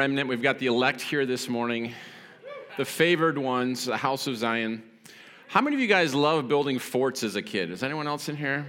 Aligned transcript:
remnant. 0.00 0.30
We've 0.30 0.40
got 0.40 0.58
the 0.58 0.64
elect 0.64 1.02
here 1.02 1.26
this 1.26 1.46
morning, 1.46 1.92
the 2.78 2.86
favored 2.86 3.36
ones, 3.36 3.84
the 3.84 3.98
house 3.98 4.26
of 4.26 4.34
Zion. 4.34 4.82
How 5.46 5.60
many 5.60 5.76
of 5.76 5.82
you 5.82 5.88
guys 5.88 6.14
love 6.14 6.48
building 6.48 6.78
forts 6.78 7.22
as 7.22 7.36
a 7.36 7.42
kid? 7.42 7.70
Is 7.70 7.82
anyone 7.82 8.08
else 8.08 8.30
in 8.30 8.34
here? 8.34 8.64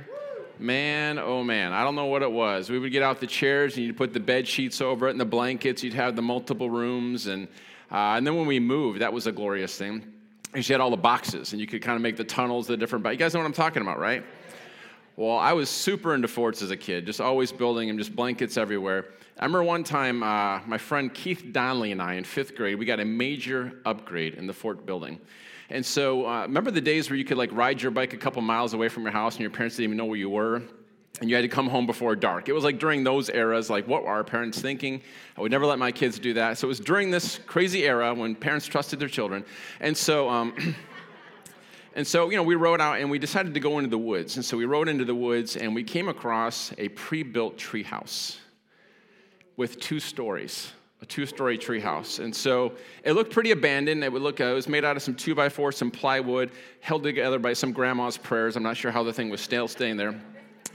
Man, 0.59 1.17
oh 1.17 1.41
man, 1.41 1.71
I 1.71 1.85
don't 1.85 1.95
know 1.95 2.07
what 2.07 2.21
it 2.21 2.29
was. 2.29 2.69
We 2.69 2.79
would 2.79 2.91
get 2.91 3.01
out 3.01 3.21
the 3.21 3.27
chairs 3.27 3.77
and 3.77 3.85
you'd 3.85 3.95
put 3.95 4.11
the 4.11 4.19
bed 4.19 4.45
sheets 4.45 4.81
over 4.81 5.07
it 5.07 5.11
and 5.11 5.21
the 5.21 5.25
blankets. 5.25 5.81
You'd 5.83 5.93
have 5.93 6.17
the 6.17 6.21
multiple 6.21 6.69
rooms, 6.69 7.27
and 7.27 7.47
uh, 7.89 8.17
and 8.17 8.27
then 8.27 8.35
when 8.35 8.45
we 8.45 8.59
moved, 8.59 8.99
that 8.99 9.13
was 9.13 9.25
a 9.25 9.31
glorious 9.31 9.73
thing. 9.77 10.03
Because 10.51 10.67
you 10.67 10.73
had 10.73 10.81
all 10.81 10.91
the 10.91 10.97
boxes 10.97 11.53
and 11.53 11.61
you 11.61 11.65
could 11.65 11.81
kind 11.81 11.95
of 11.95 12.01
make 12.01 12.17
the 12.17 12.25
tunnels, 12.25 12.67
the 12.67 12.75
different. 12.75 13.03
But 13.03 13.11
you 13.11 13.17
guys 13.17 13.33
know 13.33 13.39
what 13.39 13.45
I'm 13.45 13.53
talking 13.53 13.81
about, 13.81 13.99
right? 13.99 14.25
Well, 15.15 15.37
I 15.37 15.53
was 15.53 15.69
super 15.69 16.13
into 16.13 16.27
forts 16.27 16.61
as 16.61 16.71
a 16.71 16.77
kid, 16.77 17.05
just 17.05 17.21
always 17.21 17.53
building 17.53 17.87
them, 17.87 17.97
just 17.97 18.13
blankets 18.13 18.57
everywhere. 18.57 19.05
I 19.41 19.45
remember 19.45 19.63
one 19.63 19.83
time, 19.83 20.21
uh, 20.21 20.59
my 20.67 20.77
friend 20.77 21.11
Keith 21.11 21.47
Donnelly 21.51 21.91
and 21.91 21.99
I 21.99 22.13
in 22.13 22.23
fifth 22.23 22.55
grade, 22.55 22.77
we 22.77 22.85
got 22.85 22.99
a 22.99 23.05
major 23.05 23.73
upgrade 23.85 24.35
in 24.35 24.45
the 24.45 24.53
fort 24.53 24.85
building. 24.85 25.19
And 25.71 25.83
so, 25.83 26.27
uh, 26.27 26.43
remember 26.43 26.69
the 26.69 26.79
days 26.79 27.09
where 27.09 27.17
you 27.17 27.25
could 27.25 27.39
like 27.39 27.51
ride 27.51 27.81
your 27.81 27.89
bike 27.89 28.13
a 28.13 28.17
couple 28.17 28.43
miles 28.43 28.75
away 28.75 28.87
from 28.87 29.01
your 29.01 29.11
house 29.11 29.33
and 29.33 29.41
your 29.41 29.49
parents 29.49 29.77
didn't 29.77 29.85
even 29.85 29.97
know 29.97 30.05
where 30.05 30.17
you 30.17 30.29
were? 30.29 30.61
And 31.21 31.27
you 31.27 31.35
had 31.35 31.41
to 31.41 31.47
come 31.47 31.67
home 31.67 31.87
before 31.87 32.15
dark. 32.15 32.49
It 32.49 32.53
was 32.53 32.63
like 32.63 32.77
during 32.77 33.03
those 33.03 33.31
eras, 33.31 33.67
like 33.67 33.87
what 33.87 34.03
were 34.03 34.09
our 34.09 34.23
parents 34.23 34.61
thinking? 34.61 35.01
I 35.35 35.41
would 35.41 35.51
never 35.51 35.65
let 35.65 35.79
my 35.79 35.91
kids 35.91 36.19
do 36.19 36.35
that. 36.35 36.59
So 36.59 36.67
it 36.67 36.69
was 36.69 36.79
during 36.79 37.09
this 37.09 37.39
crazy 37.47 37.85
era 37.85 38.13
when 38.13 38.35
parents 38.35 38.67
trusted 38.67 38.99
their 38.99 39.09
children. 39.09 39.43
And 39.79 39.97
so, 39.97 40.29
um, 40.29 40.75
and 41.95 42.05
so, 42.05 42.29
you 42.29 42.37
know, 42.37 42.43
we 42.43 42.53
rode 42.53 42.79
out 42.79 42.99
and 42.99 43.09
we 43.09 43.17
decided 43.17 43.55
to 43.55 43.59
go 43.59 43.79
into 43.79 43.89
the 43.89 43.97
woods. 43.97 44.35
And 44.35 44.45
so 44.45 44.55
we 44.55 44.65
rode 44.65 44.87
into 44.87 45.03
the 45.03 45.15
woods 45.15 45.57
and 45.57 45.73
we 45.73 45.83
came 45.83 46.09
across 46.09 46.71
a 46.77 46.89
pre 46.89 47.23
built 47.23 47.57
treehouse 47.57 48.37
with 49.57 49.79
two 49.79 49.99
stories 49.99 50.71
a 51.01 51.05
two-story 51.05 51.57
treehouse, 51.57 52.19
and 52.19 52.35
so 52.35 52.73
it 53.03 53.13
looked 53.13 53.33
pretty 53.33 53.49
abandoned. 53.51 54.03
It 54.03 54.13
would 54.13 54.21
look. 54.21 54.39
Uh, 54.39 54.45
it 54.45 54.53
was 54.53 54.69
made 54.69 54.85
out 54.85 54.95
of 54.95 55.01
some 55.01 55.15
two 55.15 55.33
by 55.33 55.49
four, 55.49 55.71
some 55.71 55.89
plywood, 55.89 56.51
held 56.79 57.01
together 57.01 57.39
by 57.39 57.53
some 57.53 57.71
grandma's 57.71 58.17
prayers. 58.17 58.55
I'm 58.55 58.61
not 58.61 58.77
sure 58.77 58.91
how 58.91 59.01
the 59.01 59.11
thing 59.11 59.29
was 59.29 59.41
still 59.41 59.67
staying 59.67 59.97
there. 59.97 60.19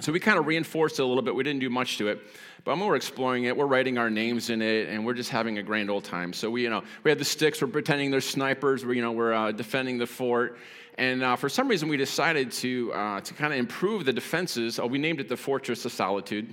So 0.01 0.13
we 0.13 0.19
kind 0.19 0.39
of 0.39 0.47
reinforced 0.47 0.99
it 0.99 1.03
a 1.03 1.07
little 1.07 1.23
bit. 1.23 1.35
We 1.35 1.45
didn't 1.45 1.61
do 1.61 1.71
much 1.71 1.97
to 1.99 2.09
it, 2.09 2.21
but 2.65 2.77
we're 2.77 2.97
exploring 2.97 3.45
it, 3.45 3.57
we're 3.57 3.67
writing 3.67 3.99
our 3.99 4.11
names 4.11 4.51
in 4.51 4.61
it, 4.61 4.89
and 4.89 5.07
we're 5.07 5.15
just 5.15 5.31
having 5.31 5.59
a 5.59 5.63
grand 5.63 5.91
old 5.91 6.05
time. 6.05 6.33
So 6.33 6.51
we, 6.51 6.63
you 6.63 6.71
know, 6.71 6.83
we 7.05 7.11
had 7.11 7.19
the 7.19 7.25
sticks. 7.25 7.63
We're 7.63 7.69
pretending 7.69 8.11
they're 8.11 8.21
snipers. 8.21 8.85
We're, 8.85 8.95
you 8.95 9.03
know, 9.03 9.13
we're 9.13 9.33
uh, 9.33 9.53
defending 9.53 9.97
the 9.97 10.07
fort. 10.09 10.59
And 10.99 11.23
uh, 11.23 11.37
for 11.37 11.49
some 11.49 11.69
reason, 11.69 11.89
we 11.89 11.97
decided 11.97 12.51
to 12.53 12.93
uh, 12.93 13.21
to 13.21 13.35
kind 13.35 13.53
of 13.53 13.59
improve 13.61 14.05
the 14.05 14.13
defenses. 14.13 14.81
Oh, 14.81 14.87
we 14.87 14.99
named 14.99 15.21
it 15.21 15.29
the 15.29 15.37
Fortress 15.37 15.85
of 15.85 15.93
Solitude. 15.93 16.53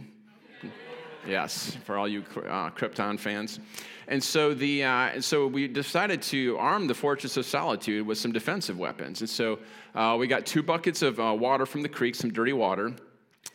Yes, 1.28 1.78
for 1.86 1.98
all 1.98 2.08
you 2.08 2.22
uh, 2.36 2.70
Krypton 2.72 3.20
fans. 3.20 3.60
And 4.08 4.22
so, 4.22 4.54
the, 4.54 4.84
uh, 4.84 5.22
so 5.22 5.48
we 5.48 5.68
decided 5.68 6.22
to 6.24 6.58
arm 6.58 6.88
the 6.88 6.94
Fortress 6.94 7.38
of 7.38 7.46
Solitude 7.46 8.06
with 8.06 8.18
some 8.18 8.32
defensive 8.32 8.78
weapons. 8.78 9.22
And 9.22 9.30
so 9.30 9.60
uh, 9.96 10.18
we 10.20 10.28
got 10.28 10.46
two 10.46 10.62
buckets 10.62 11.02
of 11.02 11.20
uh, 11.20 11.34
water 11.38 11.66
from 11.66 11.82
the 11.82 11.90
creek, 11.90 12.16
some 12.16 12.32
dirty 12.32 12.54
water, 12.54 12.94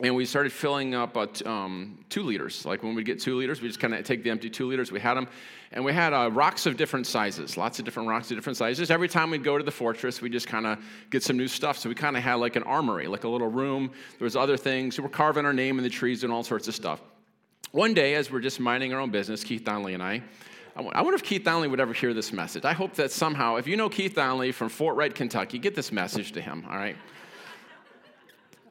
and 0.01 0.15
we 0.15 0.25
started 0.25 0.51
filling 0.51 0.95
up 0.95 1.17
uh, 1.17 1.27
um, 1.45 2.03
two 2.09 2.23
liters. 2.23 2.65
Like 2.65 2.83
when 2.83 2.95
we 2.95 3.03
get 3.03 3.19
two 3.19 3.37
liters, 3.37 3.61
we 3.61 3.67
just 3.67 3.79
kind 3.79 3.93
of 3.93 4.03
take 4.05 4.23
the 4.23 4.29
empty 4.29 4.49
two 4.49 4.67
liters. 4.67 4.91
We 4.91 4.99
had 4.99 5.15
them, 5.15 5.27
and 5.71 5.83
we 5.83 5.93
had 5.93 6.13
uh, 6.13 6.31
rocks 6.31 6.65
of 6.65 6.77
different 6.77 7.05
sizes, 7.05 7.57
lots 7.57 7.79
of 7.79 7.85
different 7.85 8.07
rocks 8.07 8.31
of 8.31 8.37
different 8.37 8.57
sizes. 8.57 8.91
Every 8.91 9.09
time 9.09 9.29
we'd 9.29 9.43
go 9.43 9.57
to 9.57 9.63
the 9.63 9.71
fortress, 9.71 10.21
we 10.21 10.29
just 10.29 10.47
kind 10.47 10.65
of 10.65 10.79
get 11.11 11.21
some 11.21 11.37
new 11.37 11.47
stuff. 11.47 11.77
So 11.77 11.89
we 11.89 11.95
kind 11.95 12.15
of 12.15 12.23
had 12.23 12.35
like 12.35 12.55
an 12.55 12.63
armory, 12.63 13.07
like 13.07 13.25
a 13.25 13.29
little 13.29 13.49
room. 13.49 13.91
There 14.17 14.25
was 14.25 14.35
other 14.35 14.57
things. 14.57 14.97
We 14.97 15.03
were 15.03 15.09
carving 15.09 15.45
our 15.45 15.53
name 15.53 15.77
in 15.77 15.83
the 15.83 15.89
trees 15.89 16.23
and 16.23 16.31
all 16.31 16.43
sorts 16.43 16.67
of 16.67 16.75
stuff. 16.75 17.01
One 17.71 17.93
day, 17.93 18.15
as 18.15 18.31
we're 18.31 18.39
just 18.39 18.59
minding 18.59 18.93
our 18.93 18.99
own 18.99 19.11
business, 19.11 19.43
Keith 19.43 19.63
Donnelly 19.63 19.93
and 19.93 20.01
I, 20.01 20.23
I 20.75 21.01
wonder 21.01 21.13
if 21.13 21.23
Keith 21.23 21.43
Donnelly 21.43 21.67
would 21.67 21.79
ever 21.79 21.93
hear 21.93 22.15
this 22.15 22.33
message. 22.33 22.65
I 22.65 22.73
hope 22.73 22.95
that 22.95 23.11
somehow, 23.11 23.57
if 23.57 23.67
you 23.67 23.77
know 23.77 23.89
Keith 23.89 24.15
Donnelly 24.15 24.51
from 24.51 24.69
Fort 24.69 24.95
Wright, 24.95 25.13
Kentucky, 25.13 25.59
get 25.59 25.75
this 25.75 25.91
message 25.91 26.31
to 26.31 26.41
him, 26.41 26.65
all 26.67 26.77
right? 26.77 26.95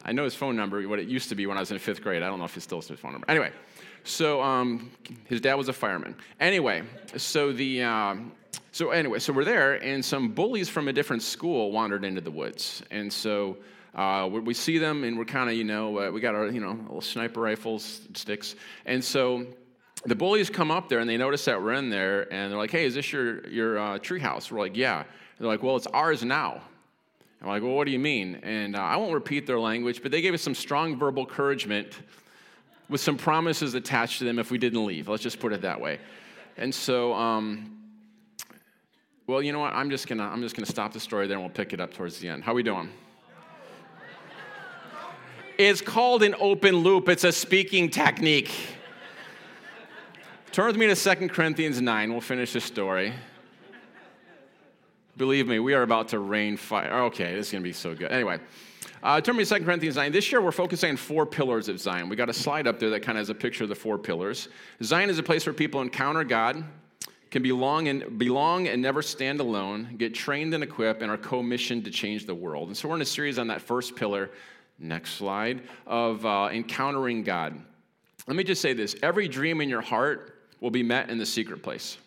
I 0.05 0.11
know 0.11 0.25
his 0.25 0.35
phone 0.35 0.57
number, 0.57 0.89
what 0.89 0.99
it 0.99 1.07
used 1.07 1.29
to 1.29 1.37
be 1.37 1.47
when 1.47 1.57
I 1.57 1.61
was 1.61 1.71
in 1.71 1.79
fifth 1.79 2.03
grade. 2.03 2.23
I 2.23 2.29
don't 2.29 2.41
know 2.41 2.45
if 2.45 2.55
he 2.55 2.61
still 2.61 2.81
his 2.81 2.99
phone 2.99 3.13
number. 3.13 3.31
Anyway, 3.31 3.53
so 4.03 4.43
um, 4.43 4.91
his 5.27 5.41
dad 5.41 5.55
was 5.55 5.69
a 5.69 5.73
fireman. 5.73 6.17
Anyway, 6.41 6.83
so 7.17 7.53
the. 7.53 7.83
Um, 7.83 8.33
so 8.73 8.91
anyway, 8.91 9.19
so 9.19 9.33
we're 9.33 9.45
there, 9.45 9.75
and 9.83 10.05
some 10.05 10.29
bullies 10.29 10.69
from 10.69 10.89
a 10.89 10.93
different 10.93 11.23
school 11.23 11.73
wandered 11.73 12.05
into 12.05 12.21
the 12.21 12.31
woods, 12.31 12.83
and 12.91 13.13
so 13.13 13.57
uh, 13.95 14.29
we 14.31 14.55
see 14.55 14.79
them, 14.79 15.05
and 15.05 15.19
we're 15.19 15.25
kind 15.25 15.49
of, 15.49 15.57
you 15.57 15.65
know, 15.65 15.99
uh, 15.99 16.11
we 16.11 16.21
got 16.21 16.35
our, 16.35 16.49
you 16.49 16.61
know, 16.61 16.73
little 16.73 17.01
sniper 17.01 17.41
rifles, 17.41 18.03
sticks. 18.15 18.55
And 18.87 19.03
so 19.03 19.47
the 20.05 20.15
bullies 20.15 20.51
come 20.51 20.71
up 20.71 20.89
there, 20.89 21.01
and 21.01 21.09
they 21.09 21.17
notice 21.17 21.45
that 21.47 21.61
we're 21.61 21.73
in 21.73 21.91
there, 21.91 22.33
and 22.33 22.53
they're 22.53 22.59
like, 22.59 22.71
hey, 22.71 22.85
is 22.85 22.95
this 22.95 23.13
your, 23.13 23.47
your 23.49 23.79
uh, 23.79 23.99
tree 23.99 24.21
house? 24.21 24.51
We're 24.51 24.61
like, 24.61 24.77
yeah. 24.77 25.05
They're 25.39 25.49
like, 25.49 25.63
well, 25.63 25.77
it's 25.77 25.87
ours 25.89 26.23
now. 26.23 26.61
I'm 27.41 27.49
like, 27.49 27.63
well, 27.63 27.73
what 27.73 27.85
do 27.85 27.93
you 27.93 27.99
mean? 27.99 28.41
And 28.43 28.75
uh, 28.75 28.81
I 28.81 28.97
won't 28.97 29.15
repeat 29.15 29.47
their 29.47 29.61
language, 29.61 30.03
but 30.03 30.11
they 30.11 30.21
gave 30.21 30.35
us 30.35 30.43
some 30.43 30.55
strong 30.55 30.99
verbal 30.99 31.23
encouragement 31.23 32.01
with 32.89 33.01
some 33.01 33.17
promises 33.17 33.75
attached 33.75 34.19
to 34.19 34.25
them 34.25 34.39
if 34.39 34.51
we 34.51 34.59
didn't 34.59 34.85
leave. 34.85 35.09
Let's 35.09 35.23
just 35.23 35.39
put 35.39 35.53
it 35.53 35.63
that 35.63 35.81
way. 35.81 36.01
And 36.57 36.75
so, 36.75 37.13
um, 37.15 37.79
well, 39.29 39.43
you 39.43 39.53
know 39.53 39.61
what? 39.61 39.75
I'm 39.75 39.91
just 39.91 40.09
gonna 40.09 40.25
I'm 40.25 40.43
just 40.43 40.57
gonna 40.57 40.67
stop 40.67 40.93
the 40.93 41.01
story 41.01 41.27
there, 41.27 41.37
and 41.37 41.45
we'll 41.45 41.55
pick 41.55 41.73
it 41.73 41.81
up 41.81 41.93
towards 41.93 42.19
the 42.19 42.29
end. 42.29 42.43
How 42.43 42.53
are 42.53 42.55
we 42.57 42.63
doing? 42.63 42.89
It's 45.59 45.81
called 45.81 46.23
an 46.23 46.37
open 46.39 46.77
loop, 46.77 47.09
it's 47.09 47.25
a 47.25 47.33
speaking 47.33 47.91
technique. 47.91 48.53
Turn 50.53 50.69
with 50.69 50.77
me 50.77 50.87
to 50.87 50.95
2 50.95 51.29
Corinthians 51.31 51.81
9. 51.81 52.13
We'll 52.13 52.21
finish 52.21 52.53
the 52.53 52.61
story. 52.61 53.13
Believe 55.17 55.49
me, 55.49 55.59
we 55.59 55.75
are 55.75 55.83
about 55.83 56.07
to 56.11 56.21
rain 56.21 56.57
fire. 56.57 57.03
Okay, 57.07 57.35
this 57.35 57.47
is 57.47 57.53
going 57.53 57.65
to 57.65 57.69
be 57.69 57.73
so 57.73 57.93
good. 57.93 58.13
Anyway, 58.13 58.39
uh, 59.03 59.21
turn 59.21 59.37
me 59.37 59.45
to 59.45 59.59
2 59.59 59.65
Corinthians 59.65 59.97
9. 59.97 60.13
This 60.13 60.31
year 60.31 60.41
we're 60.41 60.53
focusing 60.53 60.91
on 60.91 60.97
four 60.97 61.27
pillars 61.27 61.69
of 61.69 61.81
Zion. 61.81 62.09
We 62.09 62.15
got 62.15 62.29
a 62.29 62.33
slide 62.35 62.69
up 62.69 62.79
there 62.79 62.91
that 62.91 63.01
kind 63.01 63.19
of 63.19 63.23
has 63.23 63.29
a 63.29 63.35
picture 63.35 63.65
of 63.65 63.69
the 63.69 63.75
four 63.75 63.99
pillars. 63.99 64.49
Zion 64.85 65.11
is 65.11 65.19
a 65.19 65.25
place 65.25 65.45
where 65.45 65.53
people 65.53 65.81
encounter 65.81 66.23
God, 66.23 66.63
can 67.33 67.43
belong 67.43 67.89
and 67.89 68.17
belong 68.17 68.69
and 68.69 68.81
never 68.81 69.03
stand 69.03 69.41
alone, 69.41 69.97
get 69.99 70.15
trained 70.15 70.55
and 70.55 70.63
equipped, 70.63 71.03
and 71.03 71.11
are 71.11 71.17
commissioned 71.17 71.85
to 71.87 71.91
change 71.91 72.27
the 72.27 72.35
world. 72.35 72.69
And 72.69 72.77
so 72.77 72.89
we're 72.89 72.95
in 72.95 73.03
a 73.03 73.05
series 73.05 73.41
on 73.41 73.49
that 73.49 73.61
first 73.61 73.97
pillar 73.97 74.31
Next 74.79 75.15
slide 75.15 75.63
of 75.87 76.25
uh, 76.25 76.51
encountering 76.53 77.25
God. 77.25 77.61
Let 78.27 78.37
me 78.37 78.45
just 78.45 78.63
say 78.63 78.73
this 78.73 78.95
every 79.03 79.29
dream 79.29 79.61
in 79.61 79.69
your 79.69 79.81
heart 79.81 80.35
will 80.61 80.71
be 80.71 80.83
met 80.83 81.11
in 81.11 81.19
the 81.19 81.27
secret 81.27 81.63
place. 81.63 81.99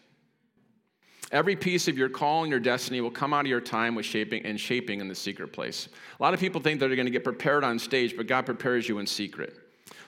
Every 1.31 1.55
piece 1.55 1.87
of 1.87 1.97
your 1.97 2.09
call 2.09 2.43
and 2.43 2.51
your 2.51 2.59
destiny 2.59 2.99
will 2.99 3.11
come 3.11 3.33
out 3.33 3.41
of 3.41 3.47
your 3.47 3.61
time 3.61 3.95
with 3.95 4.05
shaping 4.05 4.45
and 4.45 4.59
shaping 4.59 4.99
in 4.99 5.07
the 5.07 5.15
secret 5.15 5.53
place. 5.53 5.87
A 6.19 6.23
lot 6.23 6.33
of 6.33 6.41
people 6.41 6.59
think 6.59 6.79
that 6.79 6.87
they're 6.87 6.97
going 6.97 7.05
to 7.05 7.11
get 7.11 7.23
prepared 7.23 7.63
on 7.63 7.79
stage, 7.79 8.17
but 8.17 8.27
God 8.27 8.45
prepares 8.45 8.89
you 8.89 8.99
in 8.99 9.07
secret. 9.07 9.57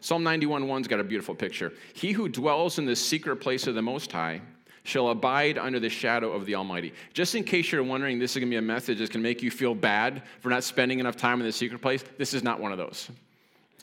Psalm 0.02 0.22
91 0.22 0.66
1's 0.66 0.88
got 0.90 1.00
a 1.00 1.04
beautiful 1.04 1.34
picture. 1.34 1.72
He 1.94 2.12
who 2.12 2.28
dwells 2.28 2.78
in 2.78 2.86
the 2.86 2.96
secret 2.96 3.38
place 3.38 3.68
of 3.68 3.76
the 3.76 3.82
Most 3.82 4.12
High 4.12 4.42
shall 4.84 5.10
abide 5.10 5.58
under 5.58 5.80
the 5.80 5.90
shadow 5.90 6.32
of 6.32 6.46
the 6.46 6.56
Almighty. 6.56 6.94
Just 7.14 7.36
in 7.36 7.44
case 7.44 7.72
you're 7.72 7.84
wondering, 7.84 8.20
this 8.20 8.32
is 8.32 8.40
going 8.40 8.50
to 8.50 8.54
be 8.54 8.58
a 8.58 8.62
message 8.62 9.00
that's 9.00 9.10
going 9.10 9.24
to 9.24 9.30
make 9.30 9.42
you 9.42 9.50
feel 9.50 9.74
bad 9.74 10.24
for 10.42 10.50
not 10.50 10.64
spending 10.64 11.00
enough 11.00 11.16
time 11.16 11.40
in 11.40 11.46
the 11.46 11.52
secret 11.52 11.82
place. 11.82 12.04
This 12.18 12.34
is 12.34 12.44
not 12.44 12.60
one 12.60 12.72
of 12.72 12.78
those. 12.78 13.10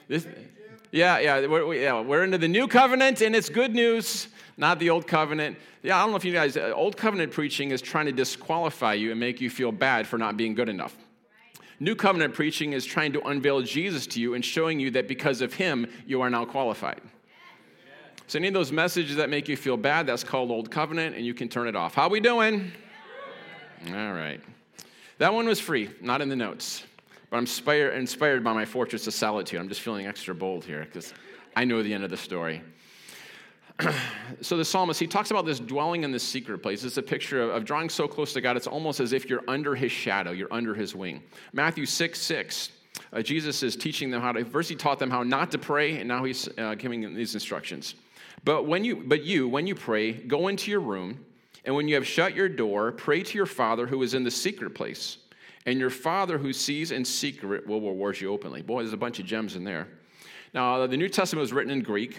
This, 0.08 0.26
yeah, 0.90 1.18
yeah 1.18 1.46
we're, 1.46 1.74
yeah, 1.74 2.00
we're 2.00 2.24
into 2.24 2.38
the 2.38 2.48
new 2.48 2.68
covenant, 2.68 3.22
and 3.22 3.34
it's 3.34 3.48
good 3.48 3.74
news, 3.74 4.28
not 4.56 4.78
the 4.78 4.90
old 4.90 5.06
covenant. 5.06 5.56
Yeah, 5.82 5.96
I 5.96 6.02
don't 6.02 6.10
know 6.10 6.16
if 6.16 6.24
you 6.24 6.32
guys, 6.32 6.56
uh, 6.56 6.72
old 6.74 6.96
covenant 6.96 7.32
preaching 7.32 7.70
is 7.70 7.80
trying 7.80 8.06
to 8.06 8.12
disqualify 8.12 8.94
you 8.94 9.10
and 9.10 9.18
make 9.18 9.40
you 9.40 9.48
feel 9.48 9.72
bad 9.72 10.06
for 10.06 10.18
not 10.18 10.36
being 10.36 10.54
good 10.54 10.68
enough. 10.68 10.94
New 11.82 11.94
covenant 11.94 12.34
preaching 12.34 12.74
is 12.74 12.84
trying 12.84 13.14
to 13.14 13.26
unveil 13.26 13.62
Jesus 13.62 14.06
to 14.08 14.20
you 14.20 14.34
and 14.34 14.44
showing 14.44 14.78
you 14.78 14.90
that 14.90 15.08
because 15.08 15.40
of 15.40 15.54
him, 15.54 15.86
you 16.06 16.20
are 16.20 16.28
now 16.28 16.44
qualified. 16.44 17.00
So 18.30 18.38
any 18.38 18.46
of 18.46 18.54
those 18.54 18.70
messages 18.70 19.16
that 19.16 19.28
make 19.28 19.48
you 19.48 19.56
feel 19.56 19.76
bad, 19.76 20.06
that's 20.06 20.22
called 20.22 20.52
Old 20.52 20.70
Covenant, 20.70 21.16
and 21.16 21.26
you 21.26 21.34
can 21.34 21.48
turn 21.48 21.66
it 21.66 21.74
off. 21.74 21.96
How 21.96 22.08
we 22.08 22.20
doing? 22.20 22.70
All 23.88 24.12
right. 24.12 24.40
That 25.18 25.34
one 25.34 25.48
was 25.48 25.58
free, 25.58 25.90
not 26.00 26.20
in 26.20 26.28
the 26.28 26.36
notes. 26.36 26.84
But 27.28 27.38
I'm 27.38 27.42
inspired, 27.42 27.98
inspired 27.98 28.44
by 28.44 28.52
my 28.52 28.64
fortress 28.64 29.08
of 29.08 29.14
solitude. 29.14 29.58
I'm 29.58 29.68
just 29.68 29.80
feeling 29.80 30.06
extra 30.06 30.32
bold 30.32 30.64
here 30.64 30.84
because 30.84 31.12
I 31.56 31.64
know 31.64 31.82
the 31.82 31.92
end 31.92 32.04
of 32.04 32.10
the 32.10 32.16
story. 32.16 32.62
so 34.42 34.56
the 34.56 34.64
psalmist, 34.64 35.00
he 35.00 35.08
talks 35.08 35.32
about 35.32 35.44
this 35.44 35.58
dwelling 35.58 36.04
in 36.04 36.12
the 36.12 36.20
secret 36.20 36.58
place. 36.58 36.84
It's 36.84 36.98
a 36.98 37.02
picture 37.02 37.42
of, 37.42 37.50
of, 37.50 37.64
drawing 37.64 37.88
so 37.88 38.06
close 38.06 38.32
to 38.34 38.40
God, 38.40 38.56
it's 38.56 38.68
almost 38.68 39.00
as 39.00 39.12
if 39.12 39.28
you're 39.28 39.42
under 39.48 39.74
his 39.74 39.90
shadow, 39.90 40.30
you're 40.30 40.52
under 40.52 40.72
his 40.72 40.94
wing. 40.94 41.20
Matthew 41.52 41.84
6 41.84 42.16
6, 42.16 42.70
uh, 43.12 43.22
Jesus 43.22 43.64
is 43.64 43.74
teaching 43.74 44.08
them 44.08 44.22
how 44.22 44.30
to, 44.30 44.44
first 44.44 44.68
he 44.68 44.76
taught 44.76 45.00
them 45.00 45.10
how 45.10 45.24
not 45.24 45.50
to 45.50 45.58
pray, 45.58 45.98
and 45.98 46.06
now 46.06 46.22
he's 46.22 46.48
uh, 46.58 46.76
giving 46.76 47.00
them 47.00 47.12
these 47.12 47.34
instructions. 47.34 47.96
But 48.44 48.66
when 48.66 48.84
you 48.84 49.02
but 49.06 49.22
you 49.22 49.48
when 49.48 49.66
you 49.66 49.74
pray, 49.74 50.12
go 50.12 50.48
into 50.48 50.70
your 50.70 50.80
room, 50.80 51.24
and 51.64 51.74
when 51.74 51.88
you 51.88 51.94
have 51.94 52.06
shut 52.06 52.34
your 52.34 52.48
door, 52.48 52.92
pray 52.92 53.22
to 53.22 53.36
your 53.36 53.46
Father 53.46 53.86
who 53.86 54.02
is 54.02 54.14
in 54.14 54.24
the 54.24 54.30
secret 54.30 54.74
place. 54.74 55.18
And 55.66 55.78
your 55.78 55.90
Father 55.90 56.38
who 56.38 56.52
sees 56.52 56.90
in 56.90 57.04
secret 57.04 57.66
will 57.66 57.80
reward 57.80 58.20
you 58.20 58.32
openly. 58.32 58.62
Boy, 58.62 58.82
there's 58.82 58.94
a 58.94 58.96
bunch 58.96 59.18
of 59.18 59.26
gems 59.26 59.56
in 59.56 59.64
there. 59.64 59.88
Now, 60.54 60.86
the 60.86 60.96
New 60.96 61.08
Testament 61.08 61.42
was 61.42 61.52
written 61.52 61.70
in 61.70 61.82
Greek. 61.82 62.18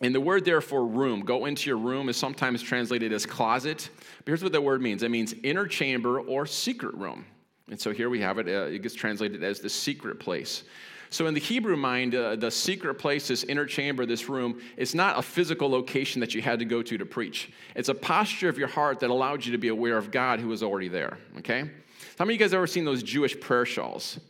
And 0.00 0.14
the 0.14 0.20
word 0.20 0.44
there 0.44 0.62
for 0.62 0.86
room, 0.86 1.20
go 1.20 1.44
into 1.44 1.68
your 1.68 1.76
room, 1.76 2.08
is 2.08 2.16
sometimes 2.16 2.62
translated 2.62 3.12
as 3.12 3.26
closet. 3.26 3.90
But 4.18 4.26
here's 4.26 4.42
what 4.42 4.52
that 4.52 4.62
word 4.62 4.80
means 4.80 5.02
it 5.02 5.10
means 5.10 5.34
inner 5.42 5.66
chamber 5.66 6.18
or 6.18 6.46
secret 6.46 6.94
room. 6.94 7.26
And 7.70 7.80
so 7.80 7.92
here 7.92 8.10
we 8.10 8.20
have 8.20 8.38
it. 8.38 8.48
Uh, 8.48 8.72
it 8.72 8.82
gets 8.82 8.94
translated 8.94 9.44
as 9.44 9.60
the 9.60 9.68
secret 9.68 10.18
place. 10.18 10.64
So 11.12 11.26
in 11.26 11.34
the 11.34 11.40
Hebrew 11.40 11.76
mind, 11.76 12.14
uh, 12.14 12.36
the 12.36 12.50
secret 12.50 12.94
place, 12.94 13.28
this 13.28 13.44
inner 13.44 13.66
chamber, 13.66 14.06
this 14.06 14.30
room, 14.30 14.62
it's 14.78 14.94
not 14.94 15.18
a 15.18 15.22
physical 15.22 15.68
location 15.68 16.20
that 16.20 16.34
you 16.34 16.40
had 16.40 16.58
to 16.60 16.64
go 16.64 16.82
to 16.82 16.96
to 16.96 17.04
preach. 17.04 17.52
It's 17.76 17.90
a 17.90 17.94
posture 17.94 18.48
of 18.48 18.56
your 18.56 18.68
heart 18.68 19.00
that 19.00 19.10
allowed 19.10 19.44
you 19.44 19.52
to 19.52 19.58
be 19.58 19.68
aware 19.68 19.98
of 19.98 20.10
God 20.10 20.40
who 20.40 20.48
was 20.48 20.62
already 20.62 20.88
there. 20.88 21.18
Okay? 21.36 21.70
How 22.18 22.24
many 22.24 22.36
of 22.36 22.40
you 22.40 22.46
guys 22.46 22.54
ever 22.54 22.66
seen 22.66 22.86
those 22.86 23.02
Jewish 23.02 23.38
prayer 23.38 23.66
shawls? 23.66 24.20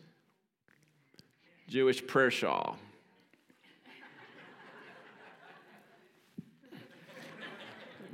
Jewish 1.68 2.04
prayer 2.04 2.32
shawl. 2.32 2.76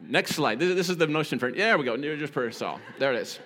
Next 0.02 0.32
slide. 0.32 0.58
This, 0.58 0.90
is 0.90 0.98
the 0.98 1.06
notion 1.06 1.38
for, 1.38 1.48
yeah, 1.48 1.74
we 1.74 1.84
go, 1.84 1.96
Jewish 1.96 2.30
prayer 2.30 2.52
shawl. 2.52 2.80
There 2.98 3.14
it 3.14 3.22
is. 3.22 3.38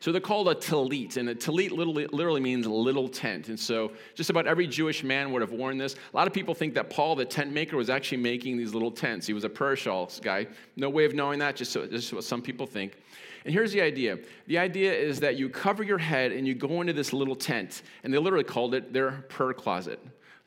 So 0.00 0.12
they're 0.12 0.20
called 0.20 0.48
a 0.48 0.54
talit, 0.54 1.18
and 1.18 1.28
a 1.28 1.34
talit 1.34 1.70
literally, 1.70 2.06
literally, 2.06 2.40
means 2.40 2.66
little 2.66 3.06
tent. 3.06 3.48
And 3.48 3.60
so 3.60 3.92
just 4.14 4.30
about 4.30 4.46
every 4.46 4.66
Jewish 4.66 5.04
man 5.04 5.30
would 5.30 5.42
have 5.42 5.52
worn 5.52 5.76
this. 5.76 5.94
A 5.94 6.16
lot 6.16 6.26
of 6.26 6.32
people 6.32 6.54
think 6.54 6.72
that 6.74 6.88
Paul, 6.88 7.14
the 7.14 7.26
tent 7.26 7.52
maker, 7.52 7.76
was 7.76 7.90
actually 7.90 8.18
making 8.18 8.56
these 8.56 8.72
little 8.72 8.90
tents. 8.90 9.26
He 9.26 9.34
was 9.34 9.44
a 9.44 9.50
prayer 9.50 9.76
shawl 9.76 10.10
guy. 10.22 10.46
No 10.76 10.88
way 10.88 11.04
of 11.04 11.14
knowing 11.14 11.38
that, 11.40 11.54
just, 11.54 11.70
so, 11.70 11.86
just 11.86 12.14
what 12.14 12.24
some 12.24 12.40
people 12.40 12.66
think. 12.66 12.96
And 13.44 13.52
here's 13.52 13.72
the 13.72 13.82
idea 13.82 14.18
the 14.46 14.58
idea 14.58 14.92
is 14.92 15.20
that 15.20 15.36
you 15.36 15.48
cover 15.48 15.82
your 15.82 15.98
head 15.98 16.32
and 16.32 16.46
you 16.46 16.54
go 16.54 16.80
into 16.80 16.94
this 16.94 17.12
little 17.12 17.36
tent, 17.36 17.82
and 18.02 18.12
they 18.12 18.18
literally 18.18 18.44
called 18.44 18.74
it 18.74 18.92
their 18.92 19.12
prayer 19.28 19.52
closet 19.52 20.00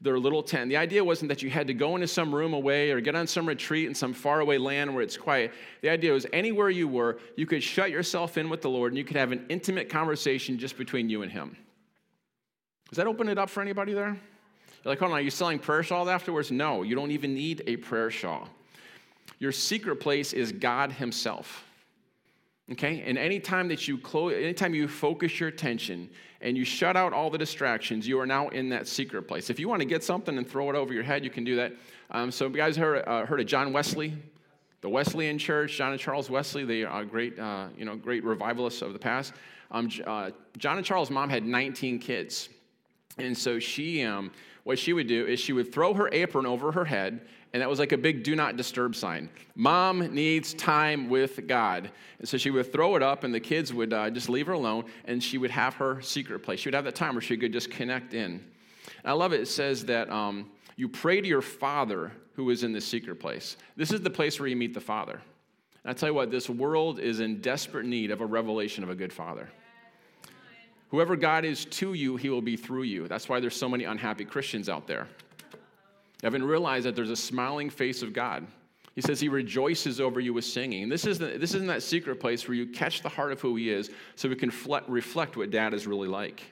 their 0.04 0.20
little 0.20 0.44
tent. 0.44 0.70
The 0.70 0.76
idea 0.76 1.04
wasn't 1.04 1.30
that 1.30 1.42
you 1.42 1.50
had 1.50 1.68
to 1.68 1.74
go 1.74 1.96
into 1.96 2.08
some 2.08 2.36
room 2.36 2.54
away 2.54 2.92
or 2.92 3.00
get 3.00 3.16
on 3.16 3.26
some 3.26 3.48
retreat 3.48 3.88
in 3.88 3.96
some 3.96 4.14
faraway 4.14 4.58
land 4.58 4.94
where 4.94 5.02
it's 5.02 5.16
quiet. 5.16 5.54
The 5.82 5.90
idea 5.90 6.12
was 6.12 6.28
anywhere 6.34 6.70
you 6.70 6.90
were, 6.90 7.18
you 7.38 7.46
could 7.46 7.64
shut 7.64 7.90
yourself 7.90 8.38
in 8.38 8.50
with 8.50 8.62
the 8.62 8.70
Lord 8.70 8.92
and 8.92 8.98
you 8.98 9.06
could 9.06 9.16
have 9.16 9.32
an 9.32 9.46
intimate 9.48 9.90
conversation 9.90 10.60
just 10.60 10.78
between 10.78 11.10
you 11.10 11.22
and 11.22 11.32
Him. 11.32 11.56
Does 12.90 12.98
that 12.98 13.08
open 13.08 13.30
it 13.30 13.38
up 13.38 13.50
for 13.50 13.62
anybody 13.62 13.94
there? 13.94 14.10
You're 14.84 14.92
like, 14.92 15.00
hold 15.00 15.14
on, 15.14 15.20
are 15.20 15.22
you 15.22 15.32
selling 15.32 15.58
prayer 15.58 15.84
shawl 15.84 16.10
afterwards? 16.10 16.52
No, 16.52 16.84
you 16.84 16.96
don't 16.96 17.12
even 17.12 17.34
need 17.34 17.64
a 17.66 17.78
prayer 17.78 18.12
shawl. 18.12 18.50
Your 19.40 19.54
secret 19.54 20.02
place 20.02 20.34
is 20.34 20.52
God 20.52 20.92
Himself. 20.92 21.64
Okay? 22.72 23.04
And 23.06 23.18
anytime 23.18 23.68
that 23.68 23.88
you 23.88 23.98
close, 23.98 24.34
anytime 24.34 24.74
you 24.74 24.88
focus 24.88 25.40
your 25.40 25.50
attention 25.50 26.10
and 26.42 26.58
you 26.58 26.64
shut 26.64 26.96
out 26.96 27.14
all 27.14 27.30
the 27.30 27.38
distractions, 27.38 28.08
you 28.08 28.20
are 28.20 28.26
now 28.26 28.48
in 28.50 28.70
that 28.70 28.88
secret 28.88 29.24
place. 29.24 29.50
If 29.50 29.60
you 29.60 29.68
want 29.68 29.82
to 29.82 29.88
get 29.88 30.04
something 30.04 30.38
and 30.38 30.48
throw 30.48 30.70
it 30.70 30.76
over 30.76 30.94
your 30.94 31.04
head, 31.04 31.24
you 31.24 31.30
can 31.30 31.44
do 31.44 31.56
that. 31.58 31.74
Um, 32.12 32.32
so, 32.32 32.48
you 32.48 32.54
guys 32.54 32.78
heard, 32.78 33.04
uh, 33.08 33.26
heard 33.26 33.40
of 33.40 33.48
John 33.48 33.74
Wesley, 33.74 34.14
the 34.82 34.90
Wesleyan 34.90 35.38
Church, 35.38 35.78
John 35.78 35.92
and 35.92 36.00
Charles 36.00 36.30
Wesley. 36.30 36.66
They 36.66 36.84
are 36.84 37.06
great, 37.06 37.38
uh, 37.40 37.68
you 37.78 37.86
know, 37.86 37.96
great 37.96 38.24
revivalists 38.24 38.82
of 38.82 38.94
the 38.94 39.00
past. 39.00 39.34
Um, 39.72 39.90
uh, 40.06 40.32
John 40.58 40.78
and 40.78 40.86
Charles' 40.86 41.10
mom 41.10 41.30
had 41.30 41.46
19 41.46 42.00
kids, 42.00 42.50
and 43.18 43.36
so 43.36 43.60
she, 43.60 44.04
um, 44.04 44.32
what 44.64 44.78
she 44.78 44.94
would 44.94 45.08
do 45.08 45.26
is 45.26 45.40
she 45.40 45.54
would 45.54 45.74
throw 45.74 45.94
her 45.94 46.10
apron 46.12 46.46
over 46.46 46.72
her 46.72 46.86
head 46.86 47.22
and 47.54 47.62
that 47.62 47.70
was 47.70 47.78
like 47.78 47.92
a 47.92 47.98
big 47.98 48.24
do 48.24 48.36
not 48.36 48.58
disturb 48.58 48.96
sign. 48.96 49.30
Mom 49.56 50.00
needs 50.14 50.56
time 50.56 51.08
with 51.08 51.48
God. 51.48 51.92
And 52.18 52.28
so 52.28 52.38
she 52.38 52.50
would 52.50 52.72
throw 52.72 52.96
it 52.96 53.04
up, 53.04 53.24
and 53.24 53.34
the 53.34 53.40
kids 53.40 53.72
would 53.72 53.94
uh, 53.94 54.10
just 54.10 54.28
leave 54.28 54.48
her 54.48 54.54
alone, 54.54 54.86
and 55.06 55.24
she 55.24 55.38
would 55.38 55.52
have 55.52 55.76
her 55.76 56.02
secret 56.02 56.40
place. 56.40 56.60
She 56.60 56.68
would 56.68 56.74
have 56.74 56.86
that 56.86 56.96
time 56.96 57.14
where 57.14 57.22
she 57.22 57.38
could 57.38 57.54
just 57.54 57.70
connect 57.70 58.16
in. 58.16 58.44
And 59.04 59.06
I 59.06 59.12
love 59.12 59.34
it. 59.34 59.42
It 59.42 59.48
says 59.48 59.86
that 59.86 60.10
um, 60.10 60.50
you 60.78 60.90
pray 60.90 61.22
to 61.22 61.28
your 61.28 61.44
Father 61.44 62.12
who 62.34 62.50
is 62.50 62.64
in 62.64 62.74
the 62.74 62.82
secret 62.82 63.20
place. 63.20 63.56
This 63.76 63.92
is 63.92 64.02
the 64.02 64.10
place 64.10 64.40
where 64.40 64.50
you 64.50 64.56
meet 64.56 64.74
the 64.74 64.82
Father. 64.82 65.22
And 65.84 65.92
I 65.92 65.94
tell 65.94 66.10
you 66.10 66.16
what, 66.16 66.32
this 66.32 66.50
world 66.50 67.00
is 67.00 67.20
in 67.20 67.40
desperate 67.40 67.86
need 67.86 68.10
of 68.10 68.22
a 68.22 68.26
revelation 68.26 68.84
of 68.84 68.90
a 68.90 68.96
good 68.96 69.14
Father. 69.14 69.48
Whoever 70.90 71.16
God 71.16 71.46
is 71.46 71.66
to 71.66 71.94
you, 71.94 72.18
he 72.18 72.30
will 72.30 72.42
be 72.42 72.56
through 72.56 72.84
you. 72.84 73.08
That's 73.08 73.30
why 73.30 73.40
there's 73.40 73.56
so 73.56 73.70
many 73.70 73.84
unhappy 73.84 74.26
Christians 74.26 74.70
out 74.70 74.88
there 74.88 75.08
haven't 76.28 76.44
realized 76.44 76.86
that 76.86 76.96
there's 76.96 77.10
a 77.10 77.16
smiling 77.16 77.70
face 77.70 78.02
of 78.02 78.14
God. 78.14 78.48
He 78.96 79.02
says 79.02 79.20
he 79.20 79.30
rejoices 79.30 80.00
over 80.00 80.20
you 80.20 80.34
with 80.34 80.46
singing. 80.46 80.88
This, 80.88 81.06
is 81.06 81.18
the, 81.18 81.26
this 81.38 81.54
isn't 81.56 81.68
that 81.68 81.82
secret 81.82 82.20
place 82.20 82.48
where 82.48 82.56
you 82.56 82.68
catch 82.68 83.02
the 83.02 83.10
heart 83.10 83.32
of 83.32 83.42
who 83.42 83.56
he 83.56 83.70
is 83.70 83.90
so 84.16 84.30
we 84.30 84.36
can 84.36 84.52
reflect 84.88 85.36
what 85.36 85.50
dad 85.50 85.74
is 85.74 85.88
really 85.88 86.08
like. 86.08 86.44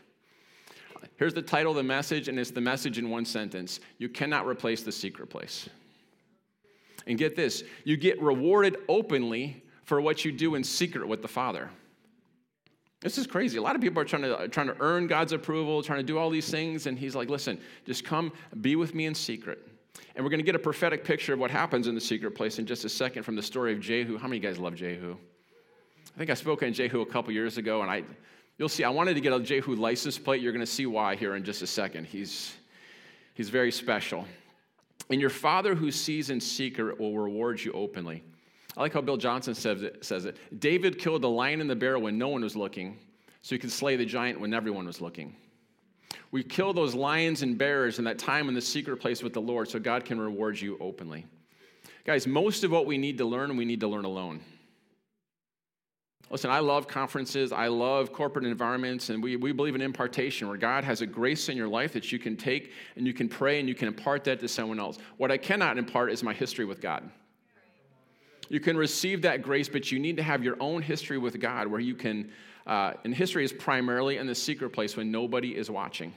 Here's 1.18 1.34
the 1.34 1.42
title 1.42 1.72
of 1.72 1.76
the 1.76 1.84
message, 1.84 2.28
and 2.28 2.40
it's 2.40 2.52
the 2.52 2.62
message 2.62 2.98
in 2.98 3.10
one 3.10 3.26
sentence 3.26 3.80
You 3.98 4.10
cannot 4.10 4.48
replace 4.48 4.82
the 4.82 4.92
secret 4.92 5.30
place. 5.30 5.70
And 7.08 7.18
get 7.18 7.36
this 7.36 7.64
you 7.84 7.98
get 7.98 8.22
rewarded 8.22 8.78
openly 8.88 9.64
for 9.84 10.02
what 10.02 10.26
you 10.26 10.32
do 10.32 10.56
in 10.56 10.64
secret 10.64 11.08
with 11.08 11.22
the 11.22 11.28
Father. 11.28 11.70
This 13.02 13.18
is 13.18 13.26
crazy. 13.26 13.58
A 13.58 13.62
lot 13.62 13.76
of 13.76 13.82
people 13.82 14.00
are 14.02 14.06
trying 14.06 14.22
to, 14.22 14.48
trying 14.48 14.68
to 14.68 14.76
earn 14.80 15.08
God's 15.08 15.34
approval, 15.34 15.82
trying 15.82 16.00
to 16.00 16.06
do 16.06 16.20
all 16.20 16.30
these 16.30 16.50
things. 16.50 16.86
And 16.86 16.98
he's 16.98 17.16
like, 17.16 17.30
listen, 17.30 17.60
just 17.86 18.06
come 18.06 18.32
be 18.62 18.76
with 18.76 18.94
me 18.94 19.08
in 19.08 19.16
secret. 19.16 19.68
And 20.16 20.24
we're 20.24 20.30
going 20.30 20.40
to 20.40 20.46
get 20.46 20.56
a 20.56 20.60
prophetic 20.60 21.04
picture 21.04 21.34
of 21.34 21.40
what 21.40 21.50
happens 21.50 21.88
in 21.88 21.96
the 21.96 22.02
secret 22.02 22.32
place 22.32 22.60
in 22.60 22.66
just 22.66 22.86
a 22.86 22.90
second 22.90 23.24
from 23.24 23.36
the 23.36 23.42
story 23.42 23.74
of 23.74 23.80
Jehu. 23.80 24.18
How 24.18 24.28
many 24.28 24.38
of 24.38 24.44
you 24.44 24.50
guys 24.50 24.60
love 24.60 24.76
Jehu? 24.76 25.18
I 26.14 26.18
think 26.18 26.30
I 26.30 26.36
spoke 26.36 26.62
on 26.62 26.74
Jehu 26.74 27.02
a 27.02 27.06
couple 27.06 27.34
years 27.34 27.58
ago, 27.58 27.82
and 27.82 27.90
I, 27.90 28.04
you'll 28.58 28.70
see, 28.70 28.84
I 28.84 28.90
wanted 28.90 29.16
to 29.16 29.22
get 29.22 29.34
a 29.34 29.40
Jehu 29.40 29.76
license 29.76 30.20
plate. 30.20 30.42
You're 30.42 30.52
going 30.52 30.66
to 30.66 30.72
see 30.72 30.86
why 30.86 31.16
here 31.16 31.36
in 31.36 31.44
just 31.44 31.62
a 31.62 31.68
second. 31.68 32.06
He's, 32.06 32.54
he's 33.34 33.50
very 33.50 33.72
special. 33.72 34.28
And 35.10 35.20
your 35.20 35.30
father 35.30 35.74
who 35.74 35.92
sees 35.92 36.30
in 36.30 36.40
secret 36.40 37.00
will 37.00 37.18
reward 37.18 37.64
you 37.64 37.72
openly. 37.72 38.24
I 38.78 38.82
like 38.82 38.94
how 38.94 39.02
Bill 39.02 39.18
Johnson 39.18 39.54
says 39.54 39.82
it, 39.82 40.04
says 40.06 40.26
it. 40.26 40.38
David 40.60 40.98
killed 40.98 41.22
the 41.22 41.30
lion 41.30 41.62
and 41.62 41.70
the 41.70 41.76
bear 41.76 42.00
when 42.00 42.18
no 42.18 42.30
one 42.30 42.42
was 42.42 42.56
looking, 42.56 42.98
so 43.42 43.56
he 43.56 43.60
could 43.60 43.72
slay 43.72 43.96
the 43.96 44.06
giant 44.06 44.40
when 44.40 44.54
everyone 44.54 44.86
was 44.86 45.02
looking. 45.02 45.36
We 46.32 46.44
kill 46.44 46.72
those 46.72 46.96
lions 46.96 47.42
and 47.42 47.58
bears 47.58 48.00
in 48.00 48.06
that 48.06 48.18
time 48.18 48.48
in 48.48 48.56
the 48.56 48.62
secret 48.62 48.98
place 48.98 49.22
with 49.22 49.34
the 49.34 49.42
Lord 49.42 49.68
so 49.68 49.80
God 49.80 50.06
can 50.06 50.20
reward 50.20 50.60
you 50.60 50.78
openly. 50.80 51.26
Guys, 52.06 52.26
most 52.26 52.64
of 52.64 52.72
what 52.72 52.86
we 52.86 52.98
need 52.98 53.18
to 53.18 53.26
learn, 53.26 53.56
we 53.58 53.66
need 53.66 53.82
to 53.82 53.88
learn 53.88 54.06
alone. 54.06 54.40
Listen, 56.30 56.50
I 56.50 56.60
love 56.60 56.88
conferences. 56.88 57.52
I 57.52 57.68
love 57.68 58.14
corporate 58.14 58.46
environments, 58.46 59.10
and 59.10 59.22
we, 59.22 59.36
we 59.36 59.52
believe 59.52 59.76
in 59.76 59.82
impartation 59.82 60.48
where 60.48 60.56
God 60.56 60.86
has 60.86 61.02
a 61.02 61.06
grace 61.06 61.50
in 61.50 61.58
your 61.58 61.68
life 61.68 61.92
that 61.92 62.10
you 62.14 62.20
can 62.20 62.38
take 62.38 62.72
and 62.96 63.06
you 63.06 63.14
can 63.14 63.28
pray 63.28 63.60
and 63.60 63.68
you 63.68 63.76
can 63.76 63.90
impart 63.90 64.24
that 64.24 64.40
to 64.40 64.48
someone 64.48 64.80
else. 64.80 64.98
What 65.18 65.30
I 65.30 65.38
cannot 65.38 65.78
impart 65.78 66.10
is 66.10 66.24
my 66.24 66.34
history 66.34 66.64
with 66.64 66.80
God. 66.80 67.10
You 68.52 68.60
can 68.60 68.76
receive 68.76 69.22
that 69.22 69.44
grace, 69.44 69.70
but 69.70 69.94
you 69.94 69.98
need 69.98 70.18
to 70.18 70.24
have 70.24 70.44
your 70.44 70.58
own 70.60 70.82
history 70.82 71.18
with 71.18 71.40
God 71.40 71.68
where 71.68 71.80
you 71.80 71.96
can, 71.96 72.30
uh, 72.68 72.92
and 73.06 73.16
history 73.16 73.46
is 73.46 73.54
primarily 73.54 74.18
in 74.18 74.28
the 74.28 74.36
secret 74.36 74.72
place 74.72 74.98
when 74.98 75.10
nobody 75.10 75.56
is 75.56 75.72
watching. 75.72 76.14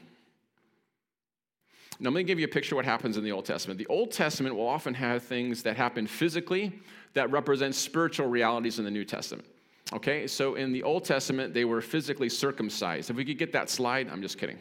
Now, 2.01 2.09
I'm 2.09 2.13
going 2.13 2.27
to 2.27 2.29
give 2.29 2.41
you 2.41 2.47
a 2.47 2.49
picture 2.49 2.75
of 2.75 2.79
what 2.79 2.87
happens 2.87 3.17
in 3.17 3.23
the 3.23 3.31
Old 3.31 3.45
Testament. 3.45 3.79
The 3.79 3.87
Old 3.87 4.11
Testament 4.11 4.57
will 4.57 4.67
often 4.67 4.95
have 4.95 5.23
things 5.23 5.63
that 5.63 5.77
happen 5.77 6.09
physically 6.09 6.73
that 7.13 7.31
represent 7.31 7.77
spiritual 7.77 8.27
realities 8.27 8.81
in 8.81 8.85
the 8.85 8.91
New 8.91 9.05
Testament. 9.05 9.47
Okay, 9.93 10.27
so 10.27 10.57
in 10.57 10.73
the 10.73 10.83
Old 10.83 11.05
Testament, 11.05 11.55
they 11.55 11.65
were 11.65 11.81
physically 11.81 12.29
circumcised. 12.29 13.11
If 13.11 13.17
we 13.17 13.25
could 13.25 13.39
get 13.39 13.53
that 13.53 13.71
slide, 13.71 14.09
I'm 14.11 14.23
just 14.23 14.39
kidding. 14.39 14.59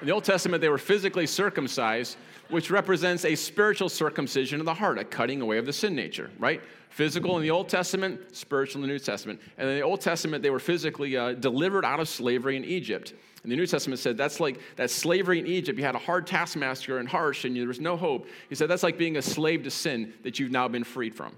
In 0.00 0.06
the 0.06 0.12
Old 0.14 0.24
Testament, 0.24 0.62
they 0.62 0.70
were 0.70 0.78
physically 0.78 1.26
circumcised 1.26 2.16
which 2.48 2.70
represents 2.70 3.24
a 3.24 3.34
spiritual 3.34 3.88
circumcision 3.88 4.60
of 4.60 4.66
the 4.66 4.74
heart, 4.74 4.98
a 4.98 5.04
cutting 5.04 5.40
away 5.40 5.58
of 5.58 5.66
the 5.66 5.72
sin 5.72 5.94
nature, 5.94 6.30
right? 6.38 6.60
Physical 6.90 7.36
in 7.36 7.42
the 7.42 7.50
Old 7.50 7.68
Testament, 7.68 8.36
spiritual 8.36 8.82
in 8.82 8.88
the 8.88 8.92
New 8.92 8.98
Testament. 8.98 9.40
And 9.58 9.68
in 9.68 9.76
the 9.76 9.82
Old 9.82 10.00
Testament, 10.00 10.42
they 10.42 10.50
were 10.50 10.60
physically 10.60 11.16
uh, 11.16 11.32
delivered 11.32 11.84
out 11.84 12.00
of 12.00 12.08
slavery 12.08 12.56
in 12.56 12.64
Egypt. 12.64 13.14
And 13.42 13.52
the 13.52 13.56
New 13.56 13.66
Testament 13.66 14.00
said 14.00 14.16
that's 14.16 14.40
like 14.40 14.58
that 14.76 14.90
slavery 14.90 15.38
in 15.38 15.46
Egypt. 15.46 15.78
You 15.78 15.84
had 15.84 15.94
a 15.94 15.98
hard 15.98 16.26
taskmaster 16.26 16.98
and 16.98 17.08
harsh, 17.08 17.44
and 17.44 17.56
there 17.56 17.66
was 17.66 17.80
no 17.80 17.96
hope. 17.96 18.26
He 18.48 18.54
said 18.54 18.68
that's 18.68 18.82
like 18.82 18.96
being 18.96 19.16
a 19.16 19.22
slave 19.22 19.64
to 19.64 19.70
sin 19.70 20.14
that 20.22 20.38
you've 20.38 20.50
now 20.50 20.68
been 20.68 20.84
freed 20.84 21.14
from. 21.14 21.34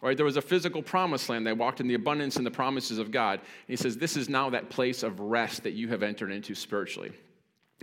Right? 0.00 0.16
There 0.16 0.26
was 0.26 0.36
a 0.36 0.42
physical 0.42 0.82
promised 0.82 1.28
land. 1.28 1.46
They 1.46 1.52
walked 1.52 1.80
in 1.80 1.86
the 1.86 1.94
abundance 1.94 2.36
and 2.36 2.44
the 2.44 2.50
promises 2.50 2.98
of 2.98 3.12
God. 3.12 3.38
And 3.38 3.68
he 3.68 3.76
says, 3.76 3.96
This 3.96 4.16
is 4.16 4.28
now 4.28 4.50
that 4.50 4.68
place 4.68 5.02
of 5.02 5.20
rest 5.20 5.62
that 5.62 5.74
you 5.74 5.88
have 5.88 6.02
entered 6.02 6.32
into 6.32 6.54
spiritually. 6.54 7.12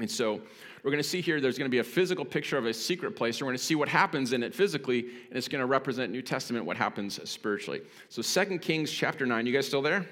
And 0.02 0.10
so 0.10 0.42
we're 0.84 0.92
going 0.92 1.04
to 1.04 1.08
see 1.08 1.22
here 1.22 1.42
there's 1.42 1.58
going 1.58 1.70
to 1.70 1.74
be 1.74 1.80
a 1.80 1.84
physical 1.84 2.24
picture 2.24 2.58
of 2.58 2.66
a 2.66 2.74
secret 2.74 3.16
place. 3.16 3.42
We're 3.42 3.48
going 3.48 3.58
to 3.58 3.64
see 3.64 3.76
what 3.76 3.90
happens 3.90 4.34
in 4.34 4.44
it 4.44 4.56
physically, 4.56 5.00
and 5.00 5.38
it's 5.38 5.48
going 5.48 5.60
to 5.60 5.66
represent 5.66 6.12
New 6.12 6.22
Testament 6.22 6.66
what 6.66 6.78
happens 6.78 7.20
spiritually. 7.30 7.82
So 8.08 8.22
Second 8.22 8.60
Kings 8.60 8.92
chapter 8.92 9.26
9. 9.26 9.46
You 9.46 9.54
guys 9.54 9.68
still 9.68 9.82
there? 9.82 10.06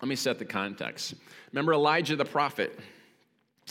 Let 0.00 0.08
me 0.08 0.16
set 0.16 0.38
the 0.38 0.44
context. 0.44 1.14
Remember 1.52 1.74
Elijah 1.74 2.16
the 2.16 2.24
prophet? 2.24 2.78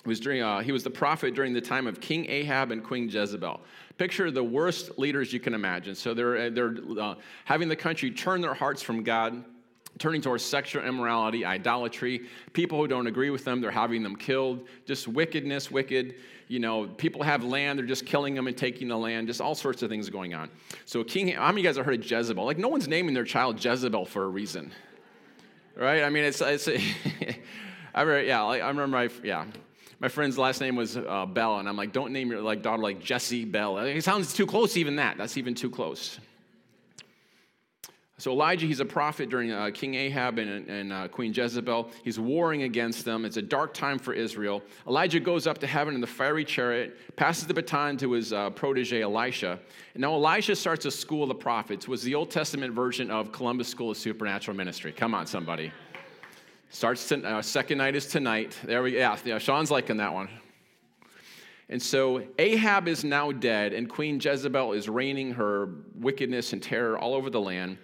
Was 0.05 0.19
during, 0.19 0.41
uh, 0.41 0.61
he 0.61 0.71
was 0.71 0.83
the 0.83 0.89
prophet 0.89 1.35
during 1.35 1.53
the 1.53 1.61
time 1.61 1.85
of 1.85 1.99
King 1.99 2.25
Ahab 2.29 2.71
and 2.71 2.81
Queen 2.81 3.09
Jezebel. 3.09 3.59
Picture 3.97 4.31
the 4.31 4.43
worst 4.43 4.97
leaders 4.97 5.33
you 5.33 5.39
can 5.39 5.53
imagine. 5.53 5.93
So 5.93 6.13
they're, 6.13 6.49
they're 6.49 6.75
uh, 6.99 7.15
having 7.43 7.67
the 7.67 7.75
country 7.75 8.09
turn 8.09 8.39
their 8.39 8.53
hearts 8.53 8.81
from 8.81 9.03
God 9.03 9.43
turning 10.01 10.21
towards 10.21 10.43
sexual 10.43 10.83
immorality, 10.83 11.45
idolatry. 11.45 12.27
People 12.53 12.79
who 12.79 12.87
don't 12.87 13.07
agree 13.07 13.29
with 13.29 13.45
them, 13.45 13.61
they're 13.61 13.71
having 13.71 14.01
them 14.03 14.15
killed. 14.15 14.67
Just 14.85 15.07
wickedness, 15.07 15.69
wicked. 15.69 16.15
You 16.47 16.59
know, 16.59 16.87
people 16.87 17.23
have 17.23 17.43
land, 17.43 17.79
they're 17.79 17.85
just 17.85 18.05
killing 18.05 18.33
them 18.35 18.47
and 18.47 18.57
taking 18.57 18.87
the 18.87 18.97
land. 18.97 19.27
Just 19.27 19.39
all 19.39 19.55
sorts 19.55 19.83
of 19.83 19.89
things 19.89 20.09
going 20.09 20.33
on. 20.33 20.49
So, 20.85 21.03
King, 21.03 21.29
how 21.29 21.45
many 21.45 21.51
of 21.51 21.57
you 21.59 21.63
guys 21.63 21.77
have 21.77 21.85
heard 21.85 21.99
of 21.99 22.11
Jezebel? 22.11 22.43
Like, 22.43 22.57
no 22.57 22.67
one's 22.67 22.87
naming 22.87 23.13
their 23.13 23.23
child 23.23 23.63
Jezebel 23.63 24.05
for 24.05 24.23
a 24.23 24.27
reason, 24.27 24.73
right? 25.77 26.03
I 26.03 26.09
mean, 26.09 26.25
it's, 26.25 26.41
it's 26.41 26.67
I 27.93 28.01
remember, 28.01 28.23
yeah, 28.23 28.41
like, 28.41 28.61
I 28.61 28.67
remember, 28.67 28.97
my, 28.97 29.09
yeah, 29.23 29.45
my 29.99 30.07
friend's 30.07 30.37
last 30.37 30.59
name 30.59 30.75
was 30.75 30.97
uh, 30.97 31.27
Bell, 31.27 31.59
and 31.59 31.69
I'm 31.69 31.77
like, 31.77 31.93
don't 31.93 32.11
name 32.11 32.31
your 32.31 32.41
like 32.41 32.63
daughter 32.63 32.81
like 32.81 32.99
Jessie 32.99 33.45
Bell. 33.45 33.77
It 33.77 34.03
sounds 34.03 34.33
too 34.33 34.47
close, 34.47 34.75
even 34.75 34.95
that. 34.95 35.17
That's 35.17 35.37
even 35.37 35.53
too 35.53 35.69
close. 35.69 36.19
So 38.21 38.31
Elijah, 38.31 38.67
he's 38.67 38.81
a 38.81 38.85
prophet 38.85 39.29
during 39.29 39.51
uh, 39.51 39.71
King 39.73 39.95
Ahab 39.95 40.37
and, 40.37 40.69
and 40.69 40.93
uh, 40.93 41.07
Queen 41.07 41.33
Jezebel. 41.33 41.89
He's 42.03 42.19
warring 42.19 42.61
against 42.61 43.03
them. 43.03 43.25
It's 43.25 43.37
a 43.37 43.41
dark 43.41 43.73
time 43.73 43.97
for 43.97 44.13
Israel. 44.13 44.61
Elijah 44.87 45.19
goes 45.19 45.47
up 45.47 45.57
to 45.57 45.65
heaven 45.65 45.95
in 45.95 46.01
the 46.01 46.05
fiery 46.05 46.45
chariot, 46.45 47.15
passes 47.15 47.47
the 47.47 47.53
baton 47.55 47.97
to 47.97 48.11
his 48.11 48.31
uh, 48.31 48.51
protege 48.51 49.01
Elisha. 49.01 49.57
And 49.95 50.01
now 50.01 50.13
Elisha 50.13 50.55
starts 50.55 50.85
a 50.85 50.91
school 50.91 51.23
of 51.23 51.29
the 51.29 51.35
prophets. 51.35 51.87
Was 51.87 52.03
the 52.03 52.13
Old 52.13 52.29
Testament 52.29 52.75
version 52.75 53.09
of 53.09 53.31
Columbus 53.31 53.67
School 53.67 53.89
of 53.89 53.97
Supernatural 53.97 54.55
Ministry? 54.55 54.91
Come 54.91 55.15
on, 55.15 55.25
somebody. 55.25 55.71
Starts 56.69 57.07
to, 57.07 57.27
uh, 57.27 57.41
second 57.41 57.79
night 57.79 57.95
is 57.95 58.05
tonight. 58.05 58.55
There 58.63 58.83
we 58.83 58.91
go. 58.91 58.97
yeah, 58.99 59.17
yeah. 59.25 59.39
Sean's 59.39 59.71
liking 59.71 59.97
that 59.97 60.13
one. 60.13 60.29
And 61.69 61.81
so 61.81 62.21
Ahab 62.37 62.87
is 62.87 63.03
now 63.03 63.31
dead, 63.31 63.73
and 63.73 63.89
Queen 63.89 64.19
Jezebel 64.21 64.73
is 64.73 64.87
reigning 64.87 65.31
her 65.31 65.69
wickedness 65.95 66.53
and 66.53 66.61
terror 66.61 66.99
all 66.99 67.15
over 67.15 67.31
the 67.31 67.41
land. 67.41 67.79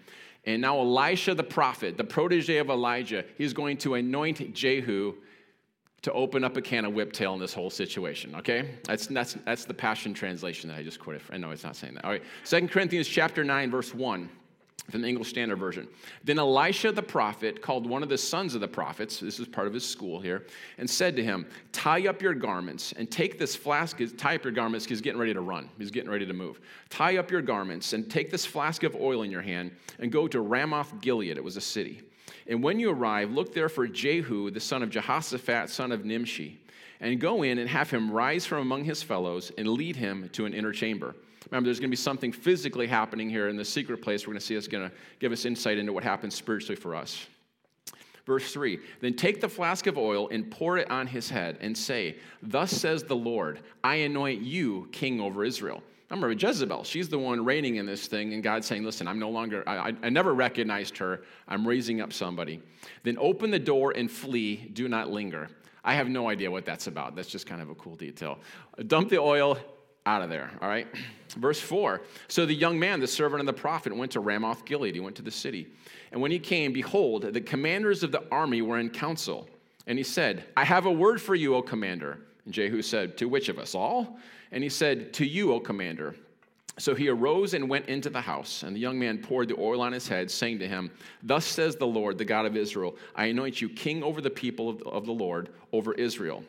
And 0.47 0.61
now 0.61 0.79
Elisha 0.79 1.35
the 1.35 1.43
prophet, 1.43 1.97
the 1.97 2.05
protege 2.05 2.57
of 2.57 2.69
Elijah, 2.69 3.25
he's 3.37 3.53
going 3.53 3.77
to 3.79 3.95
anoint 3.95 4.53
Jehu 4.53 5.15
to 6.03 6.13
open 6.13 6.43
up 6.45 6.55
a 6.55 6.61
can 6.61 6.85
of 6.85 6.93
whiptail 6.93 7.33
in 7.33 7.39
this 7.39 7.53
whole 7.53 7.69
situation. 7.69 8.33
Okay, 8.35 8.75
that's 8.85 9.07
that's 9.07 9.33
that's 9.45 9.65
the 9.65 9.73
Passion 9.73 10.13
translation 10.13 10.69
that 10.69 10.77
I 10.77 10.83
just 10.83 10.99
quoted. 10.99 11.21
I 11.31 11.37
know 11.37 11.51
it's 11.51 11.65
not 11.65 11.75
saying 11.75 11.95
that. 11.95 12.05
All 12.05 12.11
right, 12.11 12.23
Second 12.45 12.71
Corinthians 12.71 13.07
chapter 13.07 13.43
nine, 13.43 13.69
verse 13.69 13.93
one 13.93 14.29
from 14.89 15.01
the 15.01 15.07
English 15.07 15.29
Standard 15.29 15.57
Version. 15.57 15.87
Then 16.23 16.39
Elisha 16.39 16.91
the 16.91 17.03
prophet 17.03 17.61
called 17.61 17.85
one 17.85 18.03
of 18.03 18.09
the 18.09 18.17
sons 18.17 18.55
of 18.55 18.61
the 18.61 18.67
prophets, 18.67 19.19
this 19.19 19.39
is 19.39 19.47
part 19.47 19.67
of 19.67 19.73
his 19.73 19.85
school 19.85 20.19
here, 20.19 20.45
and 20.77 20.89
said 20.89 21.15
to 21.17 21.23
him, 21.23 21.45
Tie 21.73 22.07
up 22.07 22.21
your 22.21 22.33
garments 22.33 22.93
and 22.93 23.11
take 23.11 23.37
this 23.37 23.55
flask, 23.55 23.99
tie 24.17 24.35
up 24.35 24.43
your 24.43 24.53
garments, 24.53 24.85
because 24.85 24.99
he's 24.99 25.03
getting 25.03 25.19
ready 25.19 25.33
to 25.33 25.41
run, 25.41 25.69
he's 25.77 25.91
getting 25.91 26.09
ready 26.09 26.25
to 26.25 26.33
move. 26.33 26.61
Tie 26.89 27.17
up 27.17 27.29
your 27.29 27.41
garments 27.41 27.93
and 27.93 28.09
take 28.09 28.31
this 28.31 28.45
flask 28.45 28.83
of 28.83 28.95
oil 28.95 29.23
in 29.23 29.31
your 29.31 29.41
hand 29.41 29.71
and 29.99 30.11
go 30.11 30.27
to 30.27 30.39
Ramoth 30.39 31.01
Gilead, 31.01 31.37
it 31.37 31.43
was 31.43 31.57
a 31.57 31.61
city. 31.61 32.01
And 32.47 32.63
when 32.63 32.79
you 32.79 32.91
arrive, 32.91 33.31
look 33.31 33.53
there 33.53 33.67
for 33.67 33.87
Jehu, 33.87 34.51
the 34.51 34.59
son 34.61 34.83
of 34.83 34.89
Jehoshaphat, 34.89 35.69
son 35.69 35.91
of 35.91 36.05
Nimshi, 36.05 36.61
and 37.01 37.19
go 37.19 37.43
in 37.43 37.57
and 37.57 37.69
have 37.69 37.89
him 37.89 38.09
rise 38.09 38.45
from 38.45 38.59
among 38.59 38.85
his 38.85 39.03
fellows 39.03 39.51
and 39.57 39.67
lead 39.67 39.97
him 39.97 40.29
to 40.31 40.45
an 40.45 40.53
inner 40.53 40.71
chamber. 40.71 41.13
Remember, 41.49 41.67
there's 41.67 41.79
going 41.79 41.89
to 41.89 41.93
be 41.93 41.95
something 41.95 42.31
physically 42.31 42.87
happening 42.87 43.29
here 43.29 43.47
in 43.47 43.55
the 43.55 43.65
secret 43.65 44.01
place. 44.01 44.27
We're 44.27 44.33
going 44.33 44.39
to 44.39 44.45
see 44.45 44.55
it's 44.55 44.67
going 44.67 44.89
to 44.89 44.95
give 45.19 45.31
us 45.31 45.45
insight 45.45 45.77
into 45.77 45.93
what 45.93 46.03
happens 46.03 46.35
spiritually 46.35 46.75
for 46.75 46.95
us. 46.95 47.25
Verse 48.25 48.51
3 48.51 48.79
Then 48.99 49.13
take 49.13 49.39
the 49.39 49.49
flask 49.49 49.87
of 49.87 49.97
oil 49.97 50.27
and 50.29 50.51
pour 50.51 50.77
it 50.77 50.91
on 50.91 51.07
his 51.07 51.29
head 51.29 51.57
and 51.61 51.75
say, 51.75 52.17
Thus 52.43 52.71
says 52.71 53.03
the 53.03 53.15
Lord, 53.15 53.61
I 53.83 53.95
anoint 53.95 54.41
you 54.41 54.89
king 54.91 55.21
over 55.21 55.43
Israel. 55.45 55.81
Remember, 56.09 56.31
Jezebel, 56.31 56.85
she's 56.85 57.09
the 57.09 57.19
one 57.19 57.43
reigning 57.43 57.75
in 57.77 57.85
this 57.85 58.07
thing, 58.07 58.33
and 58.33 58.41
God's 58.43 58.67
saying, 58.67 58.83
Listen, 58.83 59.07
I'm 59.07 59.19
no 59.19 59.29
longer, 59.29 59.63
I, 59.65 59.93
I 60.03 60.09
never 60.09 60.33
recognized 60.33 60.97
her. 60.97 61.21
I'm 61.47 61.65
raising 61.65 62.01
up 62.01 62.11
somebody. 62.11 62.61
Then 63.03 63.17
open 63.17 63.49
the 63.49 63.59
door 63.59 63.93
and 63.95 64.11
flee. 64.11 64.69
Do 64.73 64.89
not 64.89 65.09
linger. 65.09 65.49
I 65.83 65.93
have 65.93 66.09
no 66.09 66.29
idea 66.29 66.51
what 66.51 66.65
that's 66.65 66.87
about. 66.87 67.15
That's 67.15 67.29
just 67.29 67.45
kind 67.45 67.61
of 67.61 67.69
a 67.69 67.75
cool 67.75 67.95
detail. 67.95 68.39
Dump 68.87 69.09
the 69.09 69.19
oil, 69.19 69.57
out 70.07 70.21
of 70.21 70.29
there, 70.29 70.49
all 70.61 70.69
right? 70.69 70.87
Verse 71.35 71.59
4 71.59 72.01
So 72.27 72.45
the 72.45 72.55
young 72.55 72.79
man, 72.79 72.99
the 72.99 73.07
servant 73.07 73.41
of 73.41 73.45
the 73.45 73.53
prophet, 73.53 73.95
went 73.95 74.13
to 74.13 74.21
Ramoth 74.21 74.65
Gilead. 74.65 74.95
He 74.95 75.01
went 75.01 75.17
to 75.17 75.21
the 75.21 75.31
city. 75.31 75.67
And 76.11 76.21
when 76.21 76.31
he 76.31 76.39
came, 76.39 76.71
behold, 76.71 77.23
the 77.23 77.41
commanders 77.41 78.01
of 78.01 78.11
the 78.11 78.23
army 78.31 78.61
were 78.61 78.79
in 78.79 78.89
council. 78.89 79.47
And 79.85 79.97
he 79.97 80.03
said, 80.03 80.45
I 80.55 80.63
have 80.63 80.85
a 80.85 80.91
word 80.91 81.21
for 81.21 81.35
you, 81.35 81.55
O 81.55 81.61
commander. 81.61 82.19
And 82.45 82.53
Jehu 82.53 82.81
said, 82.81 83.17
To 83.17 83.27
which 83.27 83.49
of 83.49 83.59
us 83.59 83.75
all? 83.75 84.17
And 84.51 84.63
he 84.63 84.69
said, 84.69 85.13
To 85.13 85.25
you, 85.25 85.53
O 85.53 85.59
commander. 85.59 86.15
So 86.79 86.93
he 86.93 87.09
arose 87.09 87.53
and 87.55 87.67
went 87.67 87.87
into 87.87 88.09
the 88.09 88.21
house, 88.21 88.61
and 88.61 88.75
the 88.75 88.79
young 88.79 88.99
man 88.99 89.17
poured 89.17 89.47
the 89.47 89.59
oil 89.59 89.81
on 89.81 89.91
his 89.91 90.07
head, 90.07 90.29
saying 90.29 90.59
to 90.59 90.67
him, 90.67 90.91
Thus 91.23 91.43
says 91.43 91.75
the 91.75 91.87
Lord, 91.87 92.19
the 92.19 92.25
God 92.25 92.45
of 92.45 92.55
Israel, 92.55 92.95
I 93.15 93.25
anoint 93.25 93.59
you 93.59 93.67
king 93.67 94.03
over 94.03 94.21
the 94.21 94.29
people 94.29 94.69
of, 94.69 94.81
of 94.83 95.05
the 95.07 95.11
Lord, 95.11 95.49
over 95.73 95.93
Israel. 95.93 96.43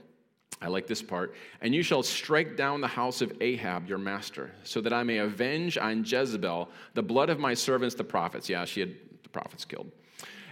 I 0.60 0.68
like 0.68 0.86
this 0.86 1.02
part. 1.02 1.34
And 1.60 1.74
you 1.74 1.82
shall 1.82 2.02
strike 2.02 2.56
down 2.56 2.80
the 2.80 2.88
house 2.88 3.20
of 3.20 3.32
Ahab, 3.40 3.88
your 3.88 3.98
master, 3.98 4.50
so 4.64 4.80
that 4.80 4.92
I 4.92 5.02
may 5.02 5.18
avenge 5.18 5.78
on 5.78 6.04
Jezebel 6.04 6.68
the 6.94 7.02
blood 7.02 7.30
of 7.30 7.38
my 7.38 7.54
servants, 7.54 7.94
the 7.94 8.04
prophets. 8.04 8.48
Yeah, 8.48 8.64
she 8.64 8.80
had 8.80 8.94
the 9.22 9.28
prophets 9.28 9.64
killed. 9.64 9.90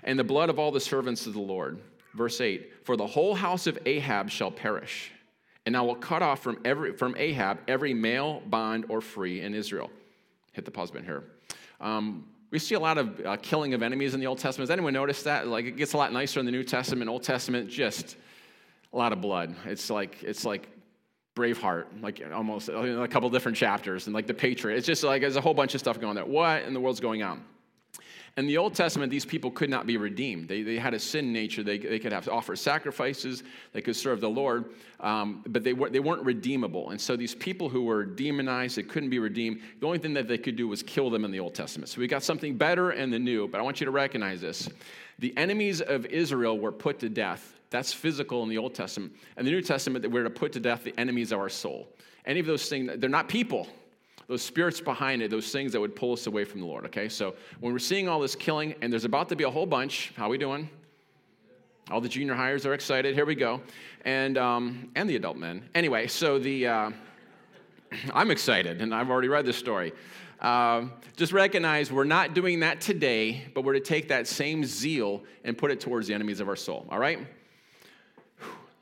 And 0.04 0.18
the 0.18 0.24
blood 0.24 0.48
of 0.48 0.58
all 0.58 0.70
the 0.70 0.80
servants 0.80 1.26
of 1.26 1.32
the 1.32 1.40
Lord. 1.40 1.80
Verse 2.14 2.40
8 2.40 2.84
For 2.84 2.96
the 2.96 3.06
whole 3.06 3.34
house 3.34 3.66
of 3.66 3.78
Ahab 3.84 4.30
shall 4.30 4.50
perish, 4.50 5.10
and 5.66 5.76
I 5.76 5.80
will 5.80 5.96
cut 5.96 6.22
off 6.22 6.42
from, 6.42 6.60
every, 6.64 6.92
from 6.92 7.14
Ahab 7.16 7.58
every 7.66 7.92
male, 7.92 8.40
bond, 8.46 8.86
or 8.88 9.00
free 9.00 9.40
in 9.40 9.54
Israel. 9.54 9.90
Hit 10.52 10.64
the 10.64 10.70
pause 10.70 10.90
button 10.90 11.04
here. 11.04 11.24
Um, 11.80 12.26
we 12.50 12.60
see 12.60 12.76
a 12.76 12.80
lot 12.80 12.96
of 12.96 13.20
uh, 13.26 13.36
killing 13.42 13.74
of 13.74 13.82
enemies 13.82 14.14
in 14.14 14.20
the 14.20 14.26
Old 14.26 14.38
Testament. 14.38 14.68
Has 14.68 14.72
anyone 14.72 14.94
noticed 14.94 15.24
that? 15.24 15.48
Like, 15.48 15.64
it 15.64 15.76
gets 15.76 15.92
a 15.92 15.96
lot 15.96 16.12
nicer 16.12 16.38
in 16.40 16.46
the 16.46 16.52
New 16.52 16.62
Testament. 16.62 17.10
Old 17.10 17.24
Testament, 17.24 17.68
just 17.68 18.16
a 18.96 18.98
lot 18.98 19.12
of 19.12 19.20
blood. 19.20 19.54
It's 19.66 19.90
like 19.90 20.22
it's 20.22 20.44
like 20.44 20.68
Braveheart, 21.36 22.02
like 22.02 22.22
almost 22.34 22.70
a 22.70 23.06
couple 23.08 23.28
different 23.28 23.58
chapters, 23.58 24.06
and 24.06 24.14
like 24.14 24.26
the 24.26 24.34
Patriot. 24.34 24.76
It's 24.78 24.86
just 24.86 25.04
like 25.04 25.20
there's 25.20 25.36
a 25.36 25.40
whole 25.40 25.54
bunch 25.54 25.74
of 25.74 25.80
stuff 25.80 26.00
going 26.00 26.14
there. 26.14 26.24
What 26.24 26.62
in 26.62 26.72
the 26.72 26.80
world's 26.80 27.00
going 27.00 27.22
on? 27.22 27.44
In 28.38 28.46
the 28.46 28.58
Old 28.58 28.74
Testament, 28.74 29.10
these 29.10 29.24
people 29.24 29.50
could 29.50 29.70
not 29.70 29.86
be 29.86 29.96
redeemed. 29.96 30.46
They, 30.46 30.62
they 30.62 30.76
had 30.76 30.92
a 30.92 30.98
sin 30.98 31.32
nature. 31.32 31.62
They, 31.62 31.78
they 31.78 31.98
could 31.98 32.12
have 32.12 32.24
to 32.24 32.32
offer 32.32 32.54
sacrifices. 32.54 33.42
They 33.72 33.80
could 33.80 33.96
serve 33.96 34.20
the 34.20 34.28
Lord, 34.28 34.74
um, 35.00 35.42
but 35.46 35.64
they, 35.64 35.72
were, 35.72 35.88
they 35.88 36.00
weren't 36.00 36.22
redeemable. 36.22 36.90
And 36.90 37.00
so 37.00 37.16
these 37.16 37.34
people 37.34 37.70
who 37.70 37.84
were 37.84 38.04
demonized, 38.04 38.76
they 38.76 38.82
couldn't 38.82 39.08
be 39.08 39.18
redeemed. 39.18 39.62
The 39.80 39.86
only 39.86 39.98
thing 39.98 40.12
that 40.14 40.28
they 40.28 40.36
could 40.36 40.54
do 40.54 40.68
was 40.68 40.82
kill 40.82 41.08
them 41.08 41.24
in 41.24 41.30
the 41.30 41.40
Old 41.40 41.54
Testament. 41.54 41.88
So 41.88 41.98
we 41.98 42.08
got 42.08 42.22
something 42.22 42.58
better 42.58 42.92
in 42.92 43.10
the 43.10 43.18
New, 43.18 43.48
but 43.48 43.58
I 43.58 43.62
want 43.62 43.80
you 43.80 43.86
to 43.86 43.90
recognize 43.90 44.42
this. 44.42 44.68
The 45.18 45.34
enemies 45.38 45.80
of 45.80 46.04
Israel 46.04 46.58
were 46.58 46.72
put 46.72 46.98
to 46.98 47.08
death 47.08 47.55
that's 47.70 47.92
physical 47.92 48.42
in 48.42 48.48
the 48.48 48.58
Old 48.58 48.74
Testament. 48.74 49.12
And 49.36 49.46
the 49.46 49.50
New 49.50 49.62
Testament, 49.62 50.02
that 50.02 50.10
we're 50.10 50.24
to 50.24 50.30
put 50.30 50.52
to 50.52 50.60
death 50.60 50.84
the 50.84 50.98
enemies 50.98 51.32
of 51.32 51.40
our 51.40 51.48
soul. 51.48 51.88
Any 52.24 52.40
of 52.40 52.46
those 52.46 52.68
things, 52.68 52.90
they're 52.96 53.10
not 53.10 53.28
people. 53.28 53.68
Those 54.28 54.42
spirits 54.42 54.80
behind 54.80 55.22
it, 55.22 55.30
those 55.30 55.52
things 55.52 55.72
that 55.72 55.80
would 55.80 55.94
pull 55.94 56.12
us 56.12 56.26
away 56.26 56.44
from 56.44 56.60
the 56.60 56.66
Lord, 56.66 56.84
okay? 56.86 57.08
So 57.08 57.34
when 57.60 57.72
we're 57.72 57.78
seeing 57.78 58.08
all 58.08 58.18
this 58.18 58.34
killing, 58.34 58.74
and 58.82 58.92
there's 58.92 59.04
about 59.04 59.28
to 59.28 59.36
be 59.36 59.44
a 59.44 59.50
whole 59.50 59.66
bunch, 59.66 60.12
how 60.16 60.28
we 60.28 60.38
doing? 60.38 60.68
All 61.90 62.00
the 62.00 62.08
junior 62.08 62.34
hires 62.34 62.66
are 62.66 62.74
excited. 62.74 63.14
Here 63.14 63.24
we 63.24 63.36
go. 63.36 63.60
And, 64.04 64.36
um, 64.36 64.90
and 64.96 65.08
the 65.08 65.14
adult 65.14 65.36
men. 65.36 65.68
Anyway, 65.76 66.08
so 66.08 66.40
the, 66.40 66.66
uh, 66.66 66.90
I'm 68.12 68.32
excited, 68.32 68.82
and 68.82 68.92
I've 68.92 69.10
already 69.10 69.28
read 69.28 69.46
this 69.46 69.56
story. 69.56 69.92
Uh, 70.40 70.86
just 71.16 71.32
recognize 71.32 71.92
we're 71.92 72.04
not 72.04 72.34
doing 72.34 72.60
that 72.60 72.80
today, 72.80 73.44
but 73.54 73.62
we're 73.62 73.74
to 73.74 73.80
take 73.80 74.08
that 74.08 74.26
same 74.26 74.64
zeal 74.64 75.22
and 75.44 75.56
put 75.56 75.70
it 75.70 75.80
towards 75.80 76.08
the 76.08 76.14
enemies 76.14 76.40
of 76.40 76.48
our 76.48 76.56
soul, 76.56 76.86
all 76.90 76.98
right? 76.98 77.20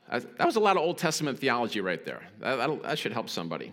That 0.09 0.45
was 0.45 0.55
a 0.55 0.59
lot 0.59 0.77
of 0.77 0.83
Old 0.83 0.97
Testament 0.97 1.39
theology 1.39 1.81
right 1.81 2.03
there. 2.05 2.21
That, 2.39 2.97
should 2.97 3.11
help 3.11 3.29
somebody. 3.29 3.71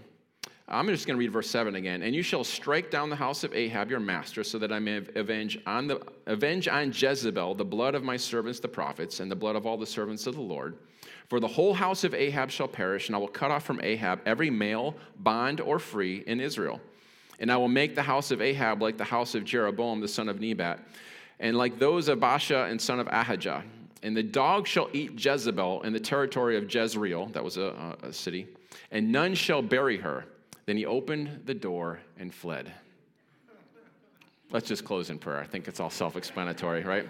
I'm 0.69 0.89
just 0.89 1.07
going 1.07 1.17
to 1.17 1.19
read 1.19 1.33
verse 1.33 1.51
7 1.51 1.75
again. 1.75 2.03
And 2.03 2.15
you 2.15 2.23
shall 2.23 2.45
strike 2.45 2.91
down 2.91 3.11
the 3.11 3.17
house 3.17 3.45
of 3.45 3.55
Ahab, 3.55 3.91
your 3.91 4.01
master, 4.01 4.43
so 4.43 4.59
that 4.59 4.73
I 4.73 4.79
may 4.79 5.03
avenge 5.15 5.59
on, 5.67 5.87
the, 5.87 6.01
avenge 6.27 6.69
on 6.69 6.93
Jezebel 6.93 7.55
the 7.57 7.65
blood 7.65 7.95
of 7.95 8.03
my 8.03 8.17
servants, 8.17 8.61
the 8.61 8.69
prophets, 8.69 9.21
and 9.21 9.31
the 9.31 9.37
blood 9.37 9.57
of 9.57 9.67
all 9.67 9.77
the 9.77 9.87
servants 9.87 10.27
of 10.27 10.35
the 10.35 10.41
Lord. 10.41 10.79
For 11.29 11.41
the 11.41 11.49
whole 11.49 11.75
house 11.75 12.05
of 12.05 12.15
Ahab 12.15 12.51
shall 12.51 12.69
perish, 12.69 13.09
and 13.09 13.17
I 13.17 13.19
will 13.19 13.29
cut 13.29 13.51
off 13.51 13.65
from 13.65 13.81
Ahab 13.83 14.21
every 14.25 14.51
male, 14.51 14.95
bond 15.19 15.61
or 15.61 15.79
free, 15.79 16.25
in 16.27 16.41
Israel. 16.41 16.81
And 17.39 17.53
I 17.53 17.57
will 17.59 17.69
make 17.69 17.95
the 17.95 18.03
house 18.03 18.31
of 18.31 18.41
Ahab 18.41 18.81
like 18.81 18.97
the 18.97 19.05
house 19.05 19.35
of 19.35 19.45
Jeroboam, 19.45 20.01
the 20.01 20.09
son 20.09 20.29
of 20.29 20.41
Nebat, 20.41 20.79
and 21.41 21.57
like 21.57 21.79
those 21.79 22.09
of 22.09 22.19
Baasha 22.21 22.71
and 22.71 22.81
son 22.81 23.01
of 23.01 23.09
Ahijah 23.09 23.65
and 24.03 24.17
the 24.17 24.23
dog 24.23 24.67
shall 24.67 24.89
eat 24.93 25.25
Jezebel 25.25 25.83
in 25.83 25.93
the 25.93 26.01
territory 26.01 26.57
of 26.57 26.73
Jezreel, 26.73 27.27
that 27.27 27.45
was 27.45 27.57
a, 27.57 27.97
a 28.03 28.13
city, 28.13 28.49
and 28.91 29.13
none 29.13 29.35
shall 29.35 29.63
bury 29.63 29.97
her. 29.99 30.25
Then 30.67 30.77
he 30.77 30.87
opened 30.87 31.43
the 31.45 31.55
door 31.55 32.01
and 32.19 32.33
fled. 32.33 32.73
Let's 34.51 34.69
just 34.69 34.85
close 34.85 35.11
in 35.11 35.19
prayer. 35.19 35.41
I 35.41 35.47
think 35.47 35.67
it's 35.67 35.81
all 35.81 35.91
self 35.91 36.17
explanatory, 36.17 36.83
right? 36.83 37.09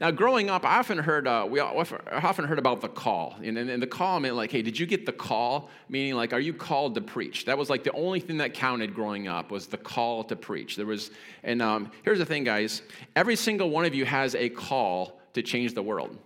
Now, 0.00 0.10
growing 0.10 0.50
up, 0.50 0.64
I 0.64 0.78
often 0.78 0.98
heard, 0.98 1.28
uh, 1.28 1.46
we 1.48 1.60
often 1.60 2.44
heard 2.44 2.58
about 2.58 2.80
the 2.80 2.88
call. 2.88 3.36
And, 3.40 3.56
and, 3.56 3.70
and, 3.70 3.80
the 3.80 3.86
call 3.86 4.18
meant 4.18 4.34
like, 4.34 4.50
hey, 4.50 4.60
did 4.60 4.76
you 4.76 4.84
get 4.84 5.06
the 5.06 5.12
call? 5.12 5.70
Meaning 5.88 6.14
like, 6.14 6.32
are 6.32 6.40
you 6.40 6.52
called 6.52 6.96
to 6.96 7.00
preach? 7.00 7.44
That 7.44 7.56
was 7.56 7.70
like 7.70 7.84
the 7.84 7.92
only 7.92 8.18
thing 8.18 8.38
that 8.38 8.52
counted 8.52 8.96
growing 8.96 9.28
up 9.28 9.52
was 9.52 9.68
the 9.68 9.76
call 9.76 10.24
to 10.24 10.34
preach. 10.34 10.74
There 10.74 10.86
was, 10.86 11.12
and 11.44 11.62
um, 11.62 11.92
here's 12.02 12.18
the 12.18 12.26
thing, 12.26 12.42
guys. 12.42 12.82
Every 13.14 13.36
single 13.36 13.70
one 13.70 13.84
of 13.84 13.94
you 13.94 14.04
has 14.04 14.34
a 14.34 14.48
call 14.48 15.20
to 15.34 15.42
change 15.42 15.74
the 15.74 15.82
world. 15.82 16.16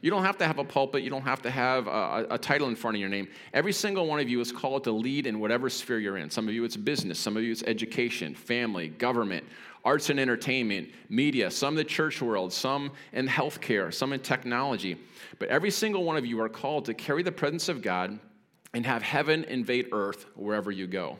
You 0.00 0.10
don't 0.10 0.24
have 0.24 0.36
to 0.38 0.46
have 0.46 0.58
a 0.58 0.64
pulpit. 0.64 1.02
You 1.02 1.08
don't 1.08 1.22
have 1.22 1.40
to 1.42 1.50
have 1.50 1.86
a, 1.86 2.26
a, 2.32 2.38
title 2.38 2.68
in 2.68 2.76
front 2.76 2.96
of 2.96 3.00
your 3.00 3.08
name. 3.08 3.26
Every 3.54 3.72
single 3.72 4.06
one 4.06 4.20
of 4.20 4.28
you 4.28 4.38
is 4.40 4.52
called 4.52 4.84
to 4.84 4.92
lead 4.92 5.26
in 5.26 5.40
whatever 5.40 5.70
sphere 5.70 5.98
you're 5.98 6.18
in. 6.18 6.28
Some 6.28 6.46
of 6.46 6.52
you 6.52 6.62
it's 6.64 6.76
business, 6.76 7.18
some 7.18 7.38
of 7.38 7.42
you 7.42 7.52
it's 7.52 7.62
education, 7.62 8.34
family, 8.34 8.88
government, 8.88 9.44
arts 9.82 10.10
and 10.10 10.20
entertainment, 10.20 10.90
media, 11.08 11.50
some 11.50 11.72
in 11.72 11.76
the 11.76 11.84
church 11.84 12.20
world, 12.20 12.52
some 12.52 12.90
in 13.14 13.26
healthcare, 13.26 13.92
some 13.92 14.12
in 14.12 14.20
technology. 14.20 14.98
But 15.38 15.48
every 15.48 15.70
single 15.70 16.04
one 16.04 16.18
of 16.18 16.26
you 16.26 16.38
are 16.42 16.50
called 16.50 16.84
to 16.84 16.94
carry 16.94 17.22
the 17.22 17.32
presence 17.32 17.70
of 17.70 17.80
God 17.80 18.18
and 18.74 18.84
have 18.84 19.02
heaven 19.02 19.44
invade 19.44 19.88
earth 19.92 20.26
wherever 20.34 20.70
you 20.70 20.86
go. 20.86 21.18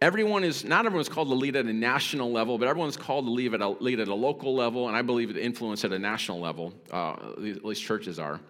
Everyone 0.00 0.44
is, 0.44 0.64
not 0.64 0.84
everyone's 0.86 1.08
called 1.08 1.28
to 1.28 1.34
lead 1.34 1.56
at 1.56 1.66
a 1.66 1.72
national 1.72 2.30
level, 2.30 2.58
but 2.58 2.68
everyone's 2.68 2.96
called 2.96 3.26
to 3.26 3.30
lead 3.30 3.54
at 3.54 3.60
a, 3.60 3.68
lead 3.68 4.00
at 4.00 4.08
a 4.08 4.14
local 4.14 4.54
level, 4.54 4.88
and 4.88 4.96
I 4.96 5.02
believe 5.02 5.32
to 5.32 5.42
influence 5.42 5.84
at 5.84 5.92
a 5.92 5.98
national 5.98 6.40
level, 6.40 6.74
uh, 6.92 7.12
at 7.38 7.64
least 7.64 7.82
churches 7.82 8.18
are. 8.18 8.40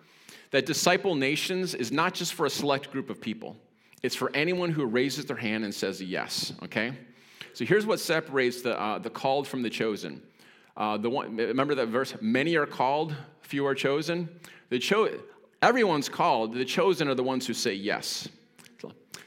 That 0.50 0.66
disciple 0.66 1.14
nations 1.14 1.74
is 1.74 1.92
not 1.92 2.14
just 2.14 2.34
for 2.34 2.46
a 2.46 2.50
select 2.50 2.90
group 2.90 3.10
of 3.10 3.20
people, 3.20 3.56
it's 4.02 4.14
for 4.14 4.30
anyone 4.34 4.70
who 4.70 4.84
raises 4.84 5.26
their 5.26 5.36
hand 5.36 5.64
and 5.64 5.74
says 5.74 6.02
yes, 6.02 6.52
okay? 6.62 6.92
So 7.52 7.64
here's 7.64 7.86
what 7.86 8.00
separates 8.00 8.62
the, 8.62 8.78
uh, 8.78 8.98
the 8.98 9.10
called 9.10 9.46
from 9.46 9.62
the 9.62 9.70
chosen. 9.70 10.22
Uh, 10.76 10.96
the 10.96 11.08
one, 11.08 11.36
remember 11.36 11.74
that 11.76 11.86
verse? 11.86 12.14
Many 12.20 12.56
are 12.56 12.66
called, 12.66 13.14
few 13.42 13.64
are 13.64 13.74
chosen. 13.74 14.28
The 14.70 14.78
cho- 14.78 15.20
everyone's 15.62 16.08
called, 16.08 16.54
the 16.54 16.64
chosen 16.64 17.08
are 17.08 17.14
the 17.14 17.22
ones 17.22 17.46
who 17.46 17.54
say 17.54 17.74
yes. 17.74 18.28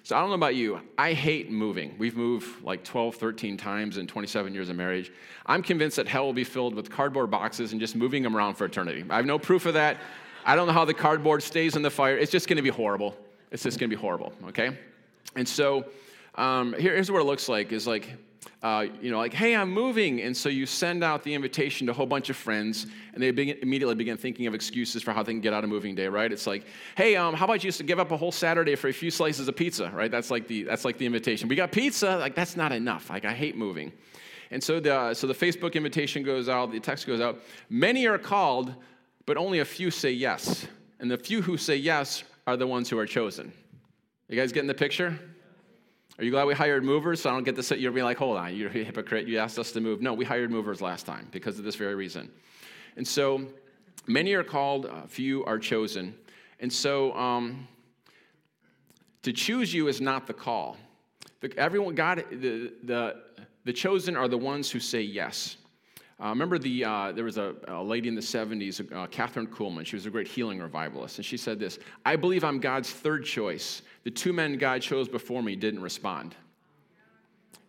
So 0.08 0.16
I 0.16 0.22
don't 0.22 0.30
know 0.30 0.36
about 0.36 0.56
you. 0.56 0.80
I 0.98 1.12
hate 1.12 1.52
moving. 1.52 1.94
We've 1.98 2.16
moved 2.16 2.64
like 2.64 2.86
12, 2.86 3.16
13 3.16 3.58
times 3.58 3.98
in 3.98 4.08
27 4.08 4.54
years 4.54 4.70
of 4.70 4.78
marriage. 4.78 5.12
I'm 5.46 5.62
convinced 5.62 5.98
that 5.98 6.08
hell 6.08 6.24
will 6.24 6.32
be 6.32 6.46
filled 6.46 6.76
with 6.76 6.90
cardboard 6.90 7.30
boxes 7.30 7.74
and 7.74 7.82
just 7.82 7.94
moving 7.94 8.24
them 8.24 8.34
around 8.34 8.54
for 8.54 8.64
eternity. 8.64 9.04
I 9.10 9.18
have 9.18 9.26
no 9.26 9.38
proof 9.38 9.66
of 9.66 9.74
that. 9.74 9.98
I 10.46 10.56
don't 10.56 10.66
know 10.66 10.72
how 10.72 10.86
the 10.86 10.94
cardboard 10.94 11.44
stays 11.44 11.76
in 11.76 11.82
the 11.82 11.90
fire. 11.90 12.18
It's 12.18 12.32
just 12.32 12.48
going 12.48 12.56
to 12.56 12.64
be 12.64 12.70
horrible. 12.70 13.18
It's 13.52 13.64
just 13.64 13.80
going 13.80 13.90
to 13.90 13.96
be 13.98 14.00
horrible, 14.00 14.32
okay? 14.46 14.78
And 15.36 15.46
so 15.46 15.84
um, 16.36 16.72
here, 16.80 16.94
here's 16.94 17.12
what 17.12 17.20
it 17.20 17.26
looks 17.26 17.50
like 17.50 17.74
is 17.74 17.86
like 17.86 18.08
uh, 18.64 18.86
you 19.02 19.12
know, 19.12 19.18
like, 19.18 19.34
hey, 19.34 19.56
I'm 19.56 19.72
moving. 19.72 20.22
And 20.22 20.36
so 20.36 20.50
you 20.50 20.66
send 20.66 21.04
out 21.04 21.24
the 21.24 21.34
invitation 21.34 21.88
to 21.88 21.92
a 21.92 21.96
whole 21.96 22.06
bunch 22.06 22.30
of 22.30 22.36
friends, 22.36 22.88
and 23.14 23.22
they 23.22 23.32
begin, 23.32 23.58
immediately 23.62 23.96
begin 23.96 24.18
thinking 24.18 24.48
of 24.48 24.54
excuses 24.54 25.04
for 25.04 25.12
how 25.12 25.24
they 25.24 25.32
can 25.32 25.42
get 25.42 25.54
out 25.54 25.64
of 25.64 25.70
moving 25.70 25.96
day, 25.96 26.08
right? 26.08 26.32
It's 26.32 26.48
like, 26.48 26.66
hey, 26.96 27.16
um, 27.16 27.34
how 27.34 27.46
about 27.46 27.64
you 27.64 27.70
just 27.70 27.86
give 27.86 28.00
up 28.00 28.12
a 28.12 28.18
whole 28.18 28.32
Saturday 28.32 28.76
for 28.76 28.88
a 28.88 28.94
few 28.94 29.12
slices 29.12 29.48
of 29.48 29.56
pizza, 29.56 29.92
right? 29.94 30.10
That's 30.12 30.32
like 30.32 30.48
the, 30.48 30.64
that's 30.64 30.86
like 30.86 30.98
the 30.98 31.06
invitation. 31.06 31.48
We 31.48 31.56
got 31.56 31.72
pizza, 31.72 32.18
like, 32.18 32.36
that's 32.36 32.58
not 32.58 32.72
enough. 32.72 33.10
Like, 33.10 33.26
I 33.26 33.34
hate 33.34 33.56
moving. 33.56 33.92
And 34.52 34.64
so 34.64 34.80
the, 34.80 35.14
so 35.14 35.28
the 35.28 35.34
Facebook 35.34 35.74
invitation 35.74 36.24
goes 36.24 36.50
out, 36.50 36.72
the 36.72 36.80
text 36.80 37.06
goes 37.06 37.22
out. 37.22 37.40
Many 37.70 38.08
are 38.08 38.18
called, 38.18 38.74
but 39.26 39.38
only 39.38 39.60
a 39.60 39.66
few 39.66 39.92
say 39.92 40.12
yes. 40.12 40.68
And 41.00 41.12
the 41.12 41.18
few 41.18 41.42
who 41.42 41.58
say 41.58 41.76
yes 41.76 42.24
are 42.48 42.58
the 42.58 42.66
ones 42.66 42.90
who 42.90 42.98
are 42.98 43.06
chosen. 43.06 43.52
You 44.30 44.38
guys 44.38 44.52
getting 44.52 44.68
the 44.68 44.74
picture? 44.74 45.20
Are 46.20 46.24
you 46.24 46.32
glad 46.32 46.46
we 46.46 46.56
hired 46.56 46.84
movers? 46.84 47.22
So 47.22 47.30
I 47.30 47.34
don't 47.34 47.44
get 47.44 47.56
this. 47.56 47.70
you're 47.72 47.92
being 47.92 48.06
like, 48.06 48.18
hold 48.18 48.38
on, 48.38 48.56
you're 48.56 48.70
a 48.70 48.84
hypocrite. 48.84 49.28
You 49.28 49.38
asked 49.38 49.60
us 49.60 49.72
to 49.74 49.82
move. 49.82 50.02
No, 50.02 50.14
we 50.14 50.26
hired 50.26 50.50
movers 50.50 50.82
last 50.82 51.06
time 51.06 51.28
because 51.32 51.60
of 51.60 51.64
this 51.64 51.76
very 51.76 51.94
reason. 51.94 52.32
And 52.96 53.08
so 53.08 53.46
many 54.08 54.34
are 54.34 54.44
called, 54.44 54.90
few 55.08 55.46
are 55.46 55.60
chosen. 55.60 56.16
And 56.60 56.74
so 56.74 57.14
um, 57.14 57.68
to 59.22 59.32
choose 59.32 59.72
you 59.72 59.88
is 59.88 60.02
not 60.02 60.26
the 60.26 60.34
call. 60.34 60.78
The, 61.42 61.56
everyone, 61.56 61.94
God, 61.94 62.26
the, 62.32 62.74
the, 62.84 63.22
the 63.64 63.74
chosen 63.74 64.16
are 64.16 64.28
the 64.28 64.40
ones 64.40 64.72
who 64.72 64.80
say 64.80 65.02
yes. 65.02 65.58
Uh, 66.20 66.30
remember, 66.30 66.58
the, 66.58 66.84
uh, 66.84 67.12
there 67.12 67.24
was 67.24 67.38
a, 67.38 67.54
a, 67.68 67.84
lady 67.84 68.08
in 68.08 68.16
the 68.16 68.22
70s, 68.22 68.80
uh, 68.92 69.06
Kathryn 69.08 69.48
Kuhlman. 69.48 69.86
She 69.86 69.96
was 69.96 70.08
a 70.08 70.10
great 70.10 70.28
healing 70.28 70.60
revivalist. 70.60 71.20
And 71.20 71.26
she 71.26 71.38
said 71.38 71.60
this 71.60 71.78
I 72.06 72.16
believe 72.16 72.44
I'm 72.44 72.60
God's 72.60 72.92
third 72.92 73.24
choice. 73.24 73.84
The 74.04 74.12
two 74.12 74.34
men 74.34 74.58
God 74.58 74.82
chose 74.82 75.08
before 75.08 75.44
me 75.44 75.56
didn't 75.56 75.82
respond. 75.82 76.36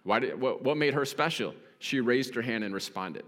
Why 0.05 0.21
did, 0.21 0.41
what, 0.41 0.63
what 0.63 0.79
made 0.79 0.95
her 0.95 1.05
special? 1.05 1.55
She 1.79 2.01
raised 2.01 2.35
her 2.35 2.43
hand 2.43 2.65
and 2.65 2.73
responded. 2.73 3.25